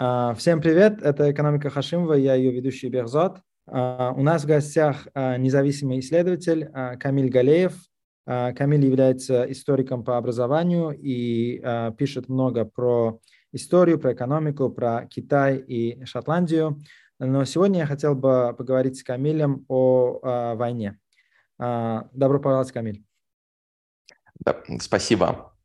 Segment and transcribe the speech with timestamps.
[0.00, 3.40] А, всем привет, это «Экономика Хашимова», я ее ведущий Бехзот.
[3.66, 7.74] А, у нас в гостях а, независимый исследователь Камиль Галеев.
[8.24, 11.60] Камиль является историком по образованию и
[11.96, 13.18] пишет много про
[13.52, 16.78] историю, про экономику, про Китай и Шотландию.
[17.18, 20.98] Но сегодня я хотел бы поговорить с Камилем о войне.
[21.58, 23.02] Добро пожаловать, Камиль.
[24.78, 25.57] Спасибо.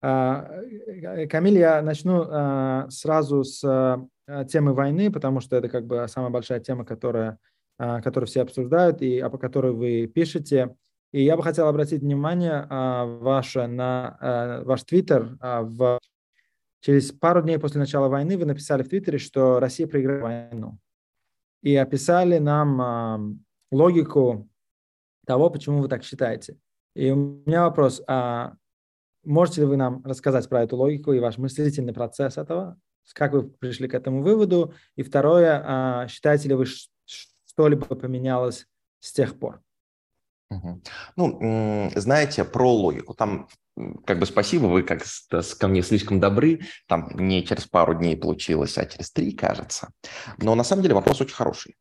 [0.00, 5.86] А, э, Камиль, я начну а, сразу с а, темы войны, потому что это как
[5.86, 7.38] бы самая большая тема, которая,
[7.78, 10.76] которую все обсуждают и по которой вы пишете.
[11.12, 15.38] И я бы хотел обратить внимание ваше на ваш твиттер.
[15.40, 15.98] В,
[16.80, 20.78] через пару дней после начала войны вы написали в твиттере, что Россия проиграла войну.
[21.62, 24.46] И описали нам логику
[25.26, 26.58] того, почему вы так считаете.
[26.94, 28.02] И у меня вопрос,
[29.28, 32.78] Можете ли вы нам рассказать про эту логику и ваш мыслительный процесс этого?
[33.12, 34.72] Как вы пришли к этому выводу?
[34.96, 36.64] И второе, а, считаете ли вы,
[37.04, 38.66] что-либо поменялось
[39.00, 39.60] с тех пор?
[41.16, 43.12] Ну, знаете, про логику.
[43.12, 43.48] Там
[44.06, 45.02] как бы спасибо, вы как
[45.58, 46.60] ко мне слишком добры.
[46.86, 49.90] Там не через пару дней получилось, а через три, кажется.
[50.38, 51.76] Но на самом деле вопрос очень хороший.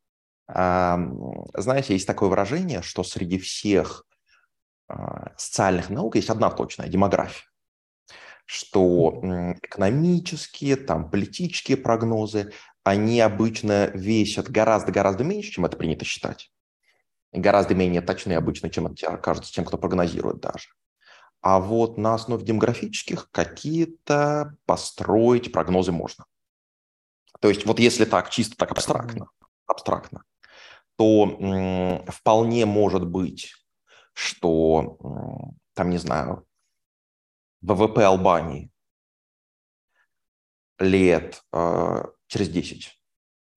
[0.50, 4.04] Знаете, есть такое выражение, что среди всех
[5.38, 7.46] социальных наук есть одна точная– демография.
[8.46, 9.20] Что
[9.62, 16.52] экономические, там, политические прогнозы, они обычно весят гораздо-гораздо меньше, чем это принято считать.
[17.34, 20.70] И гораздо менее точны обычно, чем это кажется тем, кто прогнозирует даже.
[21.42, 26.26] А вот на основе демографических какие-то построить прогнозы можно.
[27.40, 29.30] То есть вот если так, чисто так абстрактно,
[29.68, 30.24] абстрактно
[30.98, 33.54] то м, вполне может быть
[34.18, 34.98] что
[35.76, 36.48] там, не знаю,
[37.62, 38.72] ВВП Албании
[40.80, 43.00] лет э, через 10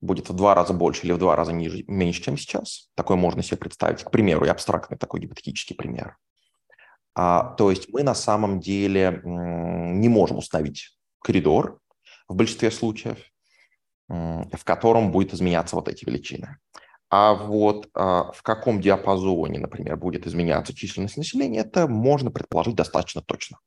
[0.01, 2.91] будет в два раза больше или в два раза ниже, меньше, чем сейчас.
[2.93, 4.03] Такое можно себе представить.
[4.03, 6.17] К примеру, и абстрактный такой гипотетический пример.
[7.15, 11.79] А, то есть мы на самом деле не можем установить коридор
[12.27, 13.17] в большинстве случаев,
[14.07, 16.59] в котором будет изменяться вот эти величины.
[17.13, 23.21] А вот а, в каком диапазоне, например, будет изменяться численность населения, это можно предположить достаточно
[23.21, 23.59] точно.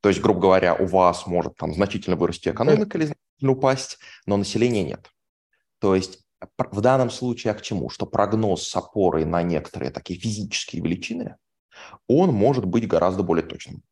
[0.00, 4.36] То есть, грубо говоря, у вас может там значительно вырасти экономика или значительно упасть, но
[4.36, 5.10] населения нет.
[5.80, 6.20] То есть
[6.58, 7.88] в данном случае а к чему?
[7.88, 11.36] Что прогноз с опорой на некоторые такие физические величины,
[12.06, 13.82] он может быть гораздо более точным.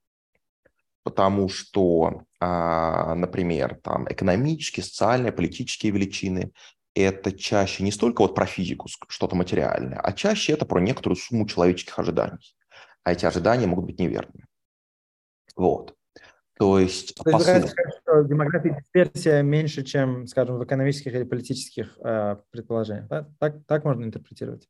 [1.03, 6.53] Потому что, а, например, там экономические, социальные, политические величины
[6.95, 11.47] это чаще не столько вот про физику, что-то материальное, а чаще это про некоторую сумму
[11.47, 12.55] человеческих ожиданий.
[13.05, 14.47] А эти ожидания могут быть неверными.
[15.57, 15.97] Вот.
[16.59, 17.15] То есть...
[17.17, 23.09] То есть сказать, что демография дисперсия меньше, чем, скажем, в экономических или политических э, предположениях.
[23.09, 23.29] Да?
[23.39, 24.69] Так, так можно интерпретировать?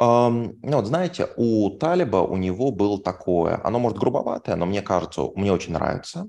[0.00, 4.80] Um, ну, вот знаете, у Талиба у него было такое, оно может грубоватое, но мне
[4.80, 6.26] кажется, мне очень нравится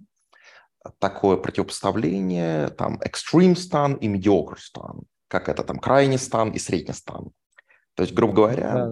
[0.99, 6.93] такое противопоставление, там, extreme стан и mediocre стан, как это там, крайний стан и средний
[6.93, 7.31] стан.
[7.95, 8.87] То есть, грубо говоря,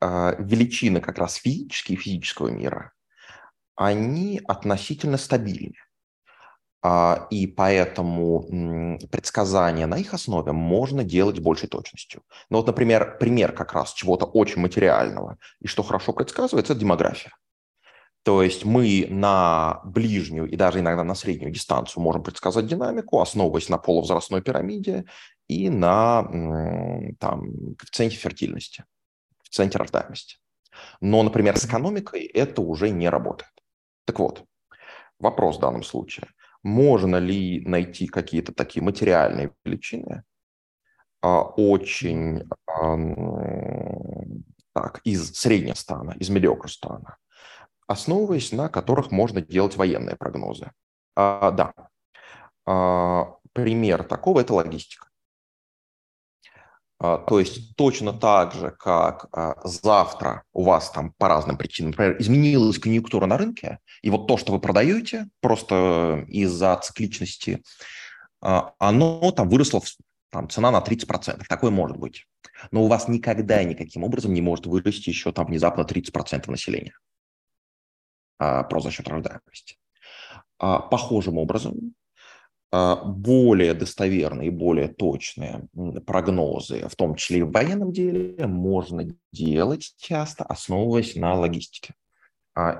[0.00, 0.36] да.
[0.38, 2.92] величины как раз физические, физического мира,
[3.76, 5.76] они относительно стабильны.
[6.82, 12.22] А, и поэтому предсказания на их основе можно делать большей точностью.
[12.48, 17.32] Ну вот, например, пример как раз чего-то очень материального и что хорошо предсказывается– это демография.
[18.22, 23.70] То есть мы на ближнюю и даже иногда на среднюю дистанцию можем предсказать динамику, основываясь
[23.70, 25.06] на полувозрастной пирамиде
[25.48, 26.22] и на
[27.18, 28.84] там, коэффициенте фертильности,
[29.38, 30.36] коэффициенте рождаемости.
[31.00, 33.50] Но, например, с экономикой это уже не работает.
[34.04, 34.44] Так вот,
[35.18, 36.28] вопрос в данном случае.
[36.62, 40.24] Можно ли найти какие-то такие материальные величины,
[41.22, 42.48] а, очень
[44.72, 47.16] так, из среднего стана, из медиокр стана,
[47.90, 50.70] основываясь на которых можно делать военные прогнозы.
[51.16, 51.74] А, да.
[52.64, 55.08] А, пример такого– это логистика.
[57.00, 61.90] А, то есть точно так же, как а, завтра у вас там по разным причинам,
[61.90, 67.64] например, изменилась конъюнктура на рынке, и вот то, что вы продаете, просто из-за цикличности,
[68.40, 69.82] а, оно там выросло,
[70.30, 71.48] там, цена на 30%.
[71.48, 72.26] Такое может быть.
[72.70, 76.94] Но у вас никогда никаким образом не может вырасти еще там внезапно 30% населения.
[78.40, 79.76] А, про за счет рождаемости.
[80.58, 81.94] А, похожим образом,
[82.72, 85.68] а, более достоверные и более точные
[86.06, 91.94] прогнозы, в том числе и в военном деле, можно делать часто, основываясь на логистике.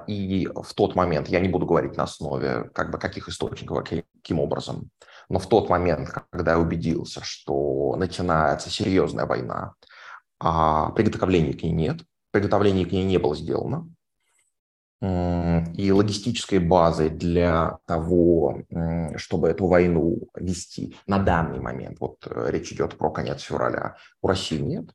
[0.08, 4.40] И в тот момент, я не буду говорить на основе как бы каких источников, каким
[4.40, 4.90] образом,
[5.28, 9.74] но в тот момент, когда я убедился, что начинается серьезная война,
[10.40, 12.00] а приготовления к ней нет,
[12.32, 13.88] приготовление к ней не было сделано,
[15.02, 18.62] и логистической базой для того,
[19.17, 24.29] чтобы эту войну вести на данный момент, вот э, речь идет про конец февраля, у
[24.29, 24.94] России нет.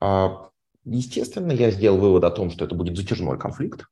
[0.00, 0.50] А,
[0.84, 3.86] естественно, я сделал вывод о том, что это будет затяжной конфликт,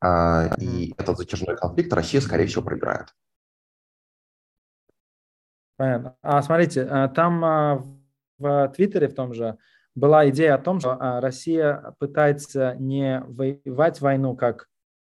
[0.00, 3.14] а, и этот затяжной конфликт Россия, скорее всего, проиграет.
[5.76, 6.16] Понятно.
[6.22, 7.84] А смотрите, э, там а,
[8.38, 9.58] в Твиттере в том же
[9.96, 14.66] была идея о том, что а, Россия пытается не воевать войну как,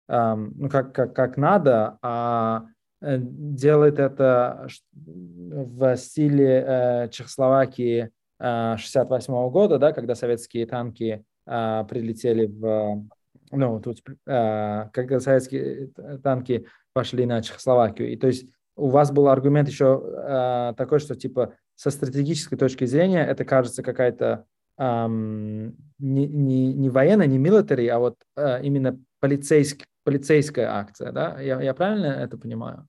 [0.08, 2.66] ну, как, как, как надо, а
[3.02, 12.48] э, делает это в стиле э, Чехословакии 68 э, года, да, когда советские танки прилетели
[12.48, 13.08] в,
[13.52, 15.92] ну, тут, когда советские
[16.24, 18.12] танки пошли на Чехословакию.
[18.12, 23.24] И то есть у вас был аргумент еще такой, что типа со стратегической точки зрения
[23.24, 24.46] это кажется какая-то
[24.78, 31.40] эм, не, не, не военная, не military, а вот э, именно полицейск, полицейская акция, да?
[31.40, 32.88] Я, я правильно это понимаю?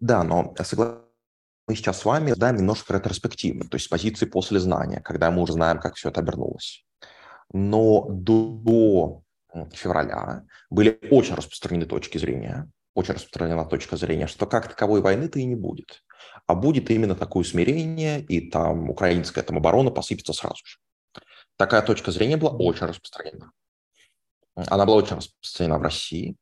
[0.00, 1.06] Да, но согласен
[1.66, 5.42] мы сейчас с вами да, немножко ретроспективно, то есть с позиции после знания, когда мы
[5.42, 6.84] уже знаем, как все это обернулось.
[7.52, 9.22] Но до
[9.72, 15.44] февраля были очень распространены точки зрения, очень распространена точка зрения, что как таковой войны-то и
[15.44, 16.04] не будет.
[16.46, 20.78] А будет именно такое смирение, и там украинская там, оборона посыпется сразу же.
[21.56, 23.52] Такая точка зрения была очень распространена.
[24.54, 26.36] Она была очень распространена в России.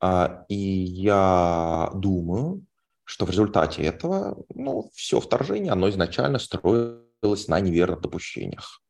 [0.00, 2.64] А, и я думаю,
[3.04, 8.82] что в результате этого ну, все вторжение, оно изначально строилось на неверных допущениях.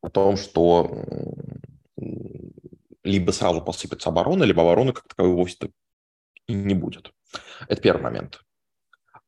[0.00, 0.90] О том, что
[3.02, 5.70] либо сразу посыпется оборона, либо обороны как таковой вовсе
[6.48, 7.12] не будет.
[7.68, 8.40] Это первый момент.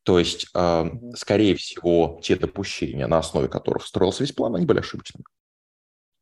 [0.03, 0.85] То есть, э,
[1.17, 5.25] скорее всего, те допущения, на основе которых строился весь план, они были ошибочными.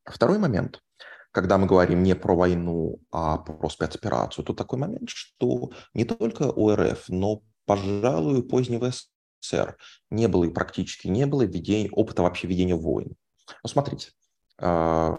[0.05, 0.83] Второй момент,
[1.33, 6.45] когда мы говорим не про войну, а про спецоперацию, то такой момент, что не только
[6.45, 9.77] у РФ, но, пожалуй, позднего СССР
[10.11, 13.17] не было и практически не было ведения, опыта вообще ведения войн.
[13.62, 14.12] Ну, смотрите,
[14.59, 15.19] а,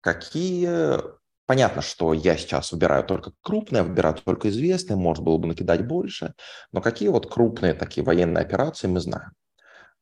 [0.00, 1.20] какие...
[1.46, 6.34] Понятно, что я сейчас выбираю только крупные, выбираю только известные, можно было бы накидать больше,
[6.70, 9.32] но какие вот крупные такие военные операции мы знаем?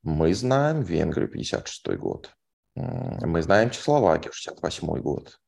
[0.03, 2.37] Мы знаем Венгрию 56 год,
[2.79, 5.41] мы знаем Чехословакию, 68 год.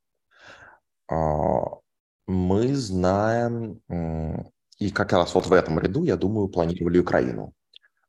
[1.09, 1.79] А,
[2.27, 3.81] мы знаем,
[4.79, 7.53] и как раз вот в этом ряду, я думаю, планировали Украину.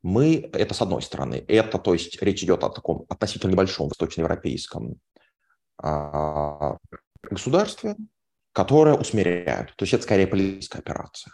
[0.03, 4.95] Мы, это с одной стороны, это, то есть речь идет о таком относительно небольшом восточноевропейском
[5.77, 6.77] а,
[7.21, 7.95] государстве,
[8.51, 9.75] которое усмиряет.
[9.75, 11.33] То есть это скорее политическая операция.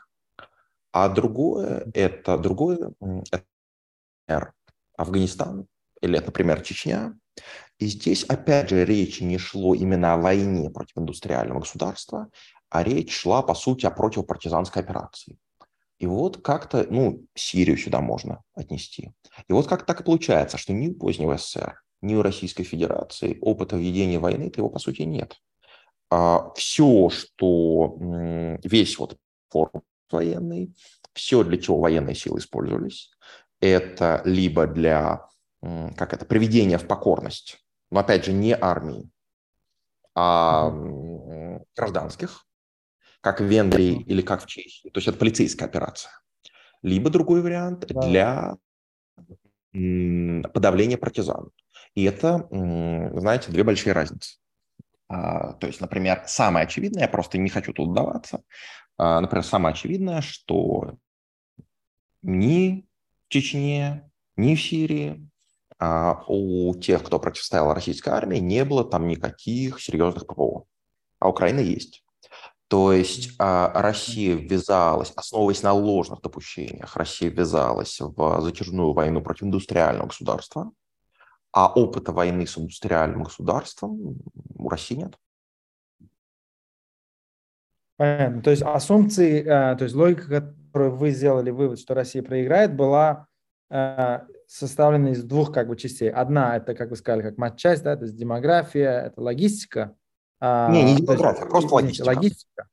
[0.91, 2.91] А другое, это другое,
[3.31, 4.53] это
[4.97, 5.67] Афганистан,
[6.01, 7.17] или, например, Чечня,
[7.79, 12.29] и здесь, опять же, речи не шло именно о войне против индустриального государства,
[12.69, 15.37] а речь шла, по сути, о противопартизанской операции.
[15.99, 19.13] И вот как-то, ну, Сирию сюда можно отнести.
[19.47, 23.37] И вот как так и получается, что ни у позднего СССР, ни у Российской Федерации
[23.41, 25.37] опыта ведения войны, его, по сути, нет.
[26.09, 27.97] А все, что
[28.63, 29.17] весь вот
[29.49, 30.73] форум военный,
[31.13, 33.11] все, для чего военные силы использовались,
[33.59, 35.25] это либо для,
[35.61, 37.59] как это, приведения в покорность
[37.91, 39.09] но опять же не армии,
[40.15, 40.69] а
[41.75, 42.45] гражданских,
[43.21, 44.89] как в Венгрии или как в Чехии.
[44.89, 46.11] То есть это полицейская операция.
[46.81, 48.55] Либо другой вариант для
[49.71, 51.49] подавления партизан.
[51.93, 54.37] И это, знаете, две большие разницы.
[55.09, 58.43] А, то есть, например, самое очевидное, я просто не хочу тут вдаваться,
[58.97, 60.97] а, например, самое очевидное, что
[62.21, 62.85] ни
[63.25, 65.25] в Чечне, ни в Сирии
[65.79, 70.65] у тех, кто противостоял российской армии, не было там никаких серьезных ПВО.
[71.19, 72.03] А Украина есть.
[72.67, 79.43] То есть а, Россия ввязалась, основываясь на ложных допущениях, Россия ввязалась в затяжную войну против
[79.43, 80.71] индустриального государства,
[81.53, 84.17] а опыта войны с индустриальным государством
[84.55, 85.17] у России нет.
[87.95, 88.41] Понятно.
[88.41, 93.27] То есть асумпции, э, то есть логика, которую вы сделали вывод, что Россия проиграет, была
[93.71, 96.09] э, составлена из двух как бы частей.
[96.09, 99.95] Одна это, как вы сказали, как матчасть, да, то есть демография, это логистика.
[100.39, 102.05] А, не, не демография, есть, просто логистика.
[102.05, 102.67] Логистика.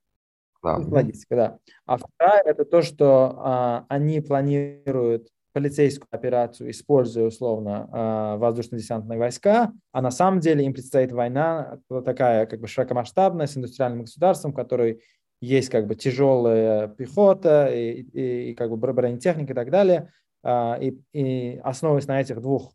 [0.62, 0.76] Да.
[0.76, 1.58] Логистика, да.
[1.84, 9.72] А вторая это то, что а, они планируют полицейскую операцию, используя условно э, воздушно-десантные войска,
[9.92, 15.00] а на самом деле им предстоит война такая как бы широкомасштабная с индустриальным государством, который
[15.40, 20.10] есть как бы тяжелая пехота и, и, и как бы бронетехника и так далее.
[20.44, 22.72] Э, и, и основываясь на этих двух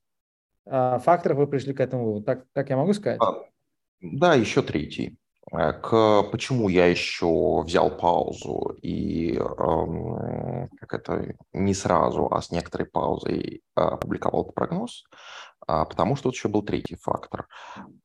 [0.65, 2.25] э, факторах, вы пришли к этому выводу.
[2.25, 3.21] Так, так я могу сказать?
[3.21, 3.35] А,
[4.01, 5.17] да, еще третий.
[5.51, 12.51] Э, к почему я еще взял паузу и эм, как это не сразу, а с
[12.51, 15.03] некоторой паузой э, опубликовал этот прогноз,
[15.65, 17.47] потому что тут еще был третий фактор.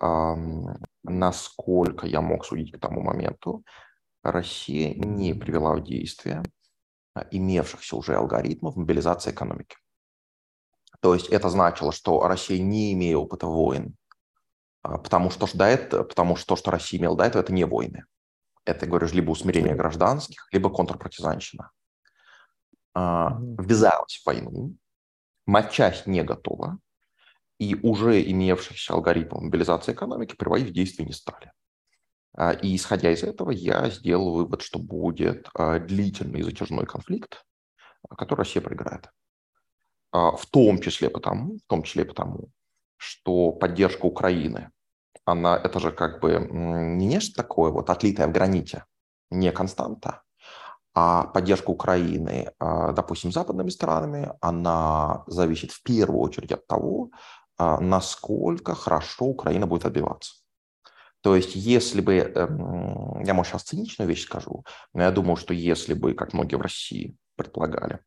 [0.00, 3.64] Эм, насколько я мог судить к тому моменту,
[4.22, 6.42] Россия не привела в действие
[7.30, 9.76] имевшихся уже алгоритмов мобилизации экономики.
[11.00, 13.96] То есть это значило, что Россия, не имея опыта войн,
[14.82, 17.64] а, потому что, до этого, потому что то, что Россия имела до этого, это не
[17.64, 18.04] войны.
[18.64, 21.70] Это, говорю, либо усмирение гражданских, либо контрпартизанщина.
[22.96, 23.62] Mm-hmm.
[23.62, 24.76] Ввязалась в войну,
[25.46, 26.78] матчасть не готова,
[27.58, 31.52] и уже имевшихся алгоритмов мобилизации экономики приводить в действие не стали.
[32.36, 35.48] А, и исходя из этого, я сделал вывод, что будет
[35.86, 37.44] длительный и затяжной конфликт,
[38.16, 39.08] который Россия проиграет.
[40.12, 42.50] В том числе потому, в том числе потому,
[42.98, 44.70] что поддержка Украины
[45.24, 48.84] она, это же как бы не нечто такое вот отлитое в граните,
[49.30, 50.22] не константа,
[50.94, 57.10] а поддержка Украины, а, допустим, западными странами, она зависит в первую очередь от того,
[57.56, 60.43] а, насколько хорошо Украина будет отбиваться.
[61.24, 64.62] То есть, если бы, эм, я, может, сейчас циничную вещь скажу,
[64.92, 68.00] но я думаю, что если бы, как многие в России предполагали,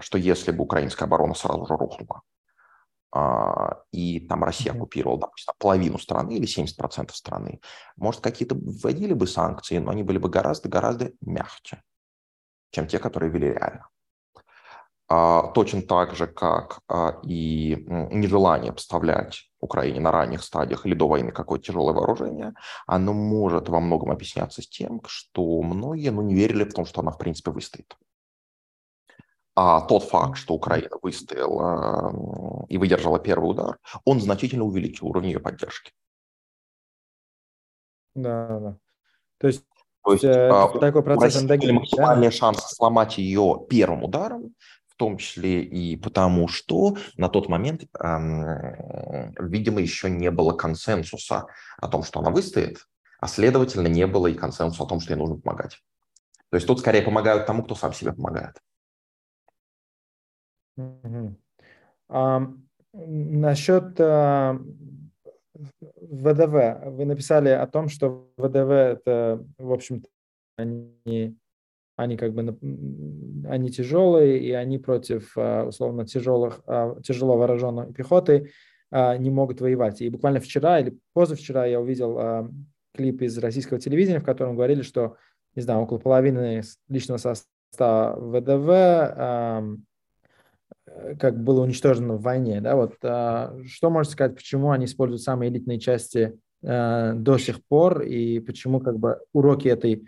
[0.00, 2.22] что если бы украинская оборона сразу же рухнула,
[3.12, 7.60] а, и там Россия оккупировала, допустим, половину страны или 70% страны,
[7.96, 11.80] может, какие-то вводили бы санкции, но они были бы гораздо-гораздо мягче,
[12.72, 13.88] чем те, которые ввели реально.
[15.06, 17.76] А, точно так же, как а, и
[18.10, 22.54] нежелание поставлять Украине на ранних стадиях или до войны какое-то тяжелое вооружение,
[22.86, 27.00] оно может во многом объясняться с тем, что многие ну, не верили в том, что
[27.00, 27.96] она в принципе выстоит.
[29.56, 35.40] А тот факт, что Украина выстояла и выдержала первый удар, он значительно увеличил уровень ее
[35.40, 35.92] поддержки.
[38.14, 38.76] Да, да.
[39.38, 39.64] То есть,
[40.04, 44.54] То есть э, а, такой процесс были максимальные шансы сломать ее первым ударом,
[44.94, 47.82] в том числе и потому, что на тот момент,
[49.40, 51.46] видимо, еще не было консенсуса
[51.78, 52.86] о том, что она выстоит,
[53.20, 55.82] а следовательно, не было и консенсуса о том, что ей нужно помогать.
[56.50, 58.56] То есть тут скорее помогают тому, кто сам себе помогает.
[60.76, 61.36] Угу.
[62.10, 62.46] А,
[62.92, 64.60] насчет а,
[65.54, 66.90] ВДВ.
[66.90, 70.08] Вы написали о том, что ВДВ это, в общем-то,
[70.56, 71.36] они,
[71.96, 72.58] они как бы
[73.48, 78.50] они тяжелые, и они против, а, условно, тяжелых, а, тяжело вооруженной пехоты
[78.92, 80.00] не могут воевать.
[80.02, 82.48] И буквально вчера или позавчера я увидел
[82.94, 85.16] клип из российского телевидения, в котором говорили, что,
[85.56, 89.80] не знаю, около половины личного состава ВДВ
[90.94, 92.60] Э, как было уничтожено в войне.
[92.60, 92.76] Да?
[92.76, 98.02] Вот, а, что можете сказать, почему они используют самые элитные части а, до сих пор,
[98.02, 100.06] и почему как бы, уроки этой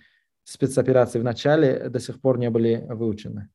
[0.48, 3.48] спецоперации в начале до сих пор не были выучены?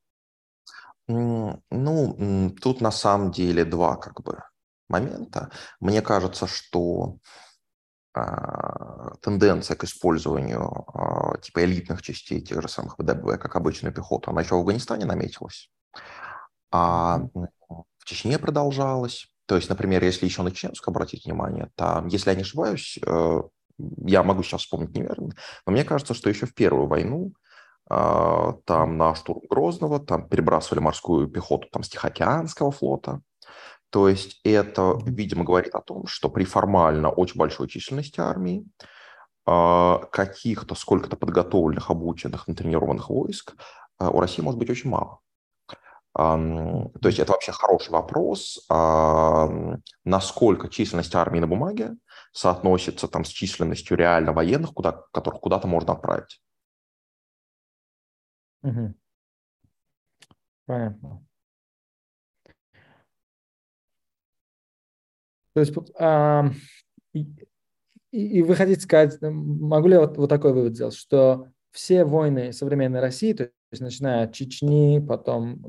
[1.08, 4.44] Ну, тут на самом деле два как бы
[4.88, 5.50] момента.
[5.80, 7.18] Мне кажется, что
[8.14, 14.32] а, тенденция к использованию а, типа элитных частей тех же самых ВДБ, как обычную пехоту,
[14.32, 15.70] она еще в Афганистане наметилась
[16.72, 17.20] а
[18.00, 19.28] в Чечне продолжалось.
[19.46, 23.42] То есть, например, если еще на чеченскую обратить внимание, там, если я не ошибаюсь, э,
[24.06, 25.32] я могу сейчас вспомнить неверно,
[25.66, 27.34] но мне кажется, что еще в Первую войну
[27.94, 33.22] а, там на штурм Грозного там перебрасывали морскую пехоту там, с Тихоокеанского флота.
[33.90, 38.66] То есть это, видимо, говорит о том, что при формально очень большой численности армии
[39.46, 43.56] а, каких-то сколько-то подготовленных, обученных, натренированных войск
[43.98, 45.20] а, у России может быть очень мало.
[46.14, 48.68] То есть это вообще хороший вопрос,
[50.04, 51.96] насколько численность армии на бумаге
[52.32, 56.42] соотносится там с численностью реально военных, куда, которых куда-то можно отправить.
[58.64, 58.94] Угу.
[60.66, 61.26] Понятно.
[65.54, 66.50] То есть, а,
[67.14, 67.28] и,
[68.12, 72.54] и вы хотите сказать, могу ли я вот, вот такой вывод сделать, что все войны
[72.54, 75.62] современной России, то есть начиная от Чечни, потом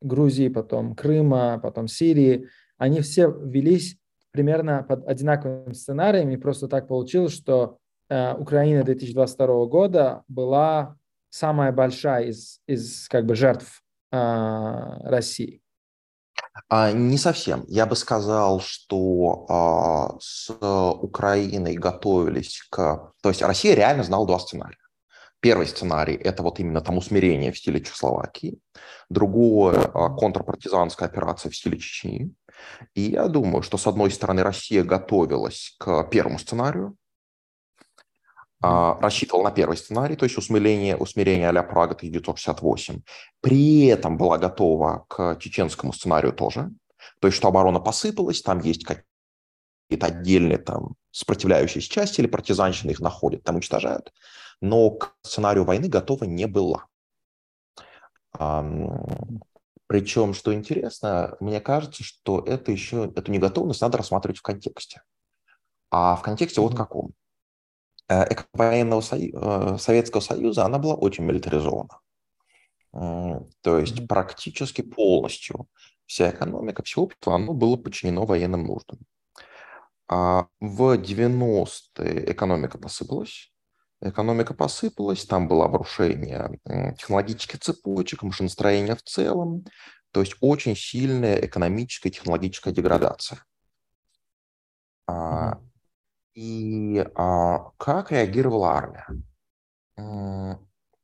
[0.00, 3.98] Грузии, потом Крыма, потом Сирии, они все велись
[4.32, 10.96] примерно под одинаковым сценарием, и просто так получилось, что э, Украина 2022 года была
[11.30, 13.82] самая большая из, из как бы жертв
[14.12, 14.16] э,
[15.04, 15.62] России.
[16.68, 17.64] А, не совсем.
[17.68, 23.12] Я бы сказал, что а, с Украиной готовились к...
[23.22, 24.76] То есть Россия реально знала два сценария.
[25.40, 28.58] Первый сценарий– это вот именно там усмирение в стиле Чехословакии.
[29.08, 29.80] Другое–
[30.18, 32.34] контрпартизанская операция в стиле Чечни.
[32.94, 36.96] И я думаю, что, с одной стороны, Россия готовилась к первому сценарию,
[38.62, 43.02] а, рассчитывал на первый сценарий, то есть усмирение, усмирение а-ля Прага 1968.
[43.40, 46.70] При этом была готова к чеченскому сценарию тоже.
[47.20, 53.00] То есть, что оборона посыпалась, там есть какие-то отдельные там сопротивляющиеся части или партизанщины их
[53.00, 54.12] находят, там уничтожают.
[54.60, 56.86] Но к сценарию войны готова не была.
[59.90, 65.02] Причем, что интересно, мне кажется, что это еще, эту неготовность надо рассматривать в контексте.
[65.90, 67.12] А в контексте вот каком?
[68.08, 69.32] Э, военного Сою...
[69.34, 71.98] Э, Советского Союза, она была очень милитаризована.
[72.92, 75.66] То есть практически полностью
[76.06, 79.00] вся экономика, все общество, оно было подчинено военным нуждам.
[80.06, 83.49] А в 90-е экономика посыпалась.
[84.02, 86.58] Экономика посыпалась, там было обрушение
[86.96, 89.64] технологических цепочек, машиностроения в целом.
[90.12, 93.44] То есть очень сильная экономическая и технологическая деградация.
[95.08, 95.58] Mm-hmm.
[96.34, 99.06] И а, как реагировала армия?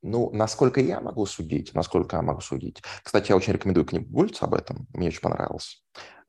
[0.02, 2.80] Ну, насколько я могу судить, насколько я могу судить.
[3.02, 5.84] Кстати, я очень рекомендую книгу Гольца об этом, мне очень понравилось.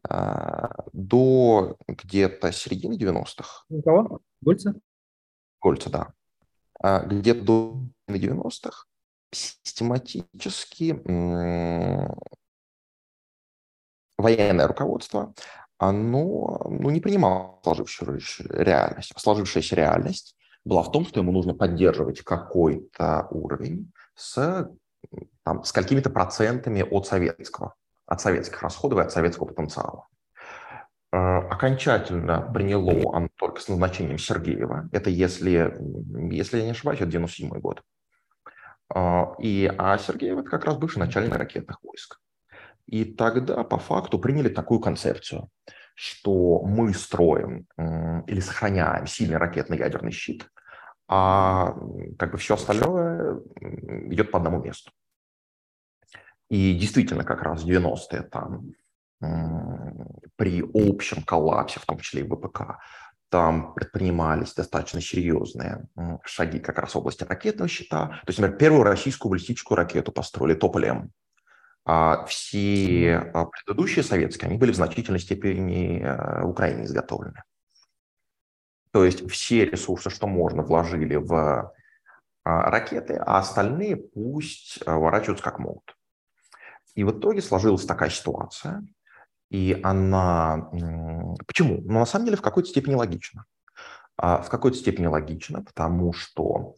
[0.10, 3.66] А, до где-то середины 90-х.
[3.84, 4.20] кого?
[4.42, 4.74] Гольца?
[5.62, 6.14] Гольца, да.
[6.82, 7.80] А, где-то до
[8.10, 8.86] 90-х
[9.32, 11.02] систематически
[14.18, 15.34] военное руководство
[15.78, 19.14] оно ну, не принимало сложившуюся реальность.
[19.16, 24.70] Сложившаяся реальность была в том, что ему нужно поддерживать какой-то уровень с,
[25.44, 30.08] там, с какими-то процентами от советского, от советских расходов и от советского потенциала.
[31.18, 34.88] Э, окончательно приняло оно только с назначением Сергеева.
[34.92, 35.76] Это, если,
[36.32, 37.82] если я не ошибаюсь, это 97 год.
[38.94, 42.20] Э, и, а Сергеев– это как раз бывший начальник ракетных войск.
[42.86, 45.50] И тогда по факту приняли такую концепцию,
[45.96, 47.68] что мы строим
[48.28, 50.48] или сохраняем сильный ракетный ядерный щит,
[51.08, 51.76] а
[52.18, 54.92] как бы все остальное идет по одному месту.
[56.50, 58.72] И действительно, как раз в 90-е там
[59.20, 62.80] при общем коллапсе, в том числе и ВПК,
[63.30, 65.88] там предпринимались достаточно серьезные
[66.24, 68.08] шаги как раз в области ракетного щита.
[68.08, 71.12] То есть, например, первую российскую баллистическую ракету построили Тополем
[71.90, 77.44] а все а, предыдущие советские, они были в значительной степени э, в Украине изготовлены.
[78.92, 81.34] То есть все ресурсы, что можно, вложили в
[82.44, 85.96] а, ракеты, а остальные пусть э, ворачиваются как могут.
[86.96, 88.86] И в итоге сложилась такая ситуация,
[89.50, 90.70] и она...
[91.46, 91.82] Почему?
[91.82, 93.46] Ну, на самом деле, в какой-то степени логично.
[94.18, 96.76] В какой-то степени логично, потому что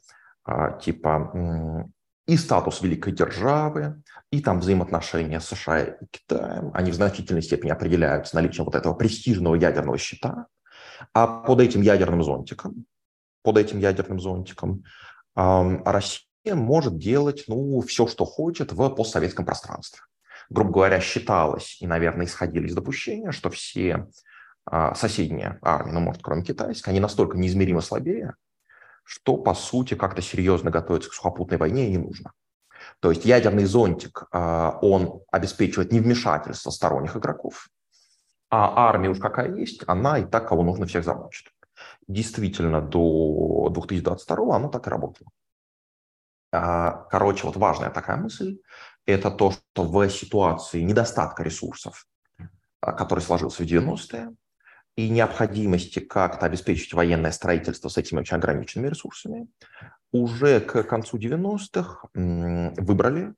[0.81, 1.89] типа
[2.27, 8.35] и статус великой державы, и там взаимоотношения США и Китаем, они в значительной степени определяются
[8.35, 10.45] наличием вот этого престижного ядерного щита,
[11.13, 12.85] а под этим ядерным зонтиком,
[13.41, 14.83] под этим ядерным зонтиком
[15.35, 20.01] Россия может делать ну, все, что хочет в постсоветском пространстве.
[20.49, 24.07] Грубо говоря, считалось и, наверное, исходили из допущения, что все
[24.71, 28.33] э, соседние армии, ну, может, кроме китайской, они настолько неизмеримо слабее,
[29.03, 32.33] что, по сути, как-то серьезно готовиться к сухопутной войне не нужно.
[32.99, 37.69] То есть ядерный зонтик, а, он обеспечивает невмешательство сторонних игроков,
[38.49, 41.51] а армия уж какая есть, она и так, кого нужно, всех замочит.
[42.07, 45.29] Действительно, до 2022 оно так и работало.
[46.51, 48.59] А, короче, вот важная такая мысль–
[49.09, 52.05] это то, что в ситуации недостатка ресурсов,
[52.81, 54.33] а, который сложился в 90-е,
[54.95, 59.47] и необходимости как-то обеспечить военное строительство с этими очень ограниченными ресурсами,
[60.11, 63.33] уже к концу 90-х выбрали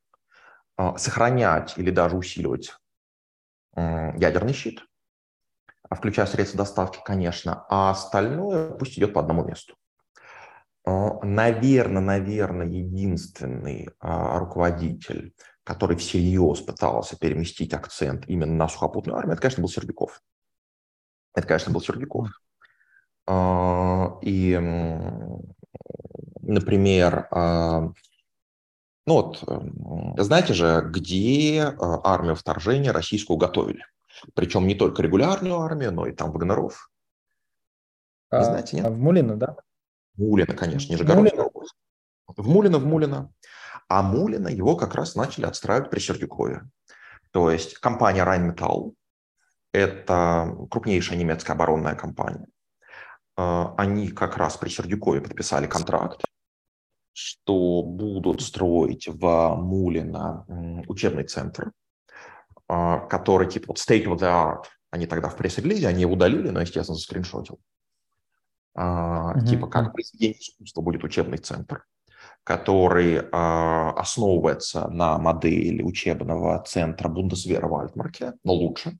[0.78, 2.76] а, сохранять или даже усиливать
[3.74, 4.86] ядерный щит,
[5.90, 9.76] включая средства доставки, конечно, а остальное пусть идет по одному месту.
[10.84, 19.44] Наверное, наверное, единственный а, руководитель, который всерьез пытался переместить акцент именно на сухопутную армию, это,
[19.44, 20.22] конечно, был Сердюков.
[21.36, 22.30] Это, конечно, был Сердюков.
[23.28, 24.58] А, и,
[26.42, 27.92] например, а,
[29.06, 29.44] ну вот,
[30.18, 33.86] знаете же, где а, армию вторжения российскую готовили?
[34.34, 36.90] Причем не только регулярную армию, но и там Вагнеров.
[38.32, 38.88] Не а, знаете, нет?
[38.88, 39.58] В Мулино, да?
[40.16, 41.76] Мулино, конечно, Нижегородская область.
[42.28, 43.32] В Мулино, в Мулино.
[43.88, 46.64] А Мулино его как раз начали отстраивать при Сердюкове.
[47.32, 48.94] То есть компания Rheinmetall–
[49.74, 52.48] это крупнейшая немецкая оборонная компания.
[53.38, 56.24] А, они как раз при Сердюкове подписали контракт,
[57.14, 60.46] что будут строить в Мулино
[60.88, 61.72] учебный центр,
[62.68, 64.66] а, который типа вот state of the art.
[64.90, 67.60] Они тогда в пресс-релизе, они его удалили, но, естественно, заскриншотил.
[68.78, 69.46] Mm-hmm.
[69.46, 71.86] Типа как произведение искусства будет учебный центр,
[72.46, 78.98] который основывается на модели учебного центра Бундесвера в Альтмарке, но лучше.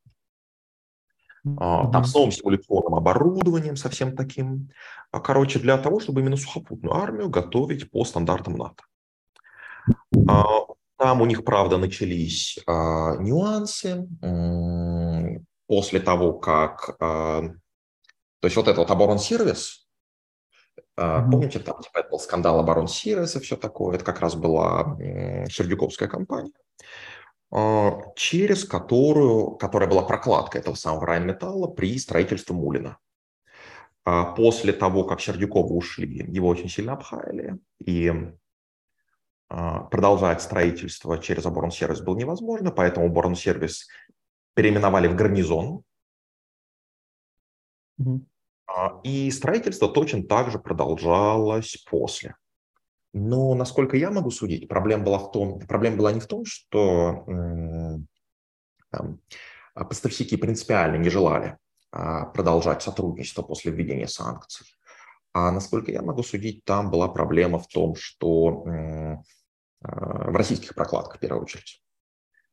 [1.48, 1.92] Mm-hmm.
[1.92, 4.72] Там с новым симуляционным оборудованием, совсем таким.
[5.10, 8.84] Короче, для того, чтобы именно сухопутную армию готовить по стандартам НАТО.
[10.98, 14.08] Там у них, правда, начались нюансы
[15.66, 16.98] после того, как...
[18.42, 19.88] То есть вот этот вот оборонсервис,
[20.98, 21.32] mm-hmm.
[21.32, 24.98] помните, там типа, это был скандал оборонсервиса, все такое, это как раз была
[25.50, 26.52] Сердюковская компания,
[27.54, 32.98] э, через которую, которая была прокладкой этого самого Райнметалла при строительстве Мулина.
[34.04, 38.12] После того, как Сердюковы ушли, его очень сильно обхаяли, и
[39.54, 43.90] а, продолжать строительство через оборонсервис было невозможно, поэтому оборонсервис
[44.54, 45.84] переименовали в гарнизон.
[48.00, 48.20] Mm-hmm.
[49.04, 52.36] И строительство точно так же продолжалось после.
[53.14, 57.26] Но, насколько я могу судить, проблема была, в том, проблема была не в том, что
[58.90, 59.20] там,
[59.74, 61.58] поставщики принципиально не желали
[61.92, 64.66] а, продолжать сотрудничество после введения санкций.
[65.34, 68.64] А насколько я могу судить, там была проблема в том, что
[69.82, 71.82] в российских прокладках в первую очередь.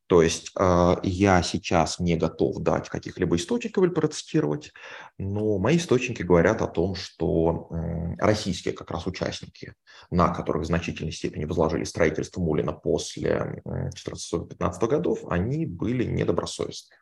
[0.08, 4.72] То есть э, я сейчас не готов дать каких-либо источников или процитировать,
[5.18, 7.68] но мои источники говорят о том, что
[8.18, 9.74] российские как раз участники,
[10.10, 16.96] на которых в значительной степени возложили строительство Мулина после 1415 годов, они были недобросовестны.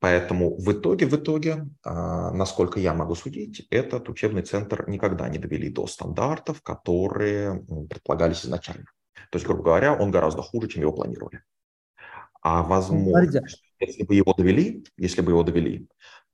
[0.00, 5.38] Поэтому в итоге, в итоге, а, насколько я могу судить, этот учебный центр никогда не
[5.38, 8.86] довели до стандартов, которые предполагались изначально.
[9.30, 11.42] То есть, грубо говоря, он гораздо хуже, чем его планировали.
[12.42, 13.42] А возможно,
[13.78, 15.88] если бы его довели, если бы его довели,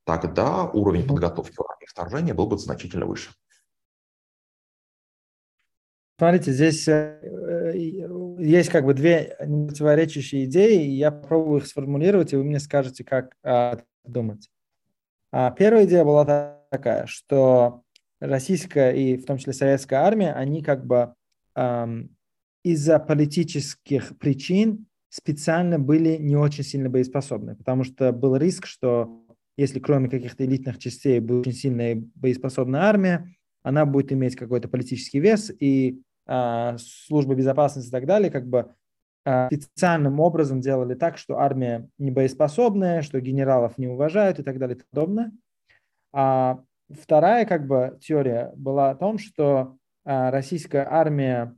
[0.04, 3.30] тогда уровень подготовки в вторжения был бы значительно выше.
[6.18, 7.76] Смотрите, здесь э, э,
[8.38, 13.04] есть как бы две противоречащие идеи, и я попробую их сформулировать, и вы мне скажете,
[13.04, 14.48] как а, думать.
[15.30, 16.24] А, первая идея была
[16.70, 17.82] такая, что
[18.18, 21.14] российская и в том числе советская армия, они как бы
[21.54, 22.15] эм,
[22.66, 29.22] из-за политических причин специально были не очень сильно боеспособны, потому что был риск, что
[29.56, 35.20] если кроме каких-то элитных частей будет очень сильная боеспособная армия, она будет иметь какой-то политический
[35.20, 38.72] вес, и э, службы безопасности и так далее как бы
[39.24, 44.58] э, специальным образом делали так, что армия не боеспособная, что генералов не уважают и так
[44.58, 45.30] далее и подобное.
[46.12, 51.54] А вторая как бы теория была о том, что э, российская армия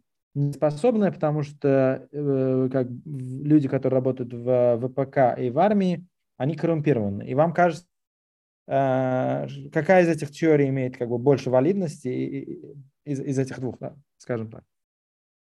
[0.46, 6.56] не способная, потому что э, как люди, которые работают в ВПК и в армии, они
[6.56, 7.26] коррумпированы.
[7.26, 7.86] И вам кажется,
[8.68, 12.08] Э, какая из этих теорий имеет как бы больше валидности
[13.04, 14.62] из, из этих двух, да, скажем так?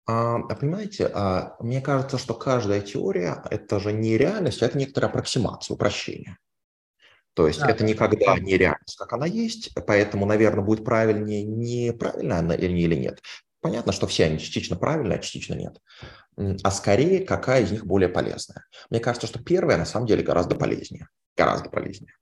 [0.06, 4.78] А, а, понимаете, а, мне кажется, что каждая теория– это же не реальность, а это
[4.78, 6.38] некоторая аппроксимация, упрощение.
[7.34, 8.39] То есть да, это никогда да.
[8.39, 13.19] не реальность, как она есть, поэтому, наверное, будет правильнее, неправильно она или нет.
[13.61, 15.81] Понятно, что все они частично правильные, а частично нет.
[16.63, 18.65] А скорее, какая из них более полезная.
[18.89, 21.07] Мне кажется, что первая на самом деле гораздо полезнее.
[21.35, 22.13] Гораздо полезнее.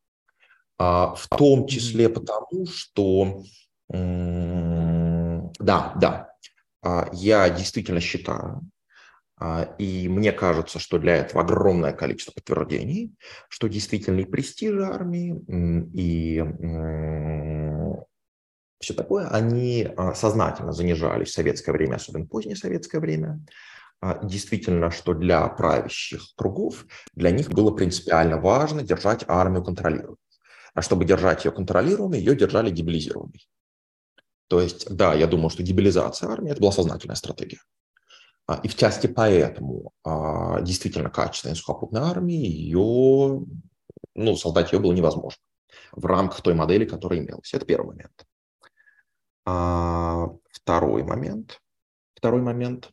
[0.78, 3.44] А, в том числе потому, что,
[3.90, 6.30] да, да,
[6.82, 8.62] а, я действительно считаю,
[9.38, 13.14] а, и мне кажется, что для этого огромное количество подтверждений,
[13.50, 15.36] что действительно и престиж армии,
[15.94, 16.40] и
[18.80, 23.40] все такое, они сознательно занижались в советское время, особенно позднее советское время.
[24.22, 30.18] Действительно, что для правящих кругов, для них было принципиально важно держать армию контролируемой.
[30.74, 33.48] А чтобы держать ее контролируемой, ее держали дебилизированной.
[34.48, 37.62] То есть, да, я думаю, что дебилизация армии– это была сознательная стратегия.
[38.48, 43.44] А, и в части поэтому а, действительно качественной сухопутной армии ее,
[44.14, 45.42] ну, создать ее было невозможно
[45.94, 47.54] в рамках той модели, которая имелась.
[47.54, 48.26] Это первый момент.
[49.46, 51.62] А второй момент.
[52.16, 52.92] Второй момент.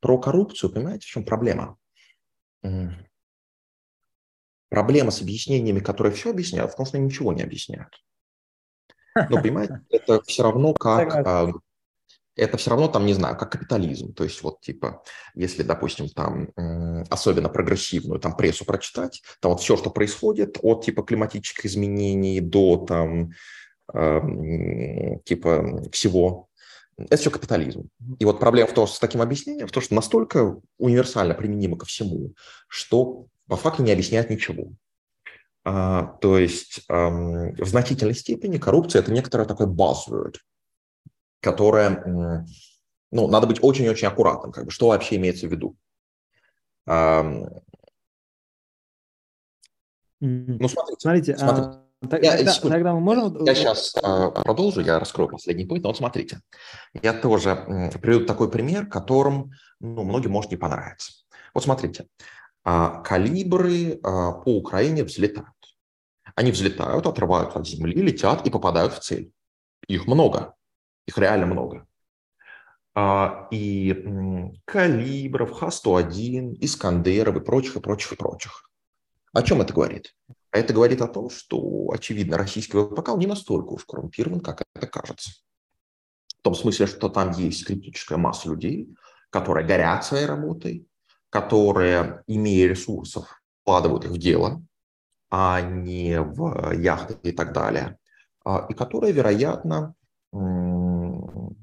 [0.00, 1.76] Про коррупцию, понимаете, в чем проблема?
[4.68, 8.02] Проблема с объяснениями, которые все объясняют, в том, что ничего не объясняют.
[9.14, 11.14] Но, понимаете, это все равно как...
[11.26, 11.52] А,
[12.36, 14.12] это все равно там, не знаю, как капитализм.
[14.12, 15.02] То есть вот типа,
[15.34, 16.50] если, допустим, там
[17.08, 22.84] особенно прогрессивную там прессу прочитать, там вот все, что происходит от типа климатических изменений до
[22.84, 23.30] там
[25.24, 26.48] типа всего,
[26.98, 27.88] это все капитализм.
[28.18, 31.84] И вот проблема в том, с таким объяснением, в том, что настолько универсально применимо ко
[31.86, 32.32] всему,
[32.68, 34.72] что по факту не объясняет ничего.
[35.64, 40.36] А, то есть эм, в значительной степени коррупция– это некоторое такое buzzword,
[41.40, 42.46] которое,
[43.10, 45.76] ну, надо быть очень-очень аккуратным, как бы, что вообще имеется в виду.
[50.20, 51.00] Ну, смотрите.
[51.00, 51.68] Смотрите, а, смотрите.
[51.68, 53.44] А, тогда, я, тогда мы можем...
[53.44, 55.82] Я сейчас а, продолжу, я раскрою последний пункт.
[55.82, 56.40] Но вот смотрите,
[57.02, 57.54] я тоже
[58.00, 61.12] приведу такой пример, которым ну, многим может не понравиться.
[61.54, 62.06] Вот смотрите,
[62.64, 65.48] а, калибры а, по Украине взлетают.
[66.34, 69.32] Они взлетают, отрываются от земли, летят и попадают в цель.
[69.88, 70.54] Их много.
[71.06, 71.86] Их реально много.
[72.94, 78.70] А, и калибров, Х-101, Искандеров и прочих, и прочих, и прочих.
[79.32, 80.14] О чем это говорит?
[80.56, 84.86] А это говорит о том, что, очевидно, российский ВПК не настолько уж коррумпирован, как это
[84.86, 85.32] кажется.
[86.38, 88.88] В том смысле, что там есть критическая масса людей,
[89.28, 90.86] которые горят своей работой,
[91.28, 94.62] которые, имея ресурсов, вкладывают их в дело,
[95.30, 97.98] а не в яхты и так далее,
[98.42, 99.94] а, и которые, вероятно,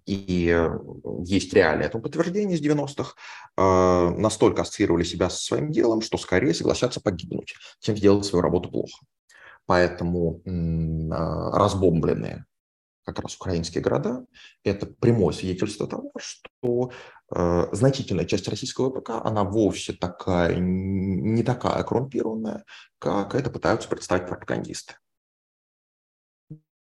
[0.06, 0.70] и э,
[1.26, 3.14] есть реальное этому подтверждение из 90-х,
[3.58, 8.70] э, настолько ассоциировали себя со своим делом, что скорее согласятся погибнуть, чем сделать свою работу
[8.70, 9.06] плохо.
[9.66, 12.46] Поэтому а, разбомбленные
[13.06, 14.26] как раз украинские города,
[14.64, 16.92] это прямое свидетельство того, что
[17.36, 22.64] э, значительная часть российского ВПК, она вовсе такая, не такая коррумпированная,
[23.00, 24.96] как это пытаются представить пропагандисты.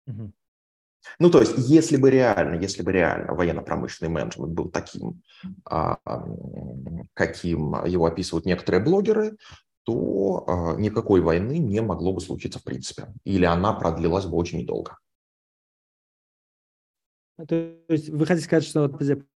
[0.07, 0.33] Угу.
[1.19, 5.23] Ну, то есть, если бы реально, если бы реально военно-промышленный менеджмент был таким,
[5.64, 5.99] а,
[7.14, 9.37] каким его описывают некоторые блогеры,
[9.85, 13.09] то а, никакой войны не могло бы случиться в принципе.
[13.25, 14.99] Или она продлилась бы очень недолго.
[17.49, 17.55] То
[17.88, 18.88] есть вы хотите сказать, что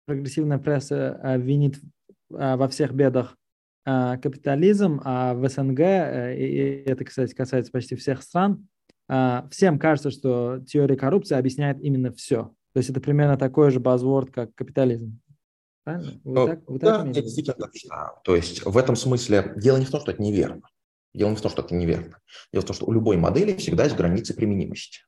[0.06, 1.80] прогрессивная пресса а, винит
[2.28, 3.36] во всех бедах
[3.84, 8.68] капитализм, а в СНГ, э, и это, кстати, касается почти всех стран,
[9.50, 12.54] всем кажется, что теория коррупции объясняет именно все.
[12.72, 15.20] То есть это примерно такой же базворд, как капитализм.
[15.82, 16.20] Правильно?
[16.22, 17.68] Вы так, вы да, так действительно.
[18.22, 20.62] То есть в этом смысле дело не в том, что это неверно.
[21.12, 22.18] Дело не в том, что это неверно.
[22.52, 25.00] Дело в том, что у любой модели всегда есть границы применимости.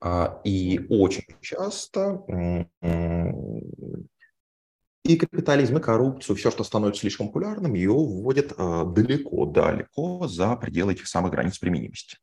[0.00, 2.24] А, и очень часто
[5.04, 11.06] и капитализм, и коррупцию, все, что становится слишком популярным, ее вводят далеко-далеко за пределы этих
[11.06, 12.16] самых границ применимости.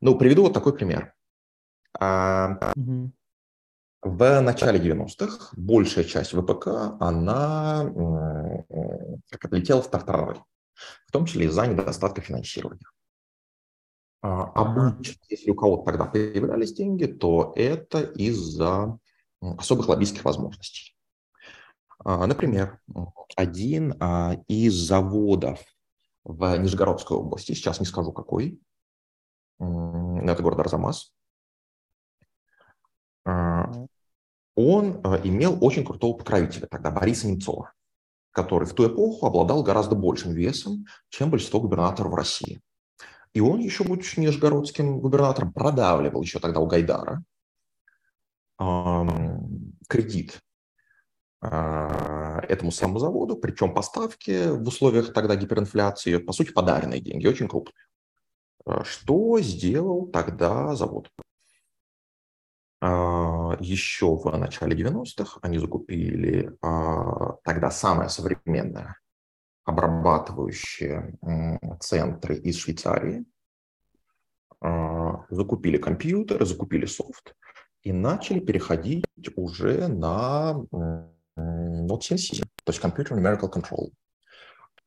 [0.00, 1.14] Ну, приведу вот такой пример.
[1.98, 2.72] В
[4.40, 6.68] начале 90-х большая часть ВПК,
[7.00, 7.90] она
[9.30, 10.42] как отлетела в тартарары,
[11.06, 12.86] в том числе из-за недостатка финансирования.
[14.22, 18.98] А, обычно, если у кого-то тогда появлялись деньги, то это из-за
[19.40, 20.96] особых лоббистских возможностей.
[22.04, 22.80] А, например,
[23.36, 25.60] один а, из заводов
[26.26, 28.60] в Нижегородской области, сейчас не скажу какой,
[29.58, 31.14] это город Арзамас,
[33.24, 33.70] а,
[34.56, 37.72] он а, имел очень крутого покровителя тогда, Бориса Немцова,
[38.32, 42.60] который в ту эпоху обладал гораздо большим весом, чем большинство губернаторов России.
[43.32, 47.22] И он еще, будучи нижегородским губернатором, продавливал еще тогда у Гайдара
[49.88, 50.40] кредит
[51.46, 57.74] этому самому заводу, причем поставки в условиях тогда гиперинфляции, по сути, подаренные деньги, очень крупные.
[58.64, 61.10] А, что сделал тогда завод?
[62.80, 66.52] А, еще в начале 90-х они закупили
[67.44, 68.98] тогда самое современное
[69.64, 71.18] обрабатывающие
[71.80, 73.24] центры из Швейцарии,
[75.28, 77.34] закупили компьютеры, закупили софт
[77.82, 79.04] и начали переходить
[79.34, 80.64] уже на
[81.36, 83.92] вот CNC, то есть Computer Numerical Control.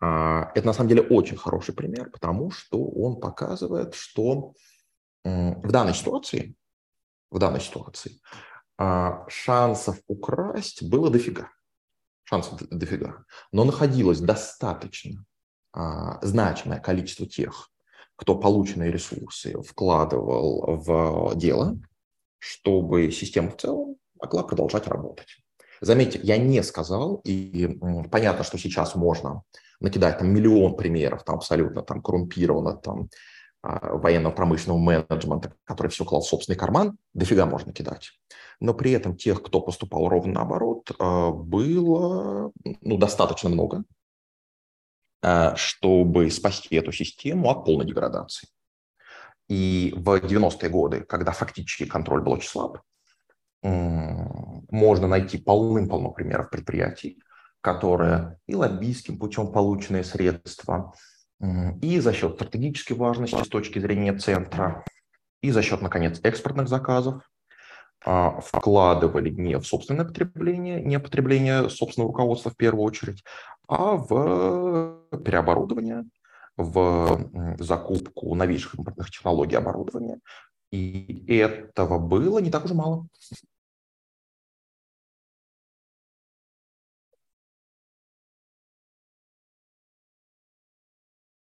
[0.01, 4.53] А, это на самом деле очень хороший пример, потому что он показывает, что
[5.23, 6.55] в данной ситуации,
[7.29, 8.19] в данной ситуации
[8.77, 11.49] а, шансов украсть было дофига.
[12.23, 13.25] Шансов дофига.
[13.51, 15.25] Но находилось достаточно
[15.73, 17.69] а, значимое количество тех,
[18.15, 21.77] кто полученные ресурсы вкладывал в дело,
[22.37, 25.43] чтобы система в целом могла продолжать работать.
[25.81, 27.77] Заметьте, я не сказал, и
[28.11, 29.43] понятно, что сейчас можно
[29.79, 33.09] накидать там миллион примеров, там абсолютно там коррумпированно, там
[33.61, 38.11] а, военно-промышленного менеджмента, который все клал в собственный карман, дофига можно кидать.
[38.59, 43.83] Но при этом тех, кто поступал ровно наоборот, а, было ну, достаточно много,
[45.21, 48.47] а, чтобы спасти эту систему от полной деградации.
[49.49, 52.79] И в 90-е годы, когда фактически контроль был очень слаб,
[53.61, 57.21] можно найти полным-полно примеров предприятий,
[57.61, 60.93] которые и лоббистским путем полученные средства,
[61.81, 64.83] и за счет стратегической важности с точки зрения центра,
[65.41, 67.23] и за счет, наконец, экспортных заказов
[68.05, 73.23] а, вкладывали не в собственное потребление, не потребление собственного руководства в первую очередь,
[73.67, 76.05] а в переоборудование,
[76.57, 80.19] в закупку новейших импортных технологий оборудования.
[80.71, 83.07] И этого было не так уж мало.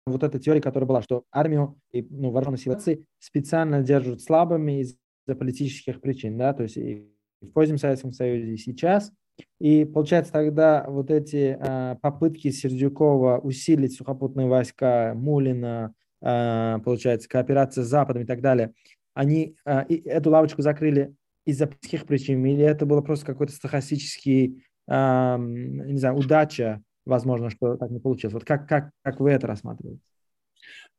[0.06, 5.34] Вот эта теория, которая была, что армию и ну, вооруженные силы специально держат слабыми из-за
[5.34, 9.12] политических причин, да, то есть и в позднем Советском Союзе, и сейчас.
[9.60, 17.82] И получается тогда вот эти э, попытки Сердюкова усилить сухопутные войска, Мулина, э, получается, кооперация
[17.82, 18.74] с Западом и так далее,
[19.12, 21.14] они э, и эту лавочку закрыли
[21.46, 27.76] из-за политических причин, или это было просто какой-то стахастический, э, не знаю, удача возможно, что
[27.76, 28.34] так не получилось.
[28.34, 30.00] Вот как, как, как вы это рассматриваете?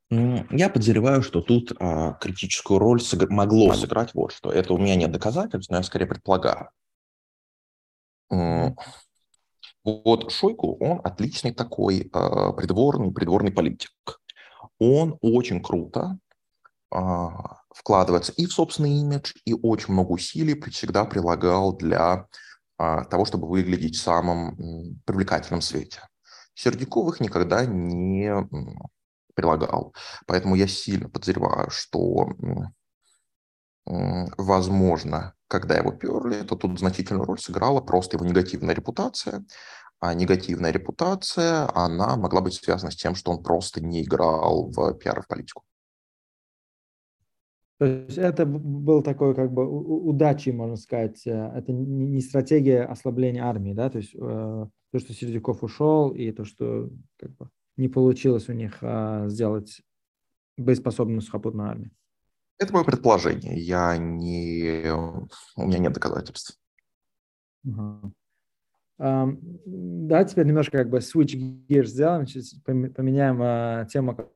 [0.09, 3.29] Я подозреваю, что тут а, критическую роль сыг...
[3.29, 4.51] могло сыграть вот что.
[4.51, 6.69] Это у меня нет доказательств, но я скорее предполагаю.
[9.83, 13.91] Вот Шойку, он отличный такой а, придворный, придворный политик.
[14.79, 16.19] Он очень круто
[16.91, 22.27] а, вкладывается и в собственный имидж, и очень много усилий всегда прилагал для
[22.77, 24.55] того, чтобы выглядеть в самом
[25.05, 26.01] привлекательном свете.
[26.53, 28.33] Сердюков их никогда не
[29.33, 29.93] прилагал.
[30.25, 32.29] Поэтому я сильно подозреваю, что,
[33.85, 39.43] возможно, когда его перли, то тут значительную роль сыграла просто его негативная репутация.
[39.99, 44.93] А негативная репутация, она могла быть связана с тем, что он просто не играл в
[44.93, 45.64] пиар в политику.
[47.77, 51.25] То есть это был такой как бы удачей, можно сказать.
[51.27, 56.31] Э, это не стратегия ослабления армии, да, то есть э, то, что Сердюков ушел и
[56.31, 59.81] то, что как бы не получилось у них а, сделать
[60.57, 61.91] боеспособную сухопутную армию.
[62.57, 63.57] Это мое предположение.
[63.59, 64.89] Я не...
[65.57, 66.57] У меня нет доказательств.
[67.67, 68.11] Uh-huh.
[68.97, 71.35] Um, да, теперь немножко как бы switch
[71.67, 72.25] gears сделаем,
[72.93, 74.31] поменяем uh, тему,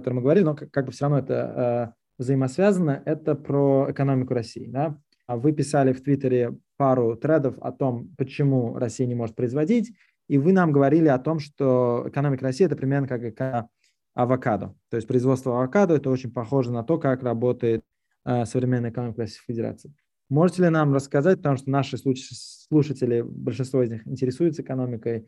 [0.00, 4.34] котором мы говорили, но как, как бы все равно это э, взаимосвязано, это про экономику
[4.34, 4.66] России.
[4.66, 4.98] Да?
[5.26, 9.94] А вы писали в Твиттере пару тредов о том, почему Россия не может производить,
[10.28, 13.68] и вы нам говорили о том, что экономика России это примерно как
[14.14, 14.74] авокадо.
[14.90, 17.84] То есть производство авокадо это очень похоже на то, как работает
[18.24, 19.94] э, современная экономика Российской Федерации.
[20.30, 25.26] Можете ли нам рассказать, потому что наши слушатели, большинство из них интересуются экономикой,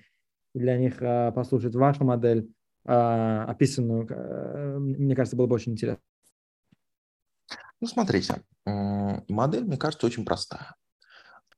[0.54, 2.48] для них э, послушать вашу модель,
[2.86, 6.02] описанную, э, мне кажется, было бы очень интересно.
[7.80, 10.74] Ну, смотрите, модель, мне кажется, очень простая.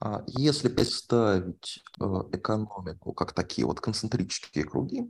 [0.00, 5.08] А, если представить э, экономику как такие вот концентрические круги,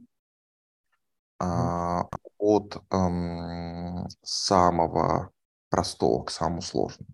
[1.41, 2.09] mm.
[2.39, 2.83] от
[4.23, 5.31] самого
[5.69, 7.09] простого к самому сложному,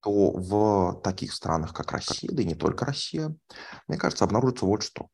[0.00, 3.34] то в таких странах, как Россия, да и не только Россия,
[3.86, 5.08] мне кажется, обнаружится вот что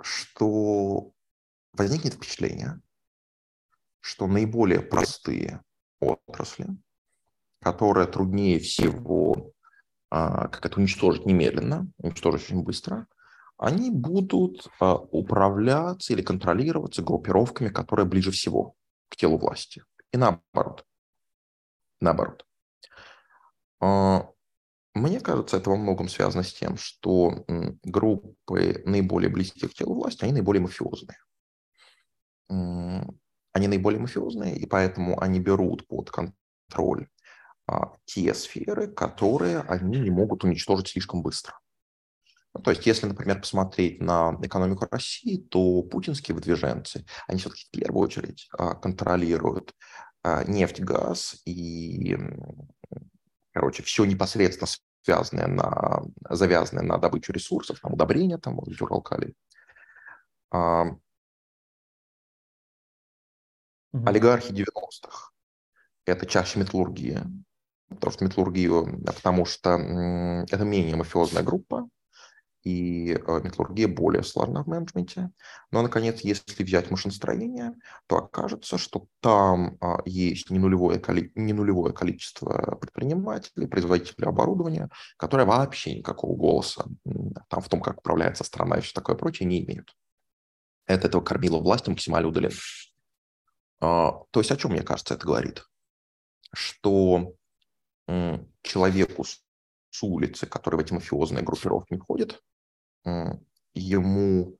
[0.00, 1.12] что
[1.72, 2.80] возникнет впечатление,
[4.00, 5.62] что наиболее простые
[6.00, 6.68] отрасли,
[7.60, 9.52] которые труднее всего
[10.10, 13.06] а, как это уничтожить немедленно, уничтожить очень быстро,
[13.58, 18.74] они будут а, управляться или контролироваться группировками, которые ближе всего
[19.08, 19.84] к телу власти.
[20.12, 20.86] И наоборот.
[22.00, 22.46] Наоборот.
[24.98, 27.44] Мне кажется, это во многом связано с тем, что
[27.84, 31.18] группы наиболее близкие к телу власти, они наиболее мафиозные.
[32.48, 37.08] Они наиболее мафиозные, и поэтому они берут под контроль
[37.66, 41.58] а, те сферы, которые они не могут уничтожить слишком быстро.
[42.54, 47.70] Ну, то есть, если, например, посмотреть на экономику России, то путинские выдвиженцы, они все-таки в
[47.70, 49.74] первую очередь а, контролируют
[50.22, 52.16] а, нефть, газ и
[53.58, 54.68] короче, все непосредственно
[55.02, 59.34] связанные на, завязанные на добычу ресурсов, там, удобрения, там, вот, дюралкалий.
[60.50, 60.84] А,
[63.92, 64.06] угу.
[64.06, 65.30] Олигархи 90-х–
[66.06, 67.26] это чаще металлургия,
[67.88, 71.88] потому что металлургию, потому что это менее мафиозная группа,
[72.62, 75.30] и э, металлургия более сложна в менеджменте.
[75.70, 77.74] Но, наконец, если взять машиностроение,
[78.06, 81.02] то окажется, что там а, есть не нулевое,
[81.34, 86.86] не нулевое количество предпринимателей, производителей оборудования, которые вообще никакого голоса
[87.48, 89.96] там, в том, как управляется страна и все такое прочее, не имеют.
[90.86, 92.56] Это этого кормило власти максимально удаленно.
[93.80, 95.64] А, то есть о чем, мне кажется, это говорит?
[96.52, 97.34] Что
[98.62, 99.42] человеку с
[100.02, 102.42] улицы, который в эти мафиозные группировки не ходит,
[103.74, 104.58] ему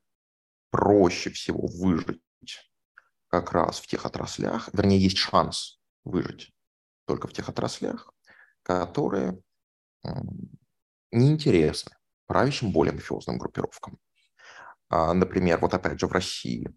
[0.70, 2.22] проще всего выжить
[3.28, 6.52] как раз в тех отраслях, вернее, есть шанс выжить
[7.06, 8.12] только в тех отраслях,
[8.62, 9.42] которые
[11.10, 11.92] неинтересны
[12.26, 13.98] правящим более мафиозным группировкам.
[14.90, 16.68] А, например, вот опять же в России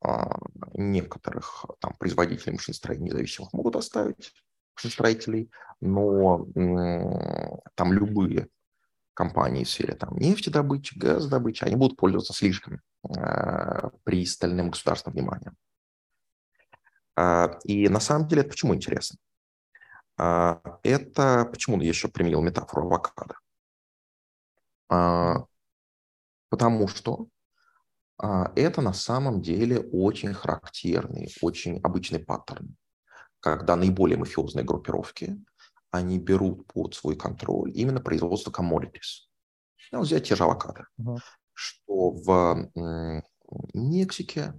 [0.00, 0.36] а,
[0.74, 4.32] некоторых там производителей машиностроений независимых могут оставить
[4.76, 5.50] машиностроителей,
[5.80, 6.46] но
[7.74, 8.48] там любые
[9.14, 12.80] компании в сфере там, нефтедобычи, газодобычи, они будут пользоваться слишком
[13.16, 15.56] э, пристальным государственным вниманием.
[17.16, 19.18] Э, и на самом деле это почему интересно?
[20.18, 23.36] Э, это почему я еще применил метафору авокадо?
[26.50, 27.26] Потому что
[28.18, 32.76] это на самом деле очень характерный, очень обычный паттерн,
[33.44, 35.36] когда наиболее мафиозные группировки
[35.90, 39.28] они берут под свой контроль именно производство commodities.
[39.92, 41.18] Ну, взять те же авокадо, uh-huh.
[41.52, 42.70] что в
[43.74, 44.54] Мексике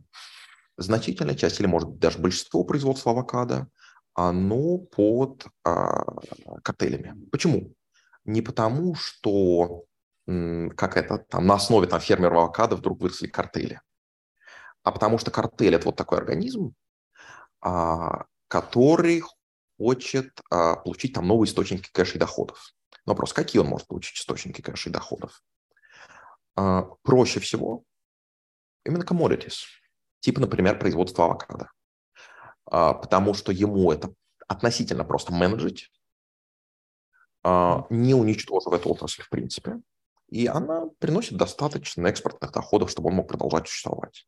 [0.77, 3.67] значительная часть, или может быть даже большинство производства авокадо,
[4.13, 6.03] оно под а,
[6.61, 7.27] картелями.
[7.31, 7.73] Почему?
[8.23, 9.85] Не потому, что
[10.25, 13.81] как это, там, на основе там, фермеров авокадо вдруг выросли картели,
[14.83, 16.75] а потому что картель– это вот такой организм,
[17.61, 18.25] а,
[18.55, 19.21] который
[19.77, 22.73] хочет а, получить там новые источники кэша и доходов.
[23.05, 25.43] Вопрос, какие он может получить источники кэша и доходов?
[26.55, 27.83] А, проще всего
[28.85, 29.65] именно commodities,
[30.21, 31.69] типа, например, производство авокадо.
[32.65, 34.13] А, потому что ему это
[34.47, 35.91] относительно просто менеджить,
[37.43, 39.81] а, не уничтожив эту отрасль в принципе,
[40.29, 44.25] и она приносит достаточно экспортных доходов, чтобы он мог продолжать существовать.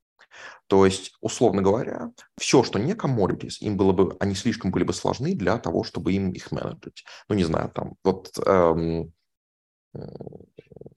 [0.67, 4.93] То есть, условно говоря, все, что не commodities, им было бы, они слишком были бы
[4.93, 7.05] сложны для того, чтобы им их менеджить.
[7.29, 9.13] Ну, не знаю, там, вот эм,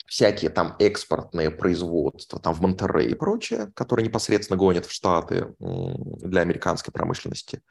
[0.07, 6.43] всякие там экспортные производства там в Монтеррей и прочее, которые непосредственно гонят в Штаты для
[6.43, 7.63] американской промышленности,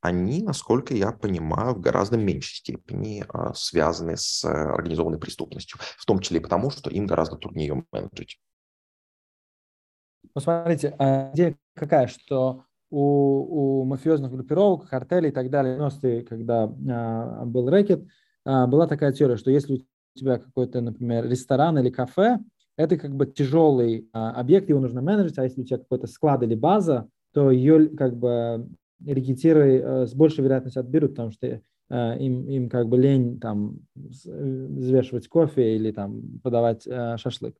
[0.00, 6.20] они, насколько я понимаю, в гораздо меньшей степени а, связаны с организованной преступностью, в том
[6.20, 8.38] числе и потому, что им гораздо труднее ее менеджить.
[10.34, 15.80] Ну, смотрите, а идея какая, что у, у мафиозных группировок, картелей и так далее, в
[15.80, 18.06] 90-е, когда а, был рэкет,
[18.44, 22.38] а, была такая теория, что если у тебя какой-то, например, ресторан или кафе,
[22.76, 26.42] это как бы тяжелый а, объект, его нужно менеджить, а если у тебя какой-то склад
[26.42, 28.68] или база, то ее как бы
[29.04, 33.78] рекетиры а, с большей вероятностью отберут, потому что а, им, им как бы лень там
[33.94, 37.56] взвешивать кофе или там подавать а, шашлык.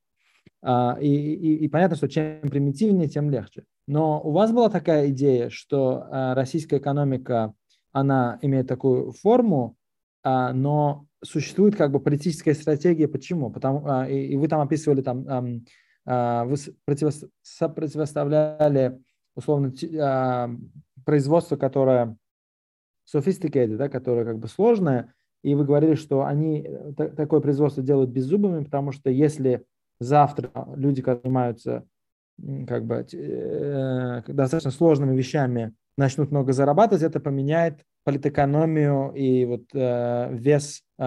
[0.62, 3.64] А, и, и, и понятно, что чем примитивнее, тем легче.
[3.86, 7.54] Но у вас была такая идея, что а, российская экономика,
[7.92, 9.76] она имеет такую форму,
[10.22, 13.08] а, но существует как бы политическая стратегия.
[13.08, 13.50] Почему?
[13.50, 15.64] Потому, и, и вы там описывали, там,
[16.04, 19.00] вы противоставляли
[19.34, 19.72] условно
[21.08, 22.18] производство, которое
[23.10, 28.10] sophisticated, да, которое как бы сложное, и вы говорили, что они э, такое производство делают
[28.10, 29.64] беззубыми, потому что если
[30.00, 31.86] завтра люди, которые занимаются
[32.66, 40.28] как бы э, достаточно сложными вещами, начнут много зарабатывать, это поменяет политэкономию и вот э,
[40.32, 41.04] вес э,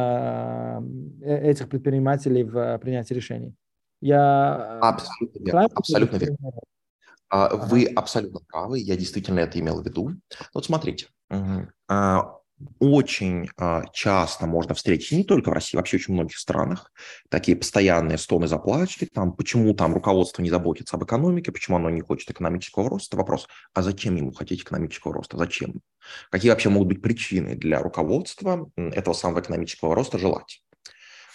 [1.22, 3.54] э этих предпринимателей в э, принятии решений.
[4.02, 5.70] Я абсолютно верно.
[5.76, 6.38] Абсолютно верно.
[7.32, 10.12] А, вы абсолютно правы, я действительно это имел в виду.
[10.54, 11.08] Вот смотрите,
[12.80, 16.92] очень а, часто можно встретить, не только в России, вообще очень многих странах,
[17.30, 22.02] такие постоянные стоны заплачки, там, почему там руководство не заботится об экономике, почему оно не
[22.02, 23.18] хочет экономического роста.
[23.18, 25.38] Вопрос, а зачем ему хотеть экономического роста?
[25.38, 25.82] Зачем?
[26.30, 30.62] Какие вообще могут быть причины для руководства этого самого экономического роста желать?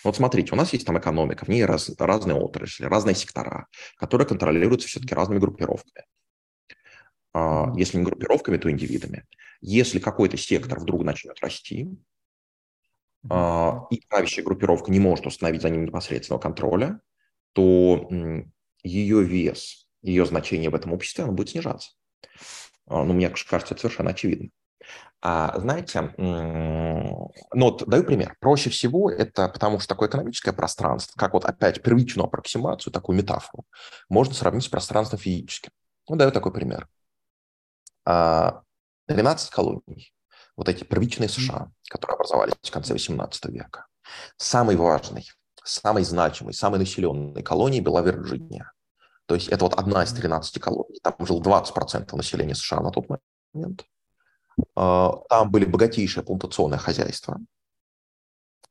[0.04, 3.66] Вот смотрите, у нас есть там экономика, в ней раз, разные отрасли, разные сектора,
[3.96, 6.04] которые контролируются все-таки разными группировками.
[7.34, 9.24] А, если не группировками, то индивидами.
[9.60, 11.90] Если какой-то сектор вдруг начнет расти,
[13.90, 17.00] и правящая группировка не может установить за ним непосредственного контроля,
[17.54, 18.08] то
[18.84, 21.90] ее вес, ее значение в этом обществе оно будет снижаться.
[22.86, 24.50] А, ну, мне кажется, это совершенно очевидно.
[25.22, 28.36] А, знаете, ну вот даю пример.
[28.38, 33.64] Проще всего это потому что такое экономическое пространство, как вот опять первичную аппроксимацию, такую метафору,
[34.08, 35.70] можно сравнить с пространством физическим.
[36.08, 36.88] Ну, даю такой пример.
[38.04, 38.62] 12 а,
[39.52, 40.12] колоний,
[40.56, 43.86] вот эти первичные США, которые образовались в конце 18 века.
[44.36, 45.28] Самый важный,
[45.64, 48.72] самый значимый, самой населенной колонией была Вирджиния.
[49.26, 53.06] То есть это вот одна из 13 колоний, там жил 20% населения США на тот
[53.08, 53.84] момент.
[54.74, 57.38] А, там были богатейшие плантационные хозяйства.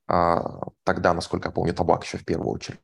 [0.08, 2.80] А, тогда, насколько я помню, табак еще в первую очередь.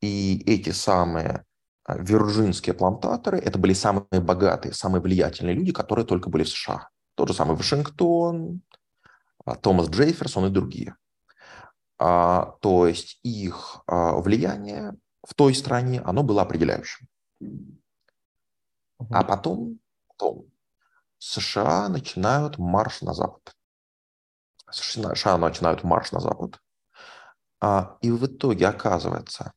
[0.00, 1.44] И эти самые
[1.84, 6.88] а, вирджинские плантаторы, это были самые богатые, самые влиятельные люди, которые только были в США.
[7.14, 8.60] Тот же самый Вашингтон,
[9.62, 10.96] Томас Джейферсон и другие.
[11.96, 14.96] То есть их влияние
[15.26, 17.08] в той стране, оно было определяющим.
[19.08, 20.46] А потом, потом
[21.18, 23.54] США начинают марш на запад.
[24.70, 26.58] США начинают марш на запад.
[27.60, 29.52] А, и в итоге оказывается,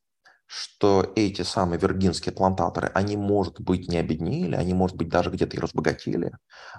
[0.46, 5.58] что эти самые виргинские плантаторы, они, может быть, не обеднели, они, может быть, даже где-то
[5.58, 6.32] и разбогатели.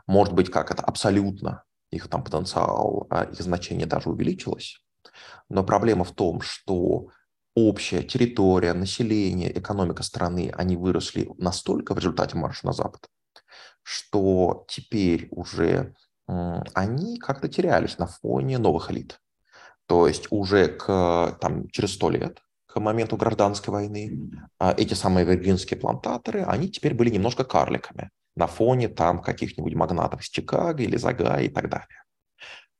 [0.06, 4.80] Может быть, как это абсолютно, их там потенциал, а, их значение даже увеличилось.
[5.48, 7.08] Но проблема в том, что
[7.54, 13.08] общая территория, население, экономика страны, они выросли настолько в результате марша на Запад,
[13.91, 15.95] что теперь уже
[16.26, 19.20] они как-то терялись на фоне новых элит.
[19.86, 24.30] То есть уже к, там, через сто лет, к моменту гражданской войны,
[24.61, 30.20] а, эти самые виргинские плантаторы, они теперь были немножко карликами на фоне там каких-нибудь магнатов
[30.20, 32.05] из Чикаго или Зага и так далее.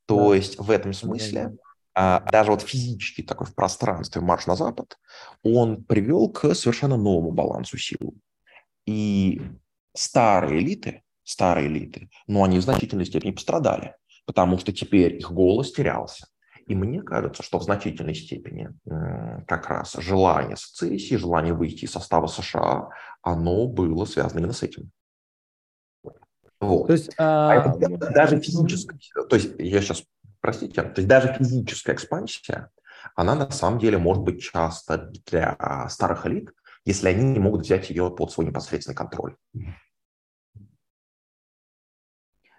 [0.07, 0.37] То да.
[0.37, 1.57] есть в этом смысле
[1.93, 4.97] а, даже вот физически такой в пространстве марш на запад,
[5.43, 8.15] он привел к совершенно новому балансу сил.
[8.87, 9.43] И
[10.01, 13.95] старые элиты, старые элиты, но они в значительной степени пострадали,
[14.25, 16.27] потому что теперь их голос терялся.
[16.67, 18.71] И мне кажется, что в значительной степени
[19.47, 22.91] как раз желание сецессии, желание выйти из состава США,
[23.23, 24.91] оно было связано именно с этим.
[26.61, 26.87] Вот.
[26.87, 27.51] То есть, а...
[27.51, 28.99] а это даже физическое,
[29.29, 30.05] то есть я сейчас
[30.41, 32.71] простите, то есть даже физическая экспансия,
[33.17, 36.53] она на самом деле может быть часто для старых элит,
[36.85, 39.37] если они не могут взять ее под свой непосредственный контроль.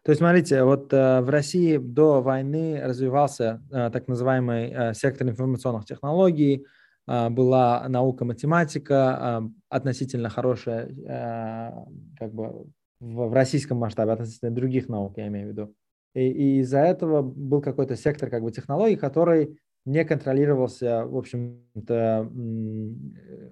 [0.03, 5.27] То есть, смотрите, вот э, в России до войны развивался э, так называемый э, сектор
[5.27, 6.65] информационных технологий,
[7.07, 11.87] была наука математика, относительно хорошая,
[12.17, 12.67] как бы
[12.99, 15.75] в российском масштабе, относительно других наук, я имею в виду.
[16.13, 22.31] И, и из-за этого был какой-то сектор как бы технологий, который не контролировался, в общем-то,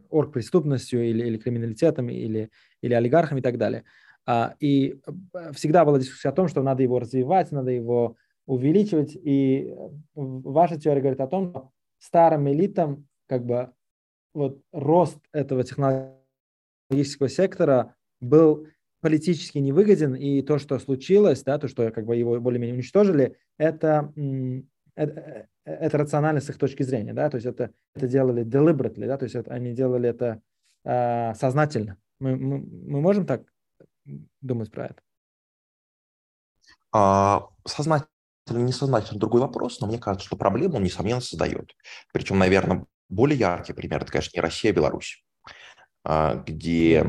[0.09, 3.83] оргпреступностью или, или криминалитетом, или, или олигархами и так далее.
[4.31, 5.01] А, и
[5.33, 8.15] э, всегда была дискуссия о том, что надо его развивать, надо его
[8.45, 9.15] увеличивать.
[9.15, 9.73] И
[10.13, 13.71] ваша теория говорит о том, что старым элитам как бы
[14.35, 18.67] вот рост этого технологического сектора был
[19.01, 24.13] политически невыгоден, и то, что случилось, да, то, что как бы его более-менее уничтожили, это,
[24.93, 29.07] это, э, это рационально с их точки зрения, да, то есть это, это делали deliberately,
[29.07, 30.39] да, то есть это, они делали это
[30.83, 31.97] э, сознательно.
[32.19, 33.41] Мы, мы, мы можем так
[34.41, 35.01] думать про это?
[36.91, 38.07] А, сознательно,
[38.49, 41.75] несознательно другой вопрос, но мне кажется, что проблему он, несомненно, создает.
[42.11, 45.23] Причем, наверное, более яркий пример– это, конечно, не Россия, а Беларусь.
[46.03, 47.05] А, где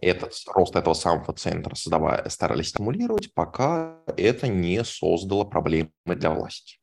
[0.00, 6.78] этот, рост этого самого центра создавая, старались стимулировать, пока это не создало проблемы для власти.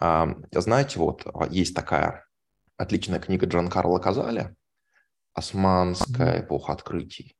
[0.00, 2.26] А, знаете, вот а, есть такая
[2.76, 4.56] отличная книга Джан Карла Казаля
[5.34, 7.36] «Османская эпоха открытий».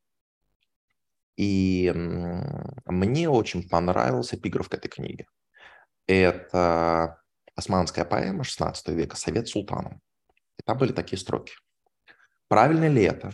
[1.36, 1.92] И
[2.86, 5.26] мне очень понравился эпиграф к этой книге.
[6.06, 7.20] Это
[7.56, 10.00] османская поэма 16 века «Совет султаном».
[10.58, 11.54] И там были такие строки.
[12.48, 13.32] Правильно ли это,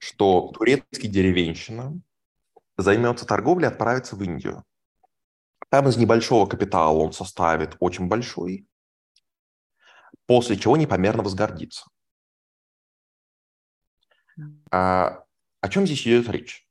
[0.00, 2.00] что турецкий деревенщина
[2.76, 4.64] займется торговлей и отправится в Индию?
[5.68, 8.66] Там из небольшого капитала он составит очень большой,
[10.26, 11.84] после чего непомерно возгордится.
[14.70, 15.24] А,
[15.60, 16.66] о чем здесь идет речь?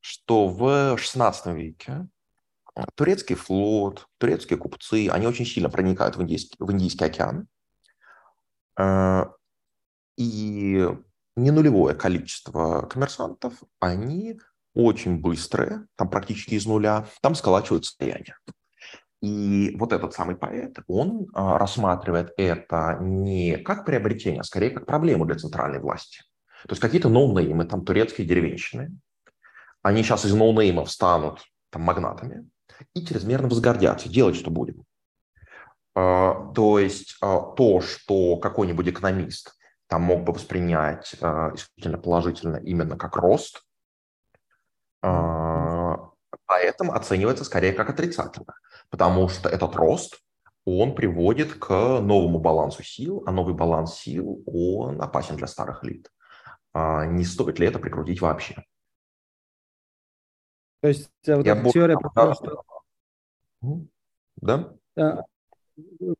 [0.00, 2.08] Что в XVI веке
[2.94, 7.48] турецкий флот, турецкие купцы, они очень сильно проникают в Индийский, в Индийский океан,
[8.78, 9.32] а,
[10.16, 10.88] и
[11.36, 14.40] не нулевое количество коммерсантов, они
[14.74, 18.36] очень быстрые, там практически из нуля, там сколачивают состояние.
[19.22, 24.86] И вот этот самый поэт, он а, рассматривает это не как приобретение, а скорее как
[24.86, 26.20] проблему для центральной власти.
[26.66, 28.92] То есть какие-то ноунеймы, там турецкие деревенщины,
[29.82, 32.48] они сейчас из ноунеймов станут там, магнатами
[32.94, 34.84] и чрезмерно возгордятся, делать что будем.
[35.94, 39.56] А, то есть а, то, что какой-нибудь экономист
[39.86, 43.62] там мог бы воспринять а, исключительно положительно именно как рост,
[46.46, 48.54] поэтому оценивается скорее как отрицательно,
[48.90, 50.18] потому что этот рост,
[50.64, 51.68] он приводит к
[52.00, 56.10] новому балансу сил, а новый баланс сил, он опасен для старых элит.
[57.06, 58.64] Не стоит ли это прикрутить вообще?
[60.80, 62.62] То есть э, вот Я эта теория про то, что...
[64.36, 64.74] Да?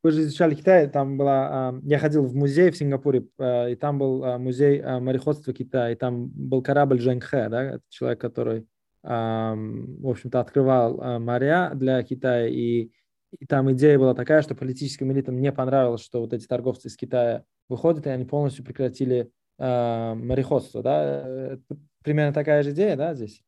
[0.02, 1.48] Вы же изучали Китай, там была...
[1.70, 5.92] А, я ходил в музей в Сингапуре, а, и там был а, музей мореходства Китая,
[5.92, 8.66] и там был корабль Жэньхэ, да, это человек, который,
[9.02, 12.90] в общем-то, открывал моря для Китая, и,
[13.38, 16.96] и там идея была такая, что политическим элитам не понравилось, что вот эти торговцы из
[16.96, 21.58] Китая выходят, и они полностью прекратили мореходство, да?
[22.02, 23.42] Примерно такая же идея, да, здесь?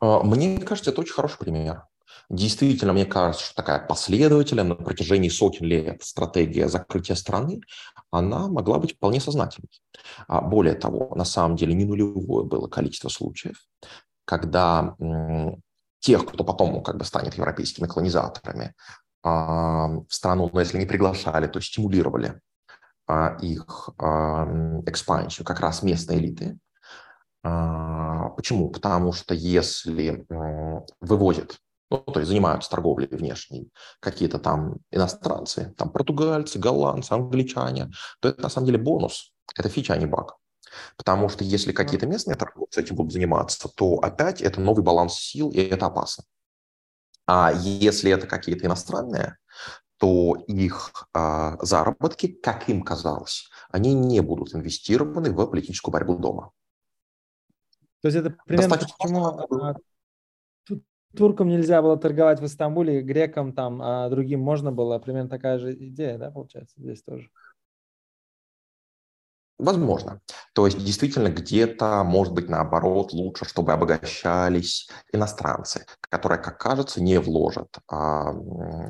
[0.00, 1.84] Мне кажется, это очень хороший пример.
[2.28, 7.60] Действительно, мне кажется, что такая последовательная на протяжении сотен лет стратегия закрытия страны,
[8.10, 9.70] она могла быть вполне сознательной.
[10.26, 13.56] А более того, на самом деле не нулевое было количество случаев,
[14.24, 14.96] когда
[16.00, 18.74] тех, кто потом ну, как бы станет европейскими колонизаторами,
[19.22, 22.40] а, в страну, но если не приглашали, то стимулировали
[23.40, 23.90] их
[24.86, 26.58] экспансию как раз местные элиты.
[27.42, 28.70] Почему?
[28.70, 30.26] Потому что если
[31.00, 31.58] вывозят
[31.90, 38.42] ну, то есть занимаются торговлей внешней, какие-то там иностранцы, там португальцы, голландцы, англичане, то это
[38.42, 40.36] на самом деле бонус, это фича, а не баг.
[40.96, 45.50] Потому что если какие-то местные торговцы этим будут заниматься, то опять это новый баланс сил,
[45.50, 46.24] и это опасно.
[47.26, 49.36] А если это какие-то иностранные,
[49.98, 56.52] то их а, заработки, как им казалось, они не будут инвестированы в политическую борьбу дома.
[58.02, 59.76] То есть это примерно Достаточно почему
[61.16, 64.98] туркам нельзя было торговать в Истамбуле, грекам там, а другим можно было.
[64.98, 67.30] Примерно такая же идея, да, получается, здесь тоже.
[69.58, 70.20] Возможно.
[70.52, 77.18] То есть действительно где-то, может быть, наоборот, лучше, чтобы обогащались иностранцы, которые, как кажется, не
[77.18, 78.34] вложат а,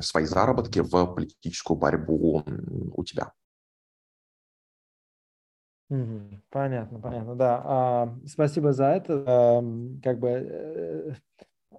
[0.01, 2.43] свои заработки в политическую борьбу
[2.93, 3.31] у тебя.
[6.49, 7.61] Понятно, понятно, да.
[7.63, 9.63] А, спасибо за это.
[10.03, 11.13] Как бы э,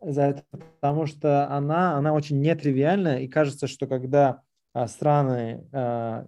[0.01, 0.45] за это,
[0.81, 4.41] потому что она, она очень нетривиальна, и кажется, что когда
[4.73, 6.27] а, страны а,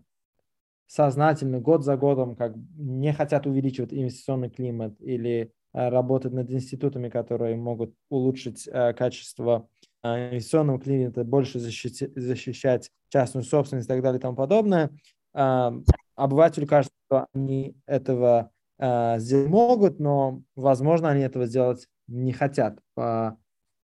[0.90, 7.08] сознательно год за годом как не хотят увеличивать инвестиционный климат или а, работать над институтами,
[7.08, 9.68] которые могут улучшить а, качество
[10.02, 14.90] а, инвестиционного климата, больше защищать, защищать частную собственность и так далее и тому подобное,
[15.32, 23.38] обывателю кажется, что они этого сделать могут, но, возможно, они этого сделать не хотят по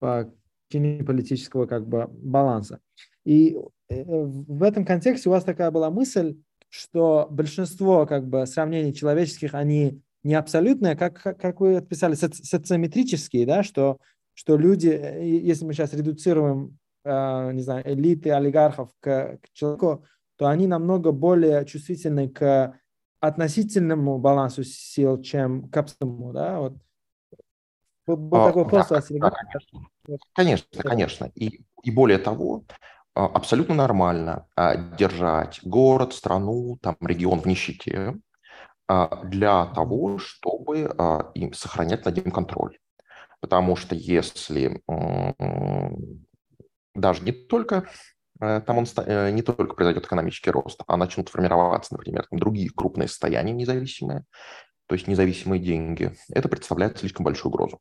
[0.01, 0.33] по
[0.71, 2.81] политического как бы баланса.
[3.25, 3.57] И
[3.89, 6.37] э, в этом контексте у вас такая была мысль,
[6.69, 13.47] что большинство как бы сравнений человеческих, они не абсолютные, как, как вы отписали, соци социометрические,
[13.47, 13.99] да, что,
[14.35, 20.05] что люди, э, если мы сейчас редуцируем, э, не знаю, элиты олигархов к, к человеку,
[20.37, 22.79] то они намного более чувствительны к
[23.21, 26.75] относительному балансу сил, чем к абсолютному, да, вот.
[28.07, 29.81] Был такой вопрос да, да, конечно,
[30.33, 31.31] конечно, конечно.
[31.35, 32.75] И, и более того, а,
[33.27, 38.15] абсолютно нормально а, держать город, страну, там, регион в нищете
[38.87, 40.95] а, для того, чтобы
[41.35, 42.79] им сохранять над ним контроль.
[43.41, 44.83] Потому что если
[46.95, 47.89] даже не только
[48.41, 52.71] э, там он э, не только произойдет экономический рост, а начнут формироваться, например, там другие
[52.71, 54.25] крупные состояния независимые,
[54.87, 57.79] то есть независимые деньги, это представляет слишком большую угрозу.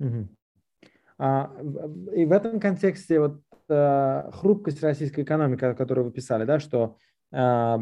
[0.00, 0.28] Угу.
[1.18, 1.50] А,
[2.14, 6.96] и в этом контексте вот а, хрупкость российской экономики, которую вы писали, да, что
[7.32, 7.78] а,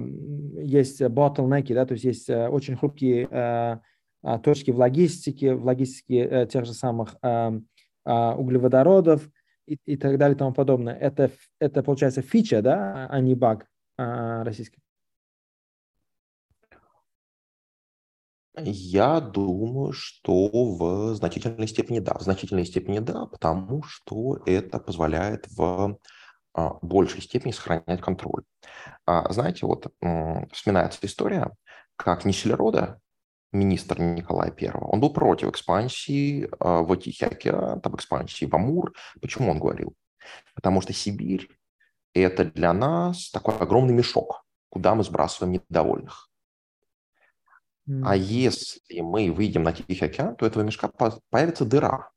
[0.57, 3.81] есть bottleneck, да, то есть есть а, очень хрупкие а,
[4.43, 9.29] точки в логистике, в логистике тех же самых а, углеводородов
[9.67, 10.95] и, и так далее и тому подобное.
[10.95, 11.31] Это,
[11.61, 13.67] это получается фича, да, а не баг
[13.97, 14.45] а,
[18.55, 22.15] Я думаю, что в значительной степени да.
[22.19, 25.99] В значительной степени да, потому что это позволяет в
[26.55, 28.45] а, большей степени сохранять контроль.
[29.07, 29.87] А, знаете, вот
[30.53, 31.51] вспоминается история,
[31.97, 33.01] как Неселерода,
[33.53, 38.93] министр Николая I, он был против экспансии а, в Тихий океан, там экспансии в Амур.
[39.23, 39.95] Почему он говорил?
[40.55, 41.49] Потому что Сибирь–
[42.15, 46.32] это для нас такой огромный мешок, куда мы сбрасываем недовольных.
[48.03, 50.91] А если мы выйдем на Тихий океан, то этого мешка
[51.31, 52.11] появится дыра,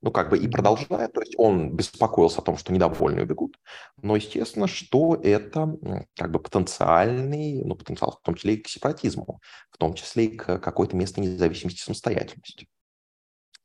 [0.00, 3.58] Ну, как бы и продолжает, то есть он беспокоился о том, что недовольные убегут,
[4.00, 5.76] но естественно, что это
[6.14, 9.40] как бы потенциальный, ну, потенциал в том числе и к сепаратизму,
[9.72, 12.68] в том числе и к какой-то местной независимости, самостоятельности.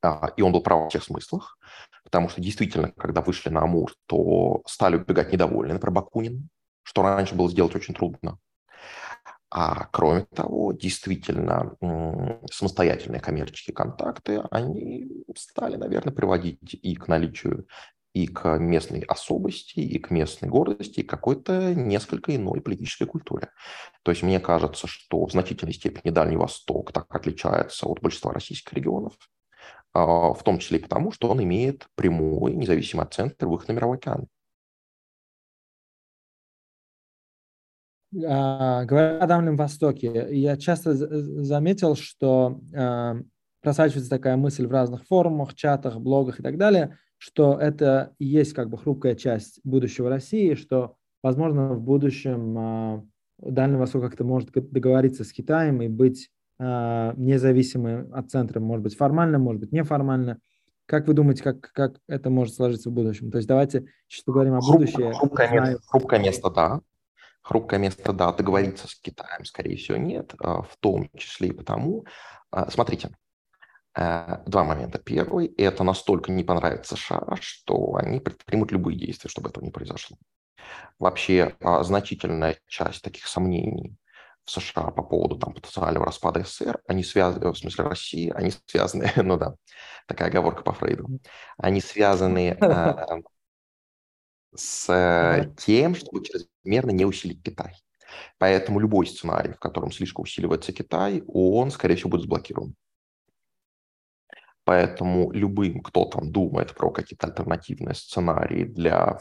[0.01, 1.57] А, и он был прав во всех смыслах,
[2.03, 6.49] потому что действительно, когда вышли на Амур, то стали убегать недовольные, например, Бакунин,
[6.81, 8.39] что раньше было сделать очень трудно.
[9.55, 11.75] А кроме того, действительно,
[12.51, 17.67] самостоятельные коммерческие контакты, они стали, наверное, приводить и к наличию
[18.13, 23.49] и к местной особости, и к местной гордости, и какой-то несколько иной политической культуре.
[24.01, 28.73] То есть мне кажется, что в значительной степени Дальний Восток так отличается от большинства российских
[28.73, 29.13] регионов,
[29.93, 33.97] а, в том числе и потому, что он имеет прямой независимый центр выхода на мировой
[33.97, 34.25] океан.
[38.13, 43.17] Говоря о Дальнем Востоке, я часто заметил, что а,
[43.61, 48.53] просачивается такая мысль в разных форумах, чатах, блогах и так далее, что это и есть
[48.53, 53.03] как бы хрупкая часть будущего России, что, возможно, в будущем а,
[53.39, 59.39] Дальний Восток как-то может договориться с Китаем и быть независимым от центра, может быть, формально,
[59.39, 60.37] может быть, неформально.
[60.85, 63.31] Как вы думаете, как, как это может сложиться в будущем?
[63.31, 65.13] То есть давайте сейчас поговорим о будущем.
[65.13, 66.79] Хрупкое, хрупкое место, да.
[67.43, 72.05] Хрупкое место, да, договориться с Китаем, скорее всего, нет, а, в том числе и потому.
[72.51, 73.09] А, смотрите,
[73.95, 74.97] э, два момента.
[74.97, 80.17] Первый– это настолько не понравится США, что они предпримут любые действия, чтобы этого не произошло.
[80.99, 83.93] Вообще, а, значительная часть таких сомнений
[84.45, 89.11] в США по поводу там, потенциального распада СССР, они связаны, в смысле России, они связаны,
[89.17, 89.55] ну да,
[90.07, 91.07] такая оговорка по Фрейду,
[91.57, 92.57] они связаны
[94.55, 96.23] с э, тем, чтобы
[96.63, 97.75] чрезмерно не усилить Китай.
[98.37, 102.75] Поэтому любой сценарий, в котором слишком усиливается Китай, он, скорее всего, будет заблокирован.
[104.65, 109.19] Поэтому любым, кто там думает про какие-то альтернативные сценарии для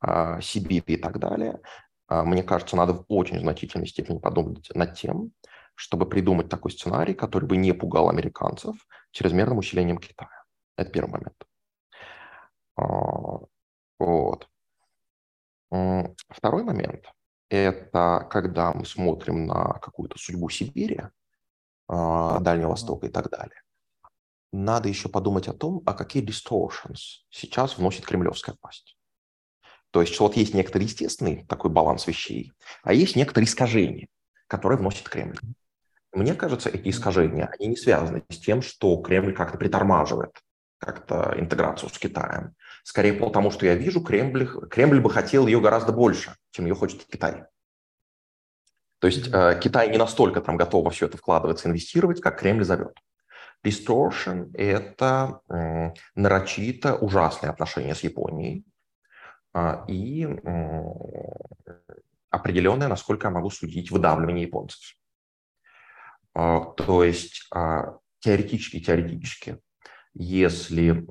[0.00, 1.60] э, Сибири и так далее,
[2.08, 5.32] э, мне кажется, надо в очень значительной степени подумать над тем,
[5.74, 8.76] чтобы придумать такой сценарий, который бы не пугал американцев
[9.10, 10.44] чрезмерным усилением Китая.
[10.76, 11.44] Это первый момент.
[13.98, 14.48] Вот.
[15.70, 17.04] Второй момент–
[17.50, 21.02] это когда мы смотрим на какую-то судьбу Сибири,
[21.88, 23.62] а, Дальнего Востока и так далее.
[24.52, 28.96] Надо еще подумать о том, а какие distortions сейчас вносит кремлевская власть.
[29.90, 32.52] То есть вот есть некоторый естественный такой баланс вещей,
[32.82, 34.08] а есть некоторые искажения,
[34.46, 35.38] которые вносит Кремль.
[36.12, 40.32] Мне кажется, эти искажения, они не связаны с тем, что Кремль как-то притормаживает
[40.78, 42.54] как-то интеграцию с Китаем.
[42.88, 47.04] Скорее потому, что я вижу, Кремль, Кремль бы хотел ее гораздо больше, чем ее хочет
[47.04, 47.44] Китай.
[48.98, 52.64] То есть э, Китай не настолько там готов во все это вкладываться, инвестировать, как Кремль
[52.64, 52.96] зовет.
[53.62, 58.64] Distortion– это э, нарочито ужасные отношения с Японией
[59.52, 60.82] э, и э,
[62.30, 64.96] определенное, насколько я могу судить, выдавливание японцев.
[66.34, 67.82] Э, то есть э,
[68.20, 69.58] теоретически, теоретически
[70.14, 71.06] если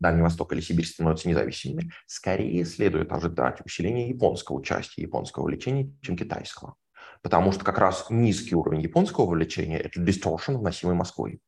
[0.00, 6.16] Дальний Восток или Сибирь становятся независимыми, скорее следует ожидать усиления японского участия, японского вовлечения, чем
[6.16, 6.76] китайского.
[7.22, 11.40] Потому что как раз низкий уровень японского вовлечения– это distortion, вносимый Москвой.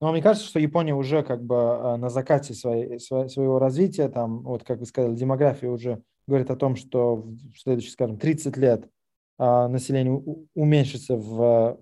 [0.00, 4.42] Но мне кажется, что Япония уже как бы а, на закате своей, своего развития, там,
[4.42, 8.88] вот как вы сказали, демография уже говорит о том, что в следующие, скажем, 30 лет
[9.38, 10.22] а, население
[10.54, 11.80] уменьшится в,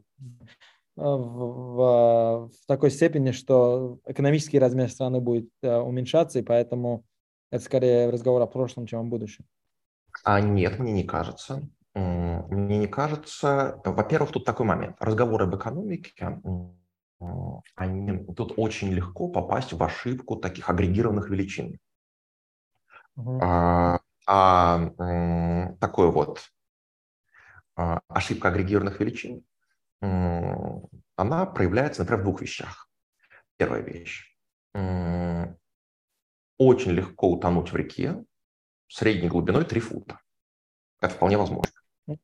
[0.97, 7.05] в, в, в такой степени, что экономический размер страны будет а, уменьшаться, и поэтому
[7.51, 9.45] это скорее разговор о прошлом, чем о будущем.
[10.25, 11.69] А нет, мне не кажется.
[11.95, 13.81] Мне не кажется.
[13.85, 14.97] Во-первых, тут такой момент.
[14.99, 16.41] Разговоры об экономике,
[17.75, 21.79] они, тут очень легко попасть в ошибку таких агрегированных величин.
[23.17, 23.41] Угу.
[23.43, 24.91] А, а
[25.81, 26.41] такой вот
[27.77, 29.45] а, ошибка агрегированных величин,
[30.01, 32.89] она проявляется, например, в двух вещах.
[33.57, 34.37] Первая вещь.
[36.59, 38.25] Очень легко утонуть в реке
[38.89, 40.21] средней глубиной 3 фута.
[41.01, 41.73] Это вполне возможно.
[42.07, 42.19] Ну,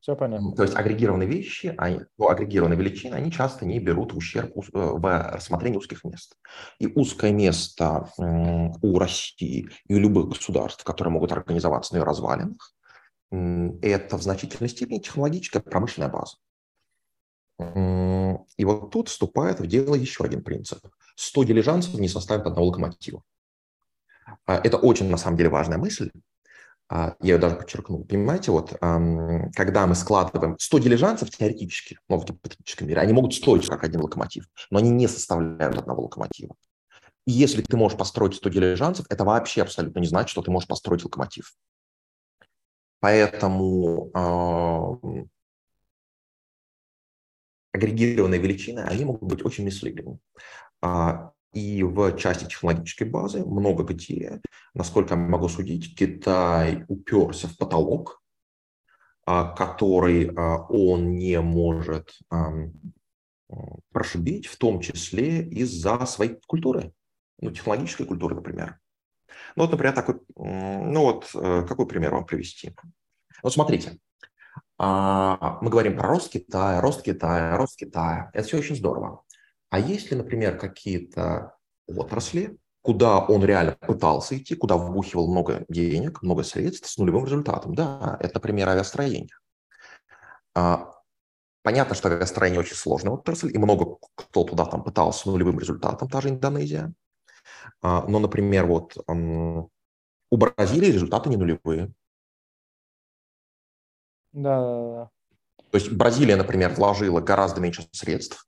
[0.00, 0.52] Все понятно.
[0.54, 4.62] То есть агрегированные вещи, они, ну, агрегированные величины, они часто не берут в ущерб э,
[4.72, 6.36] в рассмотрении узких мест.
[6.78, 12.74] И узкое место у России и у любых государств, которые могут организоваться на ее развалинах,
[13.82, 16.36] это в значительной степени технологическая промышленная база.
[17.58, 20.80] И вот тут вступает в дело еще один принцип.
[21.16, 23.22] 100 дилижансов не составят одного локомотива.
[24.46, 26.10] А, это очень, на самом деле, важная мысль,
[26.90, 28.04] я ее даже подчеркнул.
[28.04, 33.66] Понимаете, вот когда мы складываем 100 дилижансов теоретически, ну, в гипотетическом мире, они могут стоить
[33.66, 36.54] как один локомотив, но они не составляют одного локомотива.
[37.26, 40.68] И если ты можешь построить 100 дилижансов, это вообще абсолютно не значит, что ты можешь
[40.68, 41.54] построить локомотив.
[43.04, 45.24] Поэтому э,
[47.72, 50.16] агрегированные величины, они могут быть очень misleading.
[50.80, 54.40] А, и в части технологической базы много где,
[54.72, 58.22] насколько я могу судить, Китай уперся в потолок,
[59.26, 62.18] а, который а, он не может
[63.92, 66.94] прошибить, в том числе из-за своей культуры,
[67.38, 68.80] ну, технологической культуры, например.
[69.56, 72.74] Ну, вот, например, такой, ну вот, э, какой пример вам привести?
[73.42, 73.98] Вот смотрите,
[74.78, 78.30] мы говорим про рост Китая, рост Китая, рост Китая.
[78.32, 79.22] Это все очень здорово.
[79.70, 81.56] А есть ли, например, какие-то
[81.86, 87.74] отрасли, куда он реально пытался идти, куда вбухивал много денег, много средств с нулевым результатом?
[87.74, 89.36] Да, это, например, авиастроение.
[90.54, 90.92] А,
[91.62, 96.08] понятно, что авиастроение очень сложная отрасль, и много кто туда там пытался с нулевым результатом,
[96.08, 96.92] та же Индонезия.
[97.82, 101.92] А, но, например, вот у Бразилии результаты не нулевые.
[104.32, 105.10] Да, да, да.
[105.70, 108.46] То есть Бразилия, например, вложила гораздо меньше средств,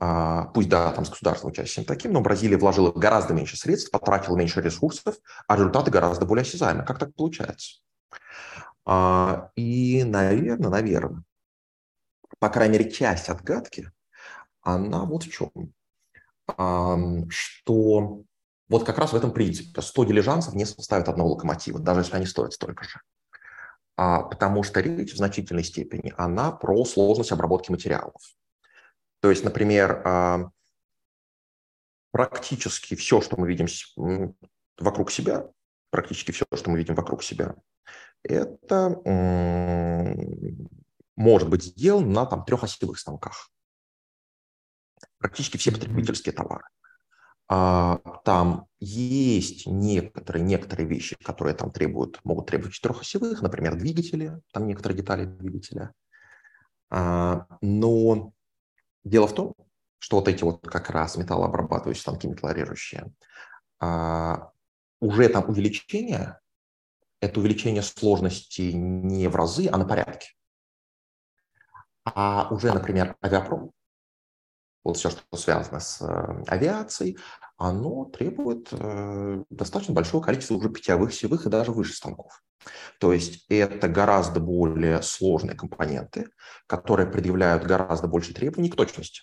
[0.00, 4.36] а, пусть да, там с государственным участием таким, но Бразилия вложила гораздо меньше средств, потратила
[4.36, 6.84] меньше ресурсов, а результаты гораздо более осязаемы.
[6.84, 7.80] Как так получается?
[8.84, 11.24] А, и, наверное, наверное,
[12.38, 13.90] по крайней мере, часть отгадки,
[14.62, 15.50] она вот в чем.
[17.28, 18.22] Что
[18.68, 22.26] вот как раз в этом принципе 100 дилижансов не составят одного локомотива, даже если они
[22.26, 23.00] стоят столько же.
[23.96, 28.22] А, потому что речь в значительной степени, она про сложность обработки материалов.
[29.20, 30.50] То есть, например, а,
[32.12, 33.66] практически все, что мы видим
[34.78, 35.48] вокруг себя,
[35.90, 37.56] практически все, что мы видим вокруг себя,
[38.22, 39.02] это
[41.16, 43.50] может быть сделано на там, трехосевых станках.
[45.18, 46.64] Практически все потребительские товары.
[47.48, 54.66] А, там есть некоторые, некоторые вещи, которые там требуют, могут требовать четырехосевых, например, двигатели, там
[54.66, 55.92] некоторые детали двигателя.
[56.90, 58.32] А, но
[59.08, 59.54] Дело в том,
[59.98, 63.10] что вот эти вот как раз металлообрабатывающие станки, металлорирующие,
[63.80, 64.50] а,
[65.00, 66.38] уже там увеличение,
[67.20, 70.28] это увеличение сложности не в разы, а на порядке.
[72.04, 73.72] А уже, например, авиапром,
[74.88, 77.18] вот все, что связано с э, авиацией,
[77.58, 82.42] оно требует э, достаточно большого количества уже питьевых, севых и даже выше станков.
[82.98, 86.30] То есть это гораздо более сложные компоненты,
[86.66, 89.22] которые предъявляют гораздо больше требований к точности.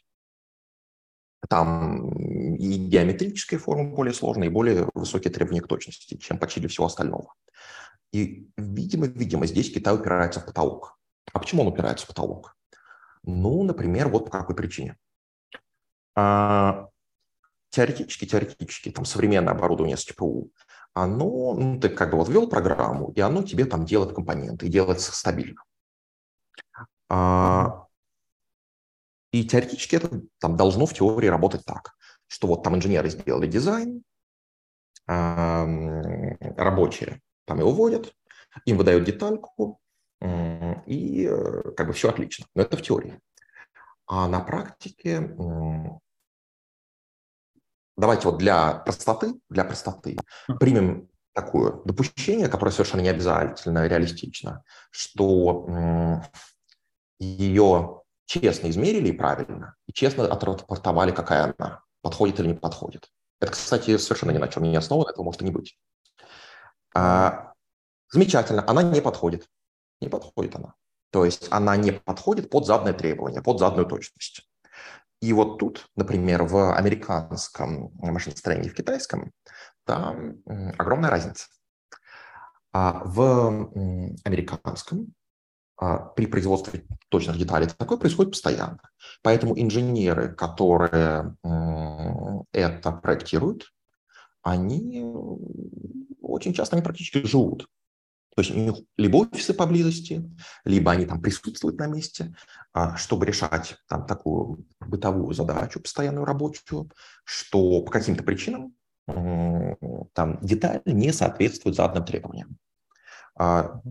[1.49, 2.11] Там
[2.55, 7.33] и геометрическая форма более сложная, и более высокие требования к точности, чем почти всего остального.
[8.11, 10.97] И, видимо, видимо, здесь Китай упирается в потолок.
[11.33, 12.55] А почему он упирается в потолок?
[13.23, 14.97] Ну, например, вот по какой причине.
[16.15, 16.87] А,
[17.69, 20.49] теоретически, теоретически, там современное оборудование с ЧПУ,
[20.93, 24.69] оно, ну, ты как бы вот ввел программу, и оно тебе там делает компоненты, и
[24.69, 25.61] делает стабильно.
[27.09, 27.85] А,
[29.31, 31.95] и теоретически это там должно в теории работать так,
[32.27, 34.03] что вот там инженеры сделали дизайн,
[36.57, 38.15] рабочие там его вводят,
[38.65, 39.79] им выдают детальку,
[40.85, 42.45] и э, как бы все отлично.
[42.55, 43.19] Но это в теории.
[44.07, 45.35] А на практике
[47.97, 50.17] давайте вот для простоты, для простоты
[50.59, 56.21] примем такое допущение, которое совершенно не обязательно реалистично, что
[57.19, 63.09] ее честно измерили и правильно, и честно отрапортовали, какая она, подходит или не подходит.
[63.39, 65.77] Это, кстати, совершенно ни на чем не основано, этого может и не быть.
[66.93, 67.53] А,
[68.09, 69.47] замечательно, она не подходит.
[70.01, 70.73] Не подходит она.
[71.11, 74.44] То есть она не подходит под заданное требование, под заданную точность.
[75.25, 79.31] И вот тут, например, в американском машиностроении, в китайском,
[79.83, 80.35] там
[80.77, 81.47] огромная разница.
[82.71, 83.71] А в
[84.23, 85.15] американском
[85.77, 88.79] а, при производстве точных деталей такое происходит постоянно.
[89.23, 91.35] Поэтому инженеры, которые
[92.51, 93.73] это проектируют,
[94.43, 95.03] они
[96.21, 97.67] очень часто, они практически живут
[98.35, 100.29] то есть у них либо офисы поблизости,
[100.65, 102.35] либо они там присутствуют на месте,
[102.73, 106.91] а, чтобы решать там такую бытовую задачу, постоянную рабочую,
[107.23, 108.75] что по каким-то причинам
[109.07, 112.57] там детали не соответствуют заданным требованиям.
[113.37, 113.81] А,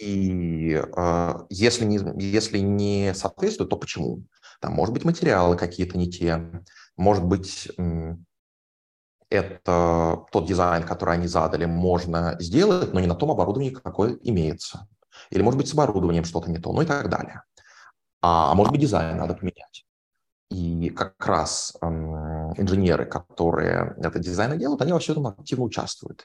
[0.00, 4.24] и а, если не, если не соответствует, то почему?
[4.60, 6.64] Там, может быть, материалы какие-то не те,
[6.96, 7.70] может быть,
[9.32, 14.86] это тот дизайн, который они задали, можно сделать, но не на том оборудовании, какое имеется.
[15.30, 17.42] Или, может быть, с оборудованием что-то не то, ну и так далее.
[18.20, 19.86] А, а может быть, дизайн надо поменять.
[20.50, 26.24] И как раз э, инженеры, которые этот дизайн делают, они во всем этом активно участвуют.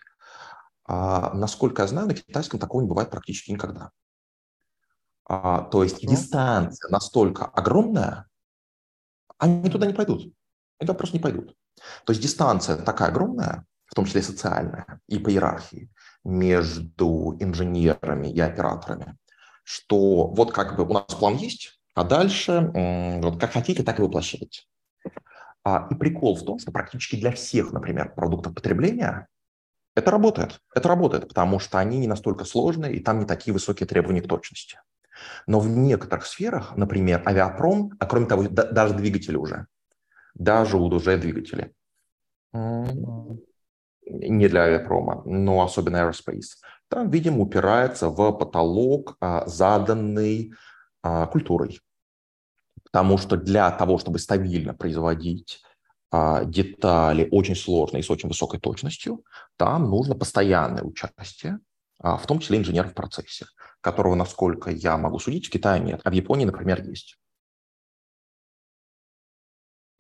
[0.85, 3.91] А, насколько я знаю, на китайском такого не бывает практически никогда.
[5.29, 6.11] А, то есть ну.
[6.11, 8.27] дистанция настолько огромная,
[9.37, 10.23] они туда не пойдут.
[10.79, 11.55] Они туда просто не пойдут.
[12.05, 15.89] То есть дистанция такая огромная, в том числе социальная и по иерархии,
[16.23, 19.17] между инженерами и операторами,
[19.63, 22.71] что вот как бы у нас план есть, а дальше
[23.21, 24.63] вот как хотите, так и воплощайте.
[25.63, 29.27] А, и прикол в том, что практически для всех, например, продуктов потребления
[29.95, 30.61] это работает.
[30.75, 34.27] Это работает, потому что они не настолько сложные, и там не такие высокие требования к
[34.27, 34.79] точности.
[35.47, 39.65] Но в некоторых сферах, например, авиапром, а кроме того, да, даже двигатели уже,
[40.37, 41.73] даже уже двигатели,
[44.09, 46.57] не для авиапрома, но особенно aerospace,
[46.89, 50.53] там, видимо, упирается в потолок, а, заданный
[51.03, 51.81] а, культурой.
[52.83, 55.61] Потому что для того, чтобы стабильно производить
[56.11, 59.25] а, детали очень сложные и с очень высокой точностью,
[59.57, 61.59] там нужно постоянное участие,
[61.99, 63.47] в том числе инженеров в процессе,
[63.81, 67.17] которого, насколько я могу судить, в Китае нет, а в Японии, например, есть.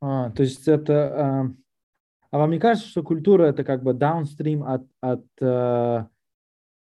[0.01, 1.55] А, то есть это
[2.31, 6.09] а вам не кажется, что культура это как бы даунстрим от, от, э, а,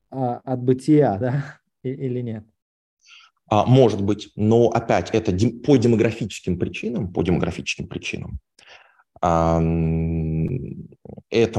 [0.09, 1.59] от бытия, да?
[1.83, 2.45] Или нет?
[3.49, 5.33] А, может быть, но опять это
[5.65, 8.39] по демографическим причинам, по демографическим причинам.
[9.21, 9.63] Это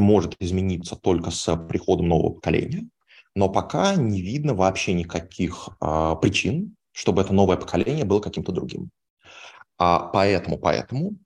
[0.01, 2.89] может измениться только с приходом нового поколения,
[3.35, 8.91] но пока не видно вообще никаких а, причин, чтобы это новое поколение было каким-то другим.
[9.79, 11.17] А поэтому, поэтому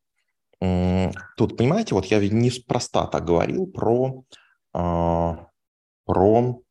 [0.61, 4.25] Тут, понимаете, вот я ведь неспроста так говорил про,
[4.73, 5.47] а,
[6.05, 6.63] про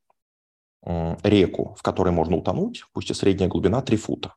[1.23, 4.35] реку, в которой можно утонуть, пусть и средняя глубина 3 фута.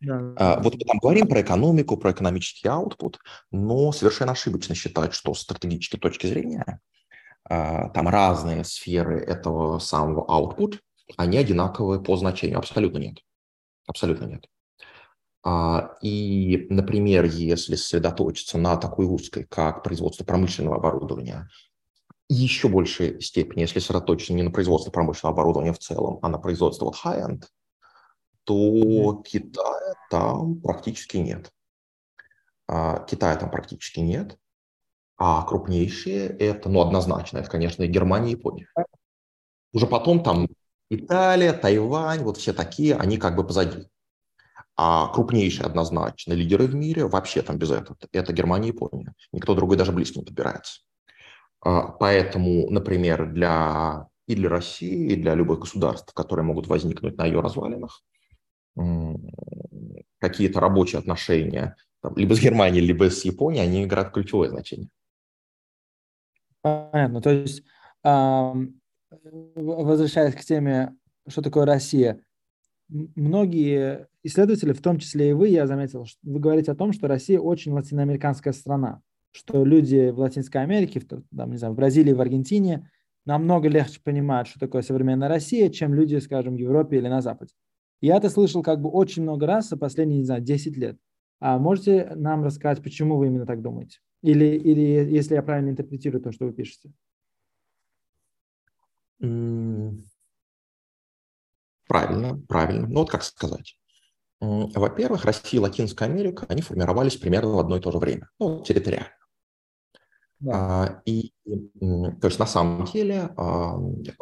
[0.00, 0.32] Да.
[0.36, 3.16] А, вот мы там говорим про экономику, про экономический output,
[3.50, 6.80] но совершенно ошибочно считать, что с стратегической точки зрения
[7.44, 10.78] а, там разные сферы этого самого output,
[11.16, 12.58] они одинаковые по значению.
[12.58, 13.18] Абсолютно нет.
[13.86, 14.46] Абсолютно нет.
[15.44, 21.48] А, и, например, если сосредоточиться на такой узкой, как производство промышленного оборудования,
[22.28, 26.86] еще большей степени, если сосредоточиться не на производство промышленного оборудования в целом, а на производство
[26.86, 27.44] вот high-end,
[28.44, 29.22] то mm-hmm.
[29.24, 31.52] Китая там практически нет.
[32.66, 34.38] А, Китая там практически нет.
[35.16, 38.68] А крупнейшие это, ну, однозначно, это, конечно, Германия, и Япония.
[39.72, 40.48] Уже потом там
[40.90, 43.88] Италия, Тайвань, вот все такие, они как бы позади.
[44.80, 47.96] А крупнейшие однозначно лидеры в мире вообще там без этого.
[48.12, 49.12] Это Германия и Япония.
[49.32, 50.82] Никто другой даже близко не подбирается.
[51.60, 57.26] А, поэтому, например, для, и для России, и для любых государств, которые могут возникнуть на
[57.26, 58.04] ее развалинах,
[60.20, 64.88] какие-то рабочие отношения там, либо с Германией, либо с Японией, они играют ключевое значение.
[66.62, 67.20] Понятно.
[67.20, 67.64] То есть,
[69.56, 70.94] возвращаясь к теме,
[71.26, 72.22] что такое Россия,
[72.88, 77.08] многие исследователи, в том числе и вы, я заметил, что вы говорите о том, что
[77.08, 82.12] Россия очень латиноамериканская страна, что люди в Латинской Америке, в, там, не знаю, в Бразилии,
[82.12, 82.90] в Аргентине
[83.24, 87.52] намного легче понимают, что такое современная Россия, чем люди, скажем, в Европе или на Западе.
[88.00, 90.98] Я это слышал как бы очень много раз за последние, не знаю, 10 лет.
[91.40, 93.98] А можете нам рассказать, почему вы именно так думаете?
[94.22, 96.90] Или, или если я правильно интерпретирую то, что вы пишете?
[101.88, 102.86] Правильно, правильно.
[102.86, 103.76] Ну вот как сказать.
[104.40, 108.62] Во-первых, Россия и Латинская Америка, они формировались примерно в одно и то же время, ну,
[108.62, 109.10] территориально.
[110.38, 110.52] Да.
[110.54, 113.30] А, и, то есть, на самом деле,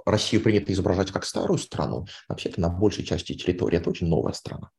[0.07, 4.71] Россию принято изображать как старую страну, вообще-то на большей части территории это очень новая страна.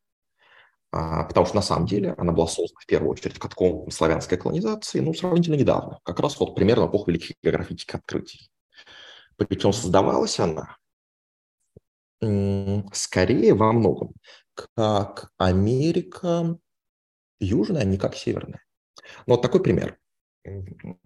[0.90, 4.98] А, потому что на самом деле она была создана в первую очередь катком славянской колонизации,
[4.98, 8.50] ну, сравнительно недавно, как раз вот примерно в эпоху великих географических открытий.
[9.36, 10.76] Причем создавалась она
[12.20, 14.12] скорее во многом
[14.74, 16.58] как Америка
[17.40, 18.62] южная, а не как северная.
[19.26, 19.98] Ну, вот такой пример.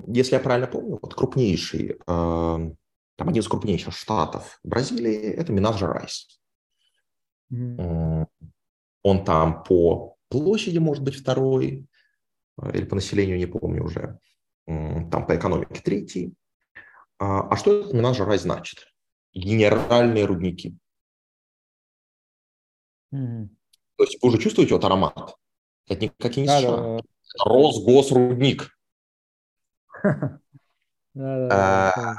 [0.07, 2.77] Если я правильно помню, вот крупнейший, там
[3.19, 6.41] один из крупнейших штатов Бразилии– это Минас-Жерайс.
[7.53, 8.27] Mm-hmm.
[9.03, 11.87] Он там по площади может быть второй,
[12.61, 14.19] э, или по населению, не помню уже.
[14.67, 16.35] Там по экономике третий.
[17.19, 18.87] А, а что это Минас-Жерайс значит?
[19.35, 20.79] Генеральные рудники.
[23.13, 23.49] Mm-hmm.
[23.97, 25.35] То есть вы уже чувствуете вот аромат?
[25.89, 26.71] Это никакие не да, США.
[26.71, 26.99] Да, да.
[26.99, 27.05] Это
[27.45, 28.71] Росгосрудник.
[31.15, 32.17] А,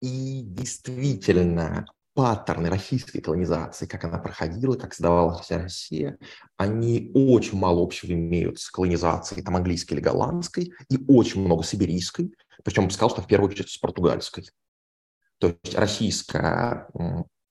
[0.00, 1.84] и действительно,
[2.14, 6.18] паттерны российской колонизации, как она проходила, как создавалась вся Россия,
[6.56, 11.74] они очень мало общего имеют с колонизацией там, английской или голландской, и очень много с
[11.74, 12.32] иберийской,
[12.64, 14.48] причем я бы сказал, что в первую очередь с португальской.
[15.38, 16.88] То есть российская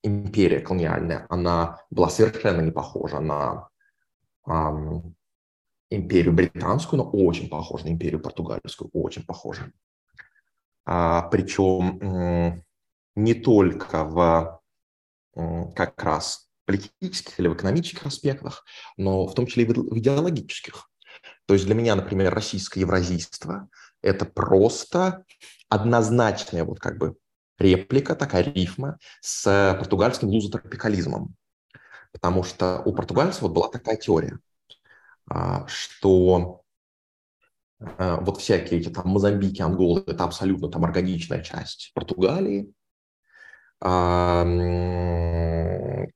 [0.02, 3.68] империя колониальная, она была совершенно не похожа на
[4.46, 5.14] эм,
[5.90, 9.72] империю британскую, но очень похожа на империю португальскую, очень похожа.
[10.84, 12.64] А, причем
[13.14, 14.60] не только в
[15.74, 18.64] как раз политических или в экономических аспектах,
[18.96, 20.88] но в том числе и в идеологических.
[21.46, 23.68] То есть для меня, например, российское евразийство–
[24.02, 25.24] это просто
[25.68, 27.16] однозначная вот как бы
[27.60, 31.34] реплика, такая рифма с португальским лузотропикализмом.
[32.12, 34.38] Потому что у португальцев вот была такая теория,
[35.28, 36.62] а, что
[37.78, 42.72] а, вот всякие эти там Мозамбики, Анголы– это абсолютно там органичная часть Португалии,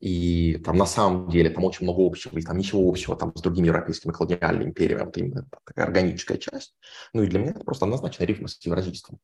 [0.01, 3.41] и там на самом деле там очень много общего, и там ничего общего там с
[3.41, 6.77] другими европейскими колониальными империями, это именно такая органическая часть.
[7.15, 9.19] Ну и для меня это просто однозначно рифма с евразийством.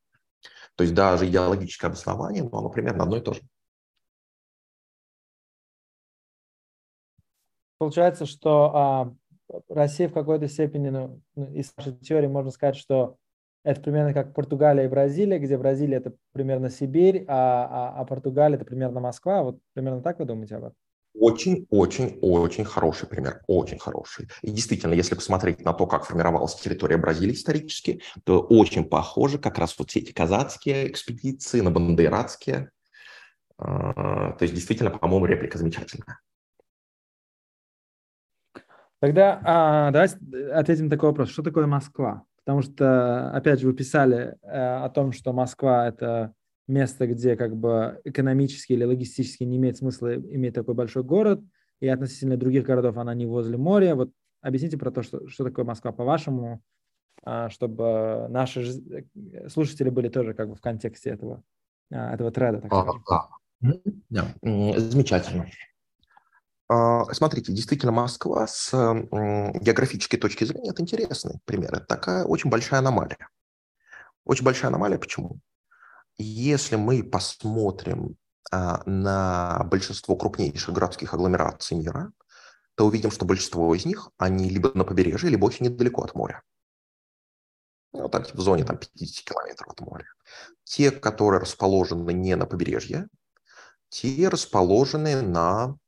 [0.81, 3.43] То есть даже идеологическое обоснование, но оно примерно одно и то же.
[7.77, 9.15] Получается, что а,
[9.69, 13.19] Россия в какой-то степени, ну, ну из нашей теории можно сказать, что
[13.63, 17.67] это примерно как Португалия и Бразилия, где Бразилия это примерно Сибирь, а,
[17.99, 19.43] а, а Португалия это примерно Москва.
[19.43, 20.77] Вот примерно так вы думаете об этом?
[21.15, 24.29] Очень-очень-очень хороший пример, очень хороший.
[24.43, 29.59] И действительно, если посмотреть на то, как формировалась территория Бразилии исторически, то очень похоже как
[29.59, 32.71] раз вот все эти казацкие экспедиции, на бандейратские.
[33.59, 36.21] А, то есть действительно, по-моему, реплика замечательная.
[39.01, 40.17] Тогда а, давайте
[40.53, 41.31] ответим на такой вопрос.
[41.31, 42.25] Что такое Москва?
[42.45, 46.35] Потому что, опять же, вы писали э, о том, что Москва– это
[46.71, 51.43] место, где как бы экономически или логистически не имеет смысла иметь такой большой город,
[51.81, 53.95] и относительно других городов она не возле моря.
[53.95, 54.11] Вот
[54.41, 56.63] объясните про то, что, что такое Москва по-вашему,
[57.25, 61.43] э, чтобы наши э, слушатели были тоже как бы в контексте этого,
[61.91, 62.61] э, этого треда.
[62.61, 63.29] Так а,
[64.09, 64.35] да.
[64.43, 65.47] Замечательно.
[66.69, 71.75] А, смотрите, действительно, Москва с географической точки зрения– это интересный пример.
[71.75, 73.29] Это такая очень большая аномалия.
[74.25, 75.41] Очень большая аномалия почему?
[76.23, 78.17] Если мы посмотрим
[78.51, 82.13] а, на большинство крупнейших городских агломераций мира,
[82.75, 86.43] то увидим, что большинство из них, они либо на побережье, либо очень недалеко от моря.
[87.95, 90.05] Ну, типа, в зоне там, 50 километров от моря.
[90.65, 93.09] Те, которые расположены не на побережье,
[93.89, 95.79] те расположены на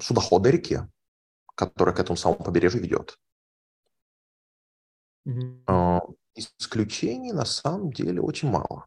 [0.00, 0.88] судоходной реке,
[1.56, 3.18] которая к этому самому побережью ведет.
[5.26, 6.14] Mm-hmm.
[6.34, 8.86] Исключений на самом деле очень мало.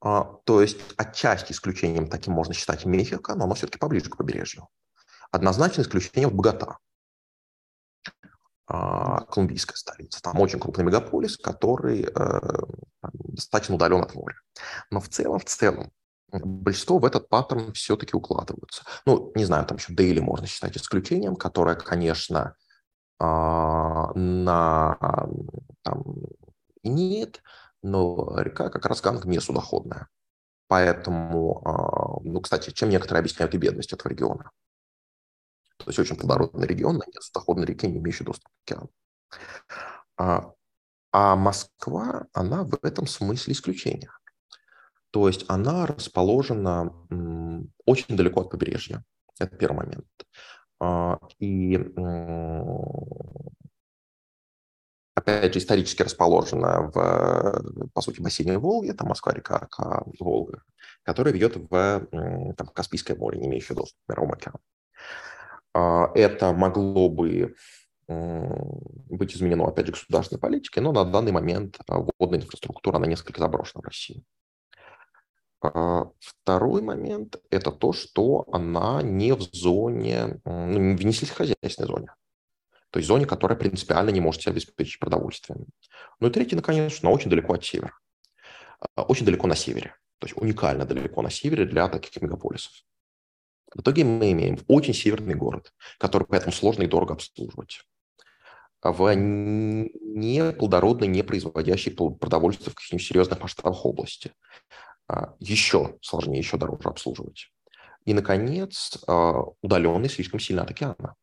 [0.00, 4.68] А, то есть отчасти исключением таким можно считать Мехико, но оно все-таки поближе к побережью.
[5.30, 6.78] Однозначно исключение вот Богата,
[8.66, 10.20] а, колумбийская столица.
[10.22, 12.40] Там очень крупный мегаполис, который э,
[13.12, 14.36] достаточно удален от моря.
[14.90, 15.92] Но в целом, в целом,
[16.32, 18.84] большинство в этот паттерн все-таки укладываются.
[19.06, 22.56] Ну, не знаю, там еще Дейли можно считать исключением, которое, конечно,
[24.14, 24.98] на
[25.82, 26.04] там,
[26.82, 27.42] нет,
[27.82, 30.08] но река как раз Ганг судоходная.
[30.66, 34.50] Поэтому, а, ну, кстати, чем некоторые объясняют и бедность этого региона.
[35.76, 38.90] То есть очень плодородный регион, но нет судоходной реки, не имеющей доступа к океану.
[40.16, 40.52] А,
[41.12, 44.10] а Москва, она в этом смысле исключение.
[45.10, 46.92] То есть она расположена
[47.84, 49.04] очень далеко от побережья.
[49.38, 50.06] Это первый момент.
[50.84, 51.78] А, и
[55.14, 59.68] опять же, исторически расположена в, по сути, бассейне Волги, там Москва-река,
[60.20, 60.62] Волга,
[61.02, 62.06] которая ведет в
[62.56, 64.60] там, Каспийское море, не имеющее доступа к Мировому океану.
[65.72, 67.54] А, это могло бы
[68.06, 71.78] быть изменено, опять же, государственной политикой, но на данный момент
[72.18, 74.22] водная инфраструктура, она несколько заброшена в России.
[75.64, 82.14] А, второй момент– это то, что она не в зоне, ну, в сельскохозяйственной зоне.
[82.90, 85.66] То есть зоне, которая принципиально не может себя обеспечить продовольствием.
[86.20, 87.92] Ну и третий, наконец, она очень далеко от севера.
[88.94, 89.96] А, очень далеко на севере.
[90.18, 92.72] То есть уникально далеко на севере для таких мегаполисов.
[93.74, 97.80] В итоге мы имеем очень северный город, который поэтому сложно и дорого обслуживать
[98.84, 104.32] в неплодородной, не производящей продовольствие в каких-нибудь серьезных масштабах области.
[105.06, 107.52] А, еще сложнее, еще дороже обслуживать.
[108.04, 111.14] И, наконец, а, удаленный слишком сильно от океана.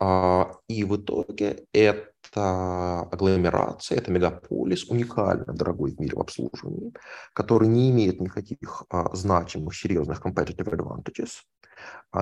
[0.00, 6.92] А, и в итоге это агломерация, это мегаполис, уникально дорогой в мире в обслуживании,
[7.32, 11.30] который не имеет никаких значимых, серьезных competitive advantages,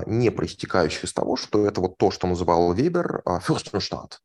[0.07, 4.19] не проистекающих из того, что это вот то, что называл Вебер Fürstenstadt,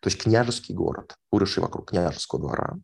[0.00, 2.78] то есть княжеский город, выросший вокруг княжеского двора.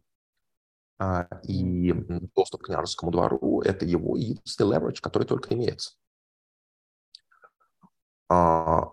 [1.03, 1.95] А, и
[2.35, 5.95] доступ к княжескому двору– это его единственный leverage, который только имеется.
[8.29, 8.91] А,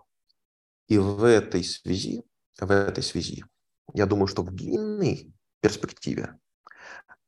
[0.86, 2.24] и в этой связи,
[2.58, 3.44] в этой связи,
[3.92, 6.38] я думаю, что в длинной перспективе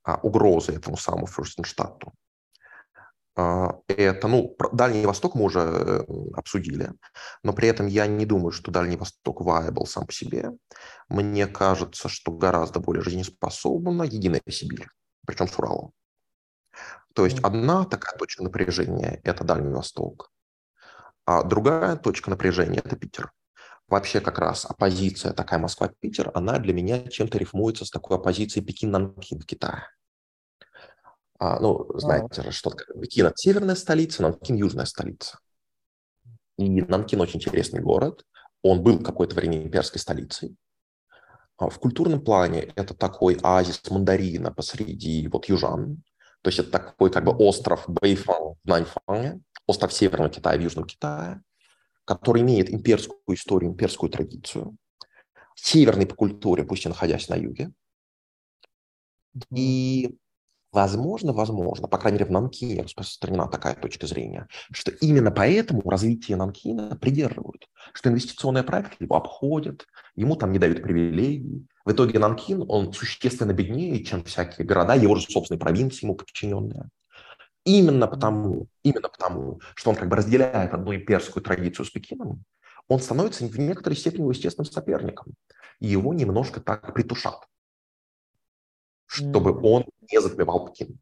[0.03, 2.15] а, угрозы этому самому Фюрстенштадту
[3.37, 6.05] это, ну, Дальний Восток мы уже э,
[6.35, 6.93] обсудили,
[7.43, 10.51] но при этом я не думаю, что Дальний Восток viable сам по себе.
[11.09, 14.89] Мне кажется, что гораздо более жизнеспособна Единая Сибирь,
[15.27, 15.93] причем с Уралом.
[17.15, 20.31] То есть одна такая точка напряжения– это Дальний Восток,
[21.25, 23.33] а другая точка напряжения– это Питер.
[23.89, 29.41] Вообще как раз оппозиция такая Москва-Питер, она для меня чем-то рифмуется с такой оппозицией Пекин-Нанкин
[29.41, 29.89] в Китае.
[31.41, 35.39] А, ну, знаете же, что Пекин– северная столица, Нанкин– южная столица.
[36.59, 38.27] И Нанкин очень интересный город.
[38.63, 40.55] Он был какое-то время имперской столицей.
[41.57, 46.03] А в культурном плане это такой оазис мандарина посреди вот южан.
[46.43, 50.85] То есть это такой как бы остров Бэйфан в Наньфане, остров Северного Китая в Южном
[50.85, 51.43] Китае,
[52.05, 54.77] который имеет имперскую историю, имперскую традицию,
[55.55, 57.73] северный по культуре, пусть и находясь на юге.
[59.55, 60.19] И
[60.73, 66.37] Возможно, возможно, по крайней мере, в Нанкине распространена такая точка зрения, что именно поэтому развитие
[66.37, 71.67] Нанкина придерживают, что инвестиционные проекты его обходят, ему там не дают привилегий.
[71.85, 76.89] В итоге Нанкин, он существенно беднее, чем всякие города, его же собственные провинции ему подчиненные.
[77.65, 82.45] Именно потому, именно потому, что он как бы разделяет одну имперскую традицию с Пекином,
[82.87, 85.35] он становится в некоторой степени его естественным соперником.
[85.81, 87.41] И его немножко так притушат
[89.11, 90.99] чтобы он не затмевал Пекин.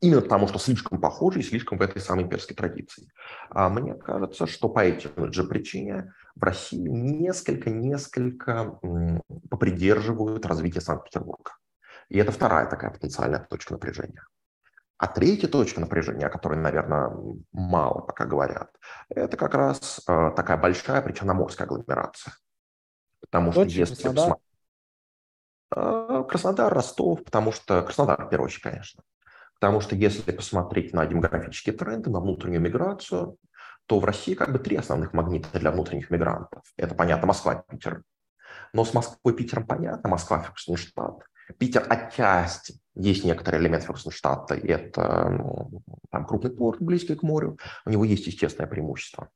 [0.00, 3.12] Именно потому, что слишком похожи и слишком в этой самой имперской традиции.
[3.50, 8.80] А мне кажется, что по этой же причине в России несколько-несколько
[9.50, 11.52] попридерживают развитие Санкт-Петербурга.
[12.08, 14.24] И это вторая такая потенциальная точка напряжения.
[14.98, 17.12] А третья точка напряжения, о которой, наверное,
[17.52, 18.70] мало пока говорят,
[19.10, 22.34] это как раз э, такая большая причерноморская агломерация.
[23.20, 24.49] Потому что если посмотреть а,
[25.70, 29.02] Краснодар, Ростов, потому что Краснодар, в первую очередь, конечно.
[29.60, 33.36] Потому что если посмотреть на демографические тренды, на внутреннюю миграцию,
[33.86, 36.62] то в России как бы три основных магнита для внутренних мигрантов.
[36.76, 38.02] Это, понятно, Москва, Питер.
[38.72, 41.22] Но с Москвой, Питером понятно, Москва, Фюрстенштадт.
[41.58, 47.58] Питер отчасти, есть некоторый элемент Фюрстенштадта, и это ну, там крупный порт, близкий к морю,
[47.84, 49.28] у него есть естественное преимущество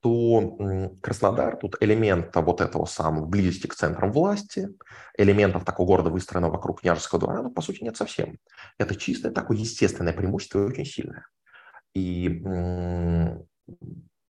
[0.00, 0.56] то
[1.02, 4.68] Краснодар, тут элемента вот этого самого близости к центрам власти,
[5.16, 8.38] элементов такого города, выстроенного вокруг княжеского двора, ну, по сути, нет совсем.
[8.78, 11.26] Это чистое такое естественное преимущество и очень сильное.
[11.94, 12.42] И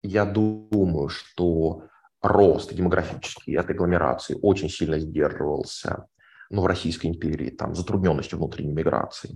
[0.03, 1.87] я думаю, что
[2.21, 6.05] рост демографический от агломерации очень сильно сдерживался
[6.49, 9.35] ну, в Российской империи, там, затрудненностью внутренней миграции.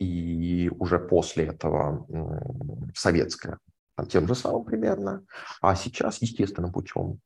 [0.00, 2.06] И уже после этого
[2.94, 3.58] советская
[4.08, 5.24] тем же самым примерно,
[5.60, 7.20] а сейчас естественным путем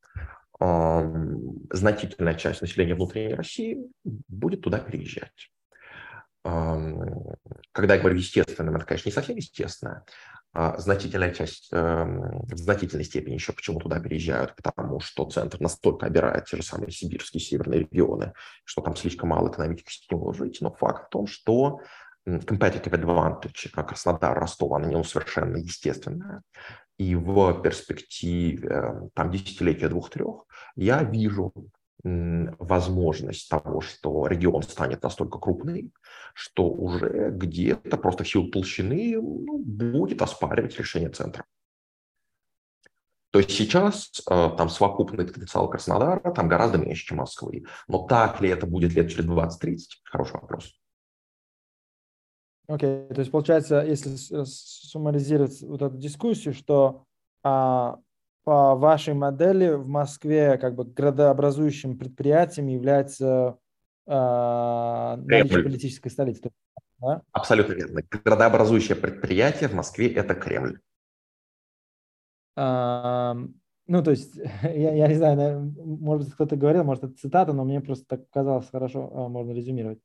[1.71, 5.51] значительная часть населения внутренней России будет туда переезжать.
[6.43, 10.05] Когда я говорю естественным, это, конечно, не совсем естественно.
[10.53, 16.45] А значительная часть, в значительной степени еще почему туда переезжают, потому что центр настолько обирает
[16.45, 18.35] те же самые сибирские северные регионы,
[18.65, 20.59] что там слишком мало экономических стимулов жить.
[20.61, 21.81] Но факт в том, что
[22.27, 26.43] competitive advantage, как Краснодар, Ростов, она не совершенно естественная.
[26.97, 30.47] И в перспективе э, там, десятилетия двух-трех
[30.77, 31.53] я вижу
[32.05, 35.91] возможность того, что регион станет настолько крупный,
[36.35, 41.47] что уже где-то просто в силу толщины ну, будет оспаривать решение центра.
[43.31, 47.65] То есть сейчас э, там совокупный потенциал Краснодара там гораздо меньше, чем Москвы.
[47.89, 49.79] Но так ли это будет лет через 20-30?
[50.05, 50.79] Хороший вопрос.
[52.67, 53.15] Окей, okay.
[53.15, 57.05] то есть получается, если суммаризировать вот эту дискуссию, что
[57.43, 57.99] а,
[58.45, 63.59] по вашей модели в Москве как бы градообразующим предприятием является
[64.07, 66.51] а, наличие политической столицы.
[67.01, 67.23] Да?
[67.33, 68.03] Абсолютно верно.
[68.25, 70.79] Градообразующее предприятие в Москве– это Кремль.
[72.57, 73.37] А,
[73.87, 77.65] ну, то есть, я, я не знаю, может быть, кто-то говорил, может, это цитата, но
[77.65, 80.01] мне просто так казалось хорошо, а, можно резюмировать.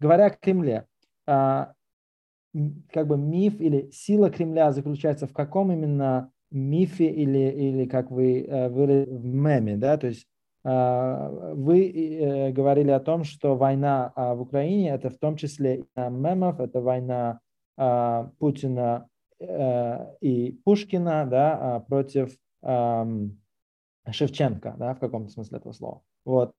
[0.00, 0.86] Говоря о Кремле,
[1.26, 1.74] а,
[2.92, 8.42] как бы миф или сила Кремля заключается в каком именно мифе или, или как вы
[8.42, 10.26] э, выразили, в меме, да, то есть
[10.62, 17.40] вы говорили о том, что война в Украине это в том числе мемов, это война
[18.38, 19.08] Путина
[19.40, 22.36] и Пушкина да, против
[24.10, 26.02] Шевченко, да, в каком-то смысле этого слова.
[26.26, 26.52] Вот,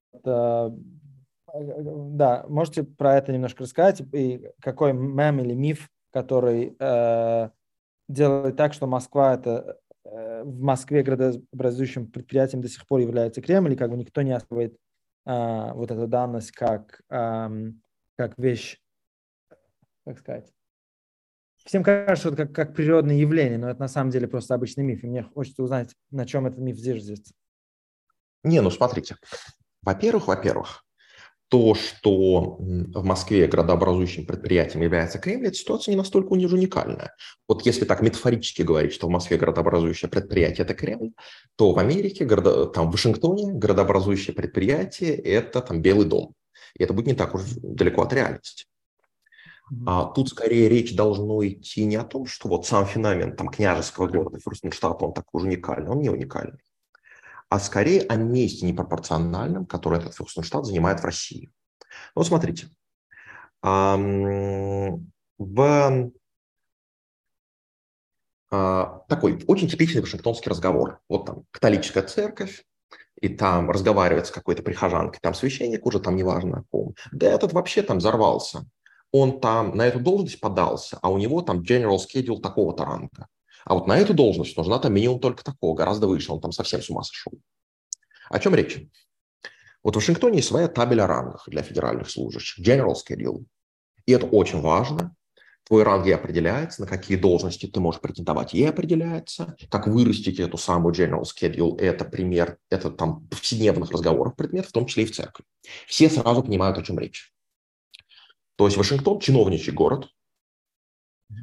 [1.54, 6.76] да, можете про это немножко рассказать и какой мем или миф, который
[8.12, 13.74] делает так, что Москва это э, в Москве градообразующим предприятием до сих пор является Кремль,
[13.74, 14.78] и как бы никто не оставляет
[15.24, 17.52] а, вот эту данность как, а,
[18.18, 18.80] как вещь,
[20.06, 20.52] как сказать.
[21.58, 24.84] Всем кажется, что это как, как природное явление, но это на самом деле просто обычный
[24.84, 25.04] миф.
[25.04, 27.36] И мне хочется узнать, на чем этот миф зиждется.
[28.44, 29.16] Не, ну смотрите.
[29.84, 30.84] Во-первых, во-первых,
[31.52, 37.14] то, что в Москве градообразующим предприятием является Кремль, эта ситуация не настолько уникальная.
[37.46, 41.12] Вот если так метафорически говорить, что в Москве градообразующее предприятие– это Кремль,
[41.58, 46.36] то в Америке, там в Вашингтоне градообразующее предприятие– это там Белый дом.
[46.80, 48.68] И это будет не так уж далеко от реальности.
[49.86, 54.08] А тут скорее речь должно идти не о том, что вот сам феномен там, княжеского
[54.08, 56.60] города Фюрстенштадта, он такой уж уникальный, он не уникальный
[57.52, 61.52] а скорее о месте непропорциональном, которое этот Фюрстенштадт занимает в России.
[62.16, 62.70] Вот смотрите,
[63.62, 65.00] в
[68.54, 71.02] а, такой очень типичный вашингтонский разговор.
[71.10, 72.64] Вот там католическая церковь,
[73.20, 76.96] и там разговаривает с какой-то прихожанкой, там священник уже там неважно ком.
[77.12, 78.66] Да этот вообще там взорвался.
[79.12, 83.28] Он там на эту должность подался, а у него там general schedule такого-то ранга.
[83.66, 86.82] А вот на эту должность нужна там минимум только такого, гораздо выше, он там совсем
[86.82, 87.34] с ума сошел.
[88.30, 88.82] О чем речь?
[89.84, 93.46] Вот в Вашингтоне есть своя табель о рангах для федеральных служащих, General Schedule.
[94.06, 95.16] И это очень важно.
[95.64, 99.56] Твой ранг ей определяется, на какие должности ты можешь претендовать, ей определяется.
[99.70, 104.86] Как вырастить эту самую General Schedule, это пример, это там повседневных разговоров предмет, в том
[104.86, 105.46] числе и в церкви.
[105.88, 107.34] Все сразу понимают, о чем речь.
[108.56, 110.10] То есть Вашингтон– чиновничий город,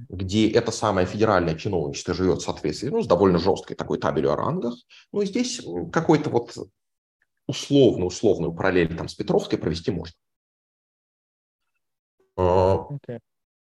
[0.08, 4.36] где это самое федеральное чиновничество живет в соответствии ну, с довольно жесткой такой табелью о
[4.36, 4.74] рангах.
[5.12, 5.60] Ну, и здесь
[5.92, 6.56] какой-то вот
[7.46, 10.14] условную, условную параллель там, с Петровской провести можно.
[12.36, 13.18] Okay.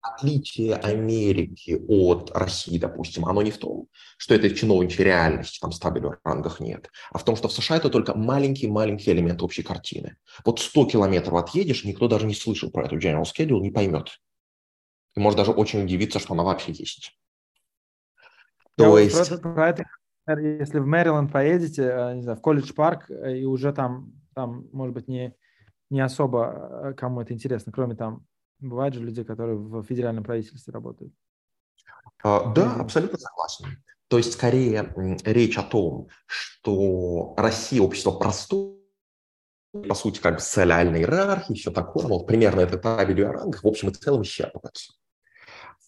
[0.03, 3.89] А, отличие Америки от России, допустим, оно не в том,
[4.19, 7.77] что это чиновничья реальность, там стабилю в рангах нет, а в том, что в США
[7.77, 10.17] это только маленький-маленький элемент общей картины.
[10.45, 14.19] Вот 100 километров отъедешь, никто даже не слышал про эту General Schedule, не поймет.
[15.17, 17.19] И может даже очень удивиться, что она вообще есть.
[18.77, 19.29] То Я есть...
[19.29, 19.85] Про, про это,
[20.41, 24.69] если в Мэриленд поедете, э, не знаю, в колледж парк, э, и уже там, там
[24.73, 25.35] может быть, не,
[25.89, 28.27] не особо э, кому это интересно, кроме там,
[28.59, 31.15] бывают же люди, которые в федеральном правительстве работают.
[32.23, 33.83] А, да, абсолютно согласен.
[34.09, 34.93] То есть, скорее,
[35.25, 38.77] речь о том, что Россия общество простое,
[39.89, 43.67] по сути, как бы социальной иерархии, все такое, вот примерно это табелью о рангах, в
[43.67, 44.93] общем и целом исчерпывается.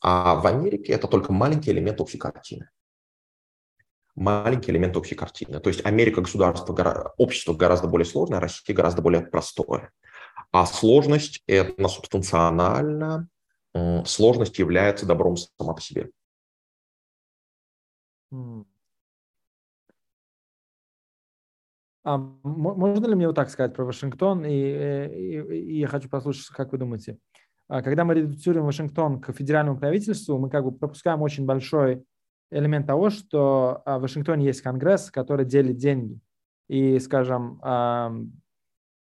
[0.01, 2.69] А в Америке это только маленький элемент общей картины.
[4.15, 5.61] Маленький элемент общей картины.
[5.61, 9.93] То есть Америка государство, общество гораздо более сложное, а Россия гораздо более простое.
[10.51, 13.29] А сложность– это субстанционально,
[14.05, 16.11] сложность является добром сама по себе.
[22.05, 24.45] А можно ли мне вот так сказать про Вашингтон?
[24.45, 27.19] И, и, и я хочу послушать, как вы думаете.
[27.69, 32.03] А когда мы редуцируем Вашингтон к федеральному правительству, мы как бы пропускаем очень большой
[32.51, 36.19] элемент того, что а, в Вашингтоне есть Конгресс, который делит деньги.
[36.69, 37.61] И, скажем,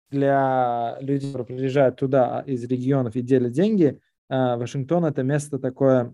[0.10, 4.00] для людей, которые приезжают туда из регионов и делят деньги,
[4.30, 6.14] а, Вашингтон– это место такое,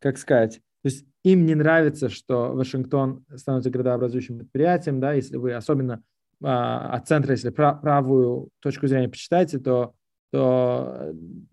[0.00, 5.52] как сказать, то есть им не нравится, что Вашингтон становится градообразующим предприятием, да, если вы
[5.52, 6.02] особенно
[6.40, 9.94] от центра, если правую точку зрения почитаете, то
[10.32, 11.10] то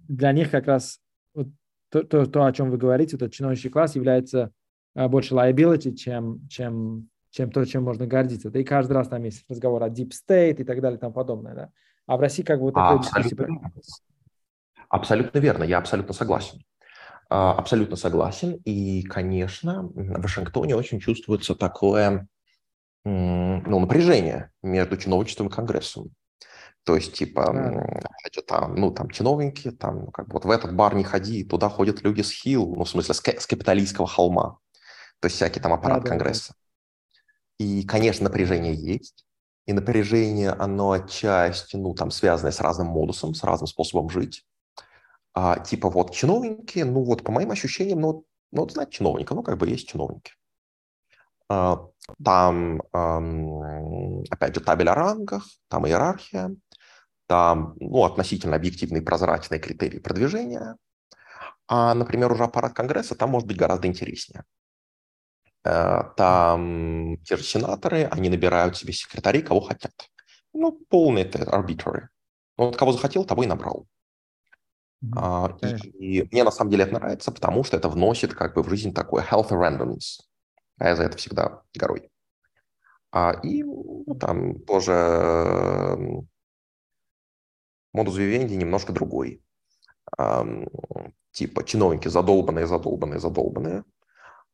[0.08, 1.00] для них как раз
[1.34, 1.48] вот
[1.90, 4.52] то, то, то, о чем вы говорите, этот чиновничий класс является
[4.96, 8.50] а, больше liability, чем, чем, чем то, чем можно гордиться.
[8.50, 11.54] И каждый раз там есть разговор о deep state и так далее и тому подобное.
[11.54, 11.70] Да?
[12.08, 13.72] А в России как бы вот такой абсолютно,
[14.88, 16.64] абсолютно верно, я абсолютно согласен.
[17.30, 18.54] А, абсолютно согласен.
[18.64, 22.28] И, конечно, в Вашингтоне очень чувствуется такое
[23.04, 26.12] ну, напряжение между чиновничеством и Конгрессом.
[26.90, 28.42] То есть, типа, да.
[28.48, 32.02] там, ну, там, чиновники, там, как бы вот в этот бар не ходи, туда ходят
[32.02, 34.58] люди с Хилл, ну, в смысле, с, с капиталистского холма.
[35.20, 36.56] То есть, всякий там аппарат да, Конгресса.
[37.60, 37.64] Да.
[37.64, 39.24] И, конечно, напряжение есть.
[39.68, 44.44] И напряжение, оно отчасти, ну, там, связанное с разным модусом, с разным способом жить.
[45.36, 49.44] А, типа, вот, чиновники, ну, вот, по моим ощущениям, ну, ну, вот, знаете, чиновника, ну,
[49.44, 50.32] как бы есть чиновники.
[51.50, 51.86] А,
[52.26, 52.82] Там,
[54.32, 56.56] опять же, табель о рангах, там иерархия,
[57.30, 60.78] там ну, относительно объективные прозрачные критерии продвижения.
[61.68, 64.46] А, например, уже аппарат Конгресса там может быть гораздо интереснее.
[65.64, 69.94] Э, там те же сенаторы, они набирают себе секретарей, кого хотят.
[70.54, 72.08] Ну, полный это arbitrary.
[72.58, 73.86] Ну, вот кого захотел, того и набрал.
[75.06, 75.78] Mm-hmm.
[76.00, 78.70] И, и мне на самом деле это нравится, потому что это вносит как бы в
[78.70, 80.24] жизнь такой healthy randomness.
[80.80, 82.10] А я за это всегда горой.
[83.12, 86.26] А, и ну, там тоже
[87.94, 89.44] модус вивенди немножко другой.
[91.32, 93.84] Типа чиновники задолбанные, задолбанные, задолбанные.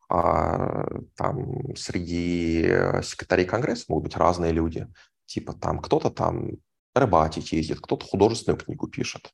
[0.07, 0.85] А,
[1.15, 2.63] там среди
[3.01, 4.87] секретарей Конгресса могут быть разные люди.
[5.25, 6.51] Типа там кто-то там
[6.93, 9.31] рыбачить ездит, кто-то художественную книгу пишет,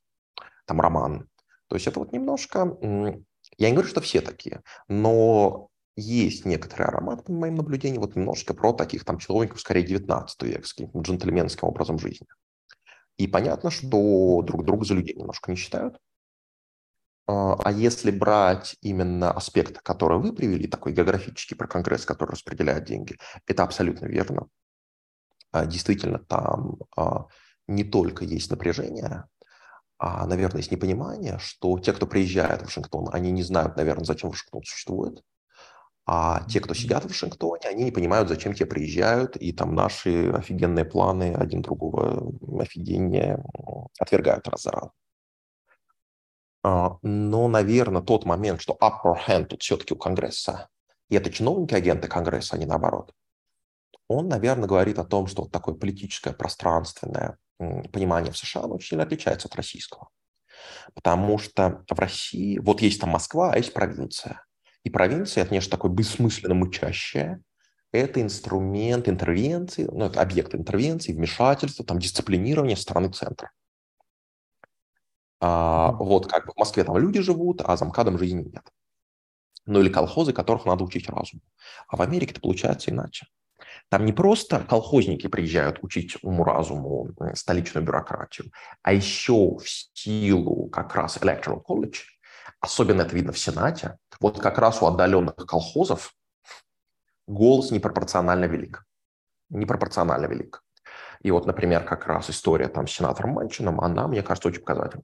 [0.66, 1.28] там роман.
[1.68, 2.76] То есть это вот немножко...
[3.58, 8.54] Я не говорю, что все такие, но есть некоторый аромат, по моим наблюдениям, вот немножко
[8.54, 12.26] про таких там чиновников, скорее, 19 века, с каким-то джентльменским образом жизни.
[13.22, 15.96] И понятно, что друг друга за людей немножко не считают.
[17.28, 22.82] А, а если брать именно аспект, который вы привели, такой географический про Конгресс, который распределяет
[22.84, 23.16] деньги,
[23.46, 24.48] это абсолютно верно.
[25.52, 27.26] А, действительно, там а,
[27.68, 29.28] не только есть напряжение,
[29.98, 34.30] а, наверное, есть непонимание, что те, кто приезжает в Вашингтон, они не знают, наверное, зачем
[34.30, 35.22] Вашингтон существует.
[36.04, 40.30] А те, кто сидят в Вашингтоне, они не понимают, зачем те приезжают, и там наши
[40.30, 43.42] офигенные планы один другого офигеннее
[43.98, 44.92] отвергают раз за разом.
[46.64, 50.68] А, но, наверное, тот момент, что upper hand тут все-таки у Конгресса,
[51.08, 53.12] и это чиновники, агенты Конгресса, а не наоборот,
[54.08, 59.04] он, наверное, говорит о том, что вот такое политическое, пространственное понимание в США очень сильно
[59.04, 60.08] отличается от российского.
[60.94, 64.44] Потому что в России, вот есть там Москва, а есть провинция.
[64.84, 67.40] И провинция– это нечто такое бессмысленно мычащее,
[67.92, 73.50] это инструмент интервенции, ну, это объект интервенции, вмешательства, там, дисциплинирования стороны центра.
[75.40, 78.64] А, вот как бы в Москве там люди живут, а за МКАДом жизни нет.
[79.66, 81.42] Ну или колхозы, которых надо учить разуму.
[81.88, 83.26] А в Америке это получается иначе.
[83.88, 88.50] Там не просто колхозники приезжают учить уму-разуму столичную бюрократию,
[88.82, 91.96] а еще в силу как раз Electoral College,
[92.60, 96.14] особенно это видно в Сенате, вот как раз у отдаленных колхозов
[97.26, 98.84] голос непропорционально велик.
[99.50, 100.62] Непропорционально велик.
[101.20, 105.02] И вот, например, как раз история там с сенатором Манчином, она, мне кажется, очень показательна.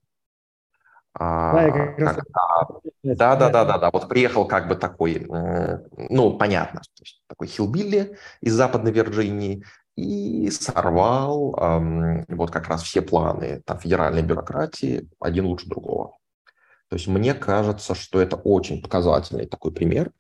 [3.03, 3.91] Да, да, да, да, да, да.
[3.93, 6.83] Вот приехал как бы такой, ну, понятно,
[7.27, 9.65] такой хилбилли из Западной Вирджинии
[9.97, 16.17] и сорвал эм, вот как раз все планы там, федеральной бюрократии один лучше другого.
[16.89, 20.13] То есть мне кажется, что это очень показательный такой пример,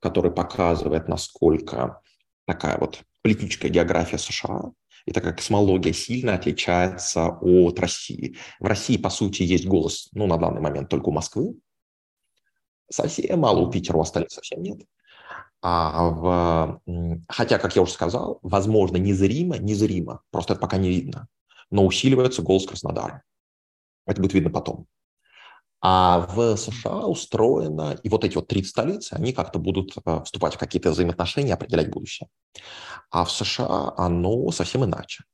[0.00, 2.00] который показывает, насколько
[2.46, 4.72] такая вот политическая география США
[5.06, 8.36] и такая космология сильно отличается от России.
[8.58, 11.54] В России, по сути, есть голос, ну, на данный момент только у Москвы.
[12.90, 14.80] Совсем мало у Питера, у остальных совсем нет.
[15.62, 16.80] А в,
[17.28, 21.28] хотя, как я уже сказал, возможно, незримо, незримо, просто это пока не видно,
[21.70, 23.22] но усиливается голос Краснодара.
[24.06, 24.86] Это будет видно потом.
[25.82, 30.54] А в США устроено, и вот эти вот три столицы, они как-то будут э, вступать
[30.54, 32.28] в какие-то взаимоотношения, определять будущее.
[33.10, 35.24] А в США оно совсем иначе.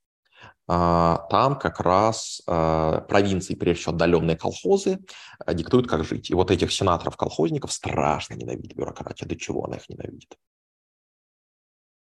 [0.68, 5.00] А, там как раз э, провинции, прежде всего отдаленные колхозы,
[5.44, 6.30] э, диктуют, как жить.
[6.30, 9.26] И вот этих сенаторов-колхозников страшно ненавидит бюрократия.
[9.26, 10.36] До чего она их ненавидит?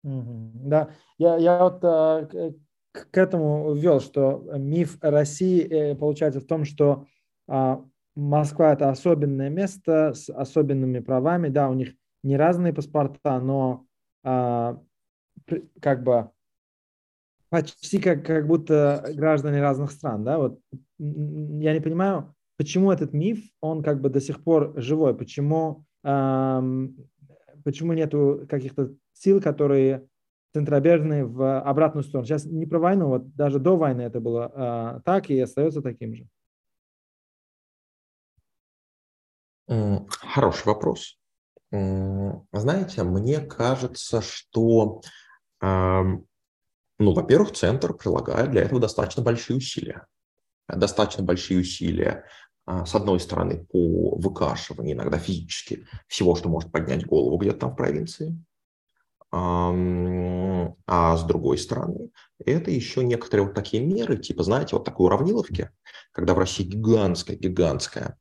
[0.02, 7.06] Да, я, я вот к этому ввел, что миф России получается в том, что
[7.46, 7.82] а,
[8.18, 11.48] Москва это особенное место с особенными правами.
[11.48, 13.86] Да, у них не разные паспорта, но
[14.24, 14.80] а,
[15.80, 16.30] как бы
[17.48, 20.24] почти как, как будто граждане разных стран.
[20.24, 20.38] Да?
[20.38, 20.60] Вот,
[20.98, 26.96] я не понимаю, почему этот миф, он как бы до сих пор живой, почему, эм,
[27.64, 30.08] почему нету каких-то сил, которые
[30.54, 32.26] центробежные в обратную сторону.
[32.26, 36.14] Сейчас не про войну, вот даже до войны это было э, так и остается таким
[36.16, 36.26] же.
[39.68, 41.18] Хороший вопрос.
[41.70, 45.02] Знаете, мне кажется, что,
[45.60, 46.24] ну,
[46.98, 50.06] во-первых, центр прилагает для этого достаточно большие усилия.
[50.68, 52.24] Достаточно большие усилия,
[52.66, 57.72] а, с одной стороны, по выкашиванию, иногда физически, всего, что может поднять голову где-то там
[57.72, 58.36] в провинции.
[59.30, 59.72] А
[61.16, 62.10] с другой стороны,
[62.44, 65.70] это еще некоторые вот такие меры, типа, знаете, вот такой уравниловки,
[66.12, 68.18] когда в России гигантская, гигантская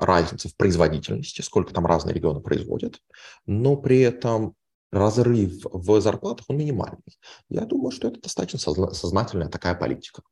[0.00, 3.00] разница в производительности, сколько там разные регионы производят,
[3.46, 4.54] но при этом
[4.90, 7.18] разрыв в зарплатах, он минимальный.
[7.48, 10.22] Я думаю, что это достаточно сознательная такая политика.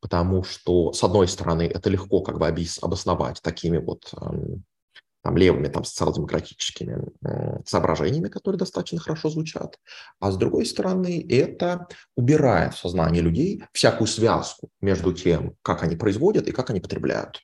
[0.00, 2.46] Потому что, с одной стороны, это легко как бы
[2.80, 4.64] обосновать такими вот эм,
[5.22, 7.10] там, левыми там, социал-демократическими
[7.66, 9.78] соображениями, которые достаточно хорошо звучат.
[10.20, 11.86] А с другой стороны, это
[12.16, 17.42] убирает в сознании людей всякую связку между тем, как они производят и как они потребляют.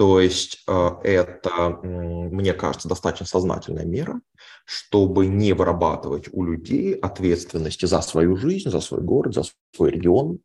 [0.00, 4.22] То есть э, это, мне кажется, достаточно сознательная мера,
[4.64, 9.42] чтобы не вырабатывать у людей ответственности за свою жизнь, за свой город, за
[9.76, 10.38] свой регион.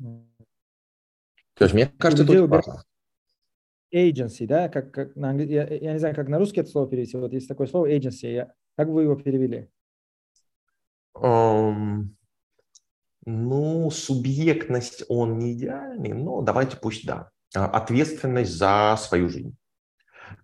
[0.00, 2.84] То есть мне кажется, это очень важно
[3.94, 5.46] agency, да, как, как на англи...
[5.46, 8.32] я, я не знаю, как на русский это слово перевести, вот есть такое слово agency,
[8.32, 8.52] я...
[8.76, 9.68] как вы его перевели?
[11.14, 12.06] Um,
[13.24, 17.30] ну, субъектность он не идеальный, но давайте пусть да.
[17.54, 19.56] А, ответственность за свою жизнь.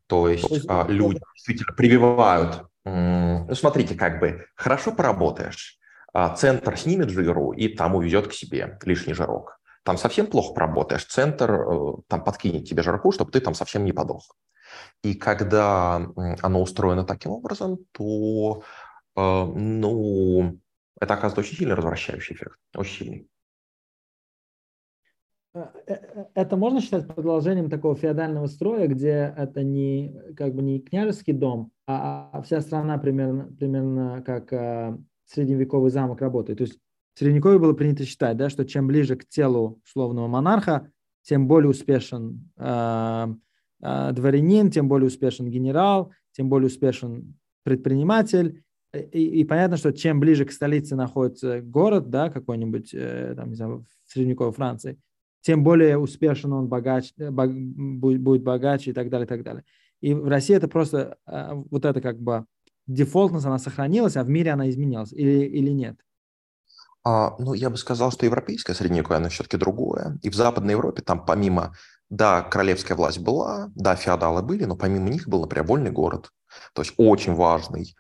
[0.07, 5.79] То есть, То есть а, люди действительно прививают, ну, смотрите, как бы, хорошо поработаешь,
[6.13, 9.57] а, центр снимет жиру и там увезет к себе лишний жирок
[9.87, 13.93] там совсем плохо поработаешь, центр э, там подкинет тебе жарку, чтобы ты там совсем не
[13.93, 14.37] подох.
[15.05, 16.05] И когда
[16.43, 18.65] оно устроено таким образом, то
[19.15, 20.59] э, ну,
[21.01, 23.29] это оказывает очень сильный развращающий эффект, очень сильный.
[25.57, 31.33] Э, это можно считать продолжением такого феодального строя, где это не как бы не княжеский
[31.33, 36.59] дом, а, а вся страна примерно, примерно как средневековый замок работает.
[36.59, 36.79] То есть
[37.15, 40.91] в Средневековье было принято считать, да, что чем ближе к телу условного монарха,
[41.23, 43.27] тем более успешен э,
[43.83, 48.63] э, дворянин, тем более успешен генерал, тем более успешен предприниматель.
[48.93, 53.57] И, и понятно, что чем ближе к столице находится город, да, какой-нибудь, э, там, не
[53.57, 54.99] знаю, в средневековой Франции,
[55.47, 59.63] тем более успешен он богач, бог, будет богаче и так далее, и так далее.
[60.01, 62.47] И в России это просто э, вот это как бы
[62.89, 66.01] дефолтность, она сохранилась, а в мире она изменилась или, или нет?
[67.05, 70.19] А, ну, я бы сказал, что европейское средневековье, оно все-таки другое.
[70.21, 71.77] И в Западной Европе там помимо,
[72.11, 76.33] да, королевская власть была, да, феодалы были, но помимо них был, например, вольный город.
[76.73, 77.95] То есть очень важный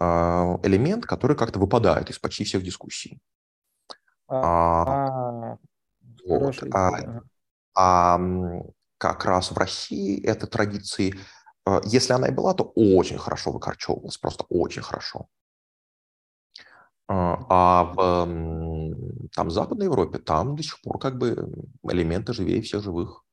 [0.00, 3.20] э, элемент, который как-то выпадает из почти всех дискуссий.
[4.28, 5.56] А,
[6.30, 7.24] а, вот.
[7.74, 8.20] а, а
[8.98, 11.14] как раз в России эта традиция,
[11.66, 15.26] э, если она и была, то очень хорошо выкорчевывалась, просто очень хорошо.
[17.08, 21.50] А, а в там, Западной Европе там до сих пор как бы
[21.82, 23.24] элементы живее всех живых.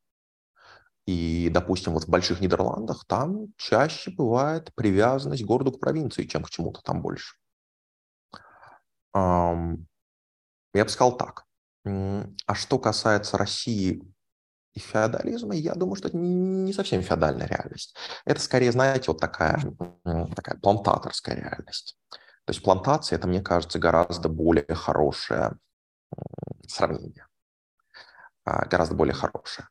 [1.05, 6.43] И, допустим, вот в Больших Нидерландах там чаще бывает привязанность к городу к провинции, чем
[6.43, 7.35] к чему-то там больше.
[9.13, 11.46] Я бы сказал так.
[11.85, 14.01] А что касается России
[14.73, 17.95] и феодализма, я думаю, что это не совсем феодальная реальность.
[18.25, 19.59] Это скорее, знаете, вот такая,
[20.35, 21.97] такая плантаторская реальность.
[22.45, 25.57] То есть плантация– это, мне кажется, гораздо более хорошее
[26.67, 27.25] сравнение.
[28.45, 29.67] А, гораздо более хорошее.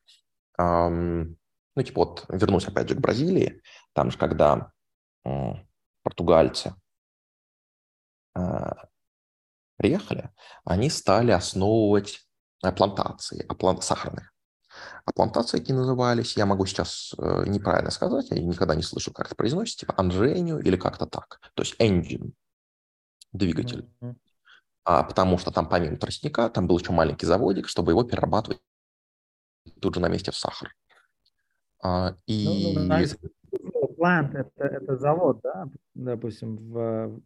[0.58, 3.62] Ну, типа вот, вернусь опять же к Бразилии.
[3.94, 4.72] Там же, когда
[6.02, 6.74] португальцы
[8.34, 8.88] а,
[9.76, 10.30] приехали,
[10.64, 12.26] они стали основывать
[12.64, 13.80] э, плантации а план...
[13.80, 14.30] сахарные.
[15.04, 19.26] А плантации эти назывались, я могу сейчас э, неправильно сказать, я никогда не слышал, как
[19.26, 21.40] это произносится, типа Анжению или как-то так.
[21.54, 22.32] То есть engine
[23.32, 23.88] двигатель.
[24.00, 24.14] Mm-hmm.
[24.84, 28.60] А, потому что там помимо тростника, там был еще маленький заводик, чтобы его перерабатывать
[29.80, 30.74] тут же на месте в сахар.
[31.82, 32.74] А, и...
[32.74, 35.68] Ну, ну, plant это, это завод, да?
[35.94, 37.20] Допустим, в,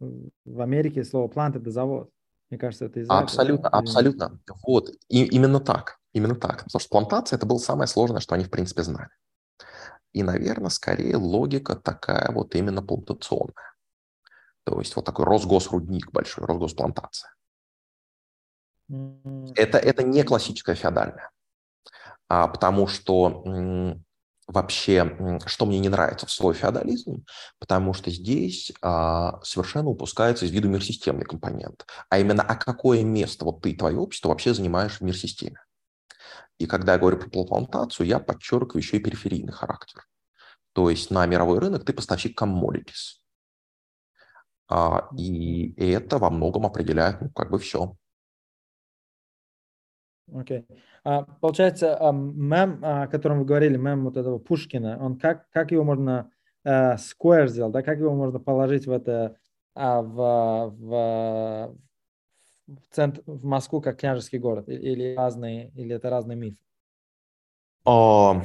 [0.45, 2.09] в Америке слово plant это завод.
[2.51, 4.39] Мне кажется, это из Абсолютно, этого, абсолютно.
[4.67, 6.65] Вот, и, именно так, именно так.
[6.65, 9.09] Потому что плантация это было самое сложное, что они, в принципе, знали.
[10.11, 13.73] И, наверное, скорее логика такая вот именно плантационная.
[14.65, 17.33] То есть вот такой Росгосрудник большой, Росгосплантация.
[19.55, 21.31] Это, это не классическая феодальная.
[22.27, 23.95] А, потому что
[24.51, 27.25] вообще, что мне не нравится в свой феодализм,
[27.59, 31.85] потому что здесь а, совершенно упускается из виду мир-системный компонент.
[32.09, 35.57] А именно, а какое место вот ты, твое общество вообще занимаешь в мир-системе.
[36.57, 40.05] И когда я говорю про плантацию, я подчеркиваю еще и периферийный характер.
[40.73, 43.19] То есть на мировой рынок ты поставщик commodities.
[44.69, 47.95] А, и это во многом определяет ну, как бы все.
[50.33, 50.59] Окей.
[50.59, 50.77] Okay.
[51.03, 55.71] А, получается, а, мем, о котором вы говорили, мем вот этого Пушкина, он как, как
[55.71, 56.31] его можно
[56.65, 59.35] uh, square сделать, да, как его можно положить в это,
[59.75, 61.75] uh, в, в,
[62.67, 66.55] в, центр, в Москву как княжеский город, или разные, или это разный миф?
[67.83, 68.43] О,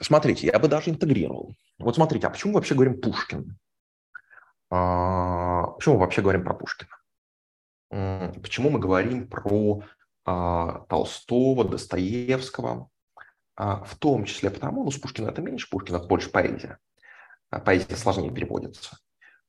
[0.00, 1.54] смотрите, я бы даже интегрировал.
[1.78, 3.58] Вот смотрите, а почему вообще говорим Пушкин?
[4.70, 6.90] А, почему мы вообще говорим про Пушкина?
[8.40, 9.84] Почему мы говорим про а,
[10.24, 12.88] Толстого, Достоевского?
[13.54, 16.78] А, в том числе потому, ну, с Пушкина это меньше, Пушкина это больше поэзия.
[17.50, 18.96] Поэзия сложнее переводится.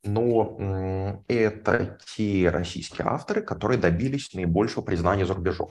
[0.03, 5.69] Но это те российские авторы, которые добились наибольшего признания за рубежом.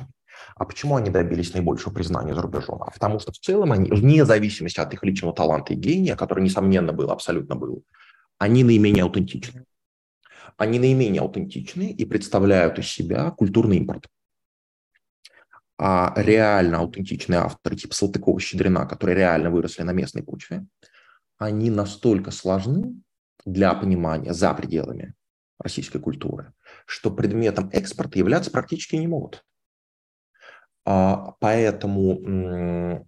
[0.56, 2.82] А почему они добились наибольшего признания за рубежом?
[2.82, 6.42] А потому что в целом они, вне зависимости от их личного таланта и гения, который,
[6.42, 7.84] несомненно, был, абсолютно был,
[8.38, 9.66] они наименее аутентичны.
[10.56, 14.06] Они наименее аутентичны и представляют из себя культурный импорт.
[15.84, 20.64] А реально аутентичные авторы, типа Салтыкова-Щедрина, которые реально выросли на местной почве,
[21.38, 23.02] они настолько сложны
[23.44, 25.14] для понимания за пределами
[25.58, 26.52] российской культуры,
[26.86, 29.44] что предметом экспорта являться практически не могут.
[30.84, 33.04] А, поэтому,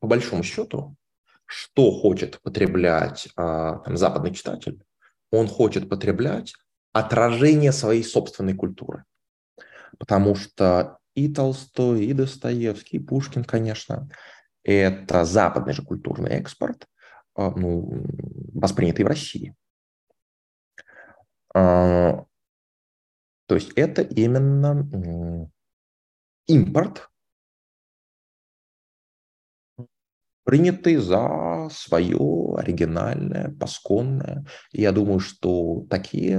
[0.00, 0.96] по большому счету,
[1.44, 4.82] что хочет потреблять а, там, западный читатель?
[5.30, 6.54] Он хочет потреблять
[6.94, 9.04] отражение своей собственной культуры.
[9.98, 14.08] Потому что и Толстой, и Достоевский, и Пушкин, конечно,
[14.62, 16.86] это западный же культурный экспорт,
[17.34, 18.04] а, ну,
[18.54, 19.56] воспринятый в России.
[21.52, 22.26] То
[23.48, 25.50] есть это именно
[26.46, 27.08] импорт,
[30.46, 34.46] принятый за свое оригинальное, пасконное.
[34.72, 36.36] И я думаю, что такие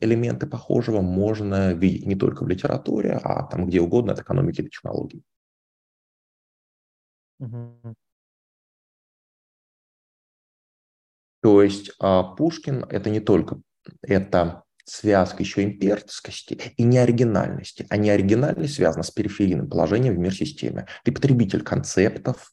[0.00, 4.70] элементы похожего можно видеть не только в литературе, а там где угодно от экономики до
[4.70, 5.22] технологий.
[11.42, 13.60] То есть а, Пушкин– это не только
[14.02, 17.86] это связка еще имперскости и неоригинальности.
[17.90, 20.86] А неоригинальность связана с периферийным положением в мир-системе.
[21.04, 22.52] Ты потребитель концептов.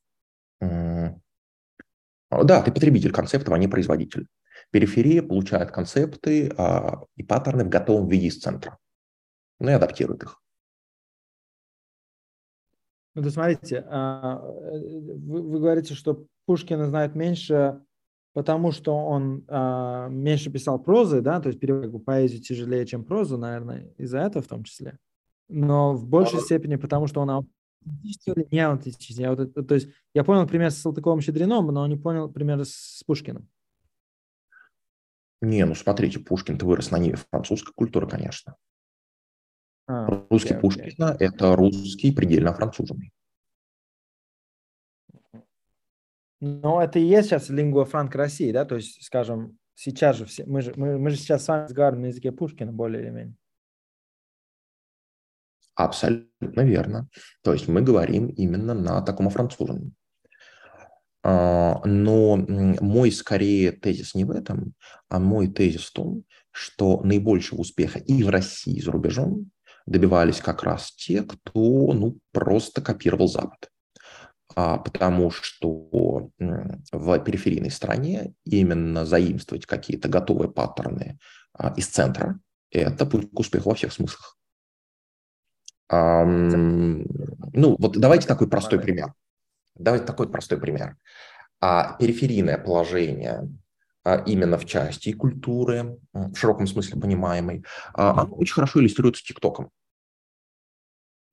[2.31, 4.27] Да, ты потребитель концептов, а не производитель.
[4.72, 8.77] Периферия получает концепты а, и паттерны в готовом виде из центра.
[9.60, 10.41] Ну и адаптирует их.
[13.14, 17.81] Ну, то смотрите, а, вы, вы говорите, что Пушкина знают меньше
[18.34, 23.38] потому что он а, меньше писал прозы, да, то есть перевод поэзию тяжелее, чем прозу,
[23.38, 24.98] наверное, из-за этого в том числе.
[25.49, 27.30] Но в большей степени потому, что он
[27.84, 29.23] или не аутентичный.
[29.23, 33.03] Я вот, то есть я понял пример с Салтыковым Щедрином, но не понял пример с
[33.05, 33.49] Пушкиным.
[35.41, 38.55] Не, ну смотрите, Пушкин-то вырос на ниве французской культуры, конечно.
[39.88, 43.11] А, русский okay, Пушкина okay.– это русский предельно французный.
[46.39, 50.45] Но это и есть сейчас лингва франк России, да, то есть, скажем, сейчас же все,
[50.45, 53.35] мы же, мы, мы же сейчас с вами разговариваем на языке Пушкина более или менее.
[55.75, 57.09] Абсолютно верно.
[57.41, 59.93] То есть мы говорим именно на таком французском.
[61.23, 64.73] А, но мой скорее тезис не в этом,
[65.09, 69.49] а мой тезис в том, что наибольшего успеха и в России, и за рубежом
[69.85, 73.69] добивались как раз те, кто ну, просто копировал Запад.
[74.55, 81.17] А, потому что в периферийной стране именно заимствовать какие-то готовые паттерны
[81.53, 82.39] а, из центра–
[82.69, 84.37] это путь к успеху во всех смыслах.
[87.55, 89.13] Ну, вот давайте такой простой пример.
[89.75, 90.97] Давайте такой простой пример.
[91.61, 93.49] А периферийное положение
[94.25, 97.63] именно в части культуры, в широком смысле понимаемой,
[97.93, 99.71] оно очень хорошо иллюстрируется ТикТоком.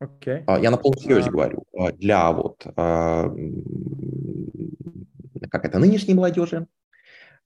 [0.02, 0.44] Okay.
[0.46, 1.64] А, я на полном серьезе uh, говорю.
[1.76, 3.28] А, для вот а,
[5.50, 6.66] как это нынешней молодежи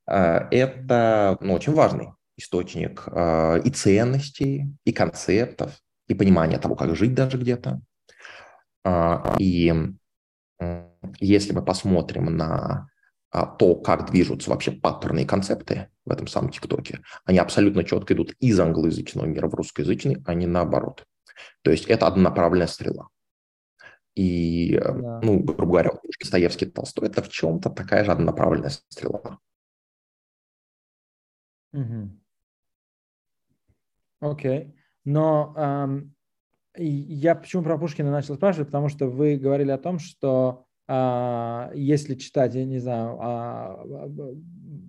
[0.06, 7.38] это ну, очень важный источник и ценностей, и концептов, и понимания того, как жить даже
[7.38, 7.80] где-то.
[9.38, 9.72] И
[11.20, 12.88] если мы посмотрим на
[13.58, 18.32] то, как движутся вообще паттерны и концепты в этом самом ТикТоке, они абсолютно четко идут
[18.38, 21.04] из англоязычного мира в русскоязычный, а не наоборот.
[21.62, 23.08] То есть это однонаправленная стрела.
[24.14, 25.20] И, э, да.
[25.22, 25.90] ну, грубо говоря,
[26.20, 29.40] Достоевский Толстой– это в чем-то такая же однонаправленная стрела.
[31.72, 32.10] Угу.
[34.20, 34.74] Окей.
[35.04, 36.14] Но эм,
[36.76, 42.14] я почему про Пушкина начал спрашивать, потому что вы говорили о том, что э, если
[42.14, 43.18] читать, я не знаю,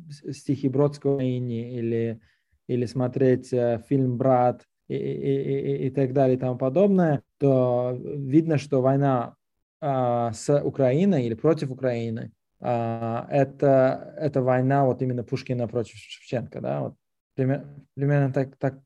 [0.10, 2.20] э, стихи Бродского или,
[2.68, 8.58] или смотреть э, фильм «Брат», и, и, и, так далее и тому подобное, то видно,
[8.58, 9.36] что война
[9.82, 16.62] а, с Украиной или против Украины а, это, это война вот именно Пушкина против Шевченко,
[16.62, 16.96] да, вот
[17.36, 18.80] примерно, примерно так, так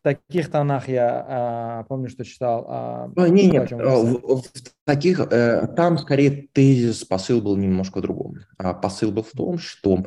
[0.00, 2.64] в таких тонах я а, помню, что читал.
[2.68, 4.44] А, а не, нет, в, в
[4.84, 8.38] таких, э, там скорее тезис, посыл был немножко другом.
[8.56, 10.06] А посыл был в том, что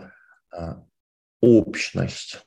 [0.52, 0.84] а,
[1.42, 2.44] общность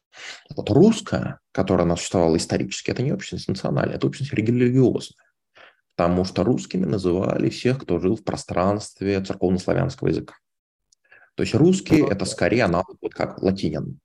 [0.54, 5.24] вот русская, которая она существовала исторически, это не общность национальная, это общность религиозная.
[5.94, 10.34] Потому что русскими называли всех, кто жил в пространстве церковнославянского языка.
[11.36, 14.00] То есть русский– это скорее аналог, вот как латинин.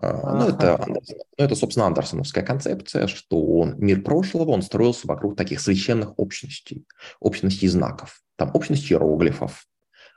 [0.00, 1.00] А, ну, это, ну,
[1.36, 6.86] это, собственно, андерсоновская концепция, что мир прошлого, он строился вокруг таких священных общностей,
[7.20, 8.22] общностей знаков.
[8.36, 9.66] Там общность иероглифов,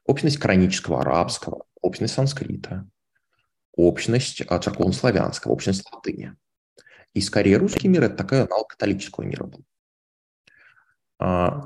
[0.06, 2.88] общность коранического арабского, общность санскрита,
[3.76, 6.36] общность а, церковнославянского, общность латыни.
[7.14, 9.64] И скорее русский мир– это такой аналог католического мира был.
[11.20, 11.64] А,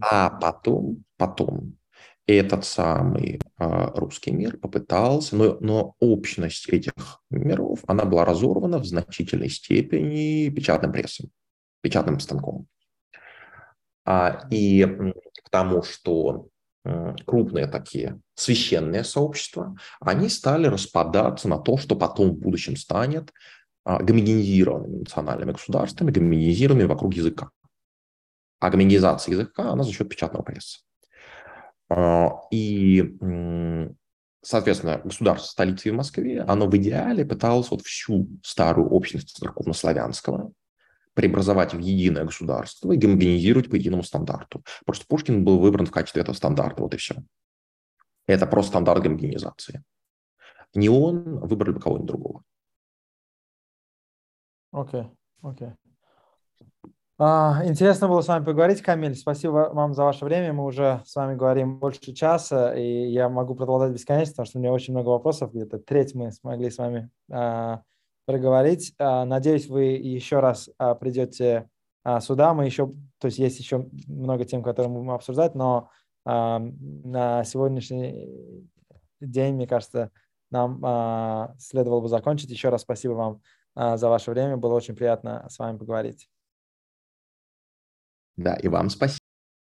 [0.00, 1.76] а потом, потом
[2.26, 6.92] этот самый русский мир попытался, но, но общность этих
[7.30, 11.30] миров, она была разорвана в значительной степени печатным прессом,
[11.80, 12.66] печатным станком.
[14.04, 14.86] А, и
[15.44, 16.48] потому что
[17.26, 23.32] крупные такие священные сообщества, они стали распадаться на то, что потом в будущем станет
[23.84, 27.50] а, гомогенизированными национальными государствами, гомогенизированными вокруг языка.
[28.60, 30.80] А гомогенизация языка, она за счет печатного пресса.
[31.88, 33.16] А, и,
[34.42, 40.52] соответственно, государство столицы в Москве, оно в идеале пыталось вот всю старую общность церковно-славянского
[41.14, 44.62] преобразовать в единое государство и гомогенизировать по единому стандарту.
[44.84, 47.16] Просто Пушкин был выбран в качестве этого стандарта, вот и все.
[48.26, 49.82] Это просто стандарт гомогенизации.
[50.74, 52.42] Не он, выбрали бы кого-нибудь другого.
[54.72, 55.10] Окей, okay,
[55.40, 55.68] окей.
[55.68, 55.76] Okay.
[57.18, 59.14] А, интересно было с вами поговорить, Камиль.
[59.14, 60.52] Спасибо вам за ваше время.
[60.52, 64.60] Мы уже с вами говорим больше часа, и я могу продолжать бесконечно, потому что у
[64.60, 65.50] меня очень много вопросов.
[65.50, 67.80] Где-то треть мы смогли с вами а,
[68.26, 68.92] проговорить.
[68.98, 71.70] А, надеюсь, вы еще раз а, придете
[72.20, 72.52] сюда.
[72.52, 75.90] Мы еще, то есть есть еще много тем, которые мы будем обсуждать, но
[76.24, 78.68] на сегодняшний
[79.20, 80.12] день, мне кажется,
[80.52, 82.50] нам следовало бы закончить.
[82.50, 83.40] Еще раз спасибо вам
[83.74, 84.56] за ваше время.
[84.56, 86.28] Было очень приятно с вами поговорить.
[88.36, 89.25] Да, и вам спасибо.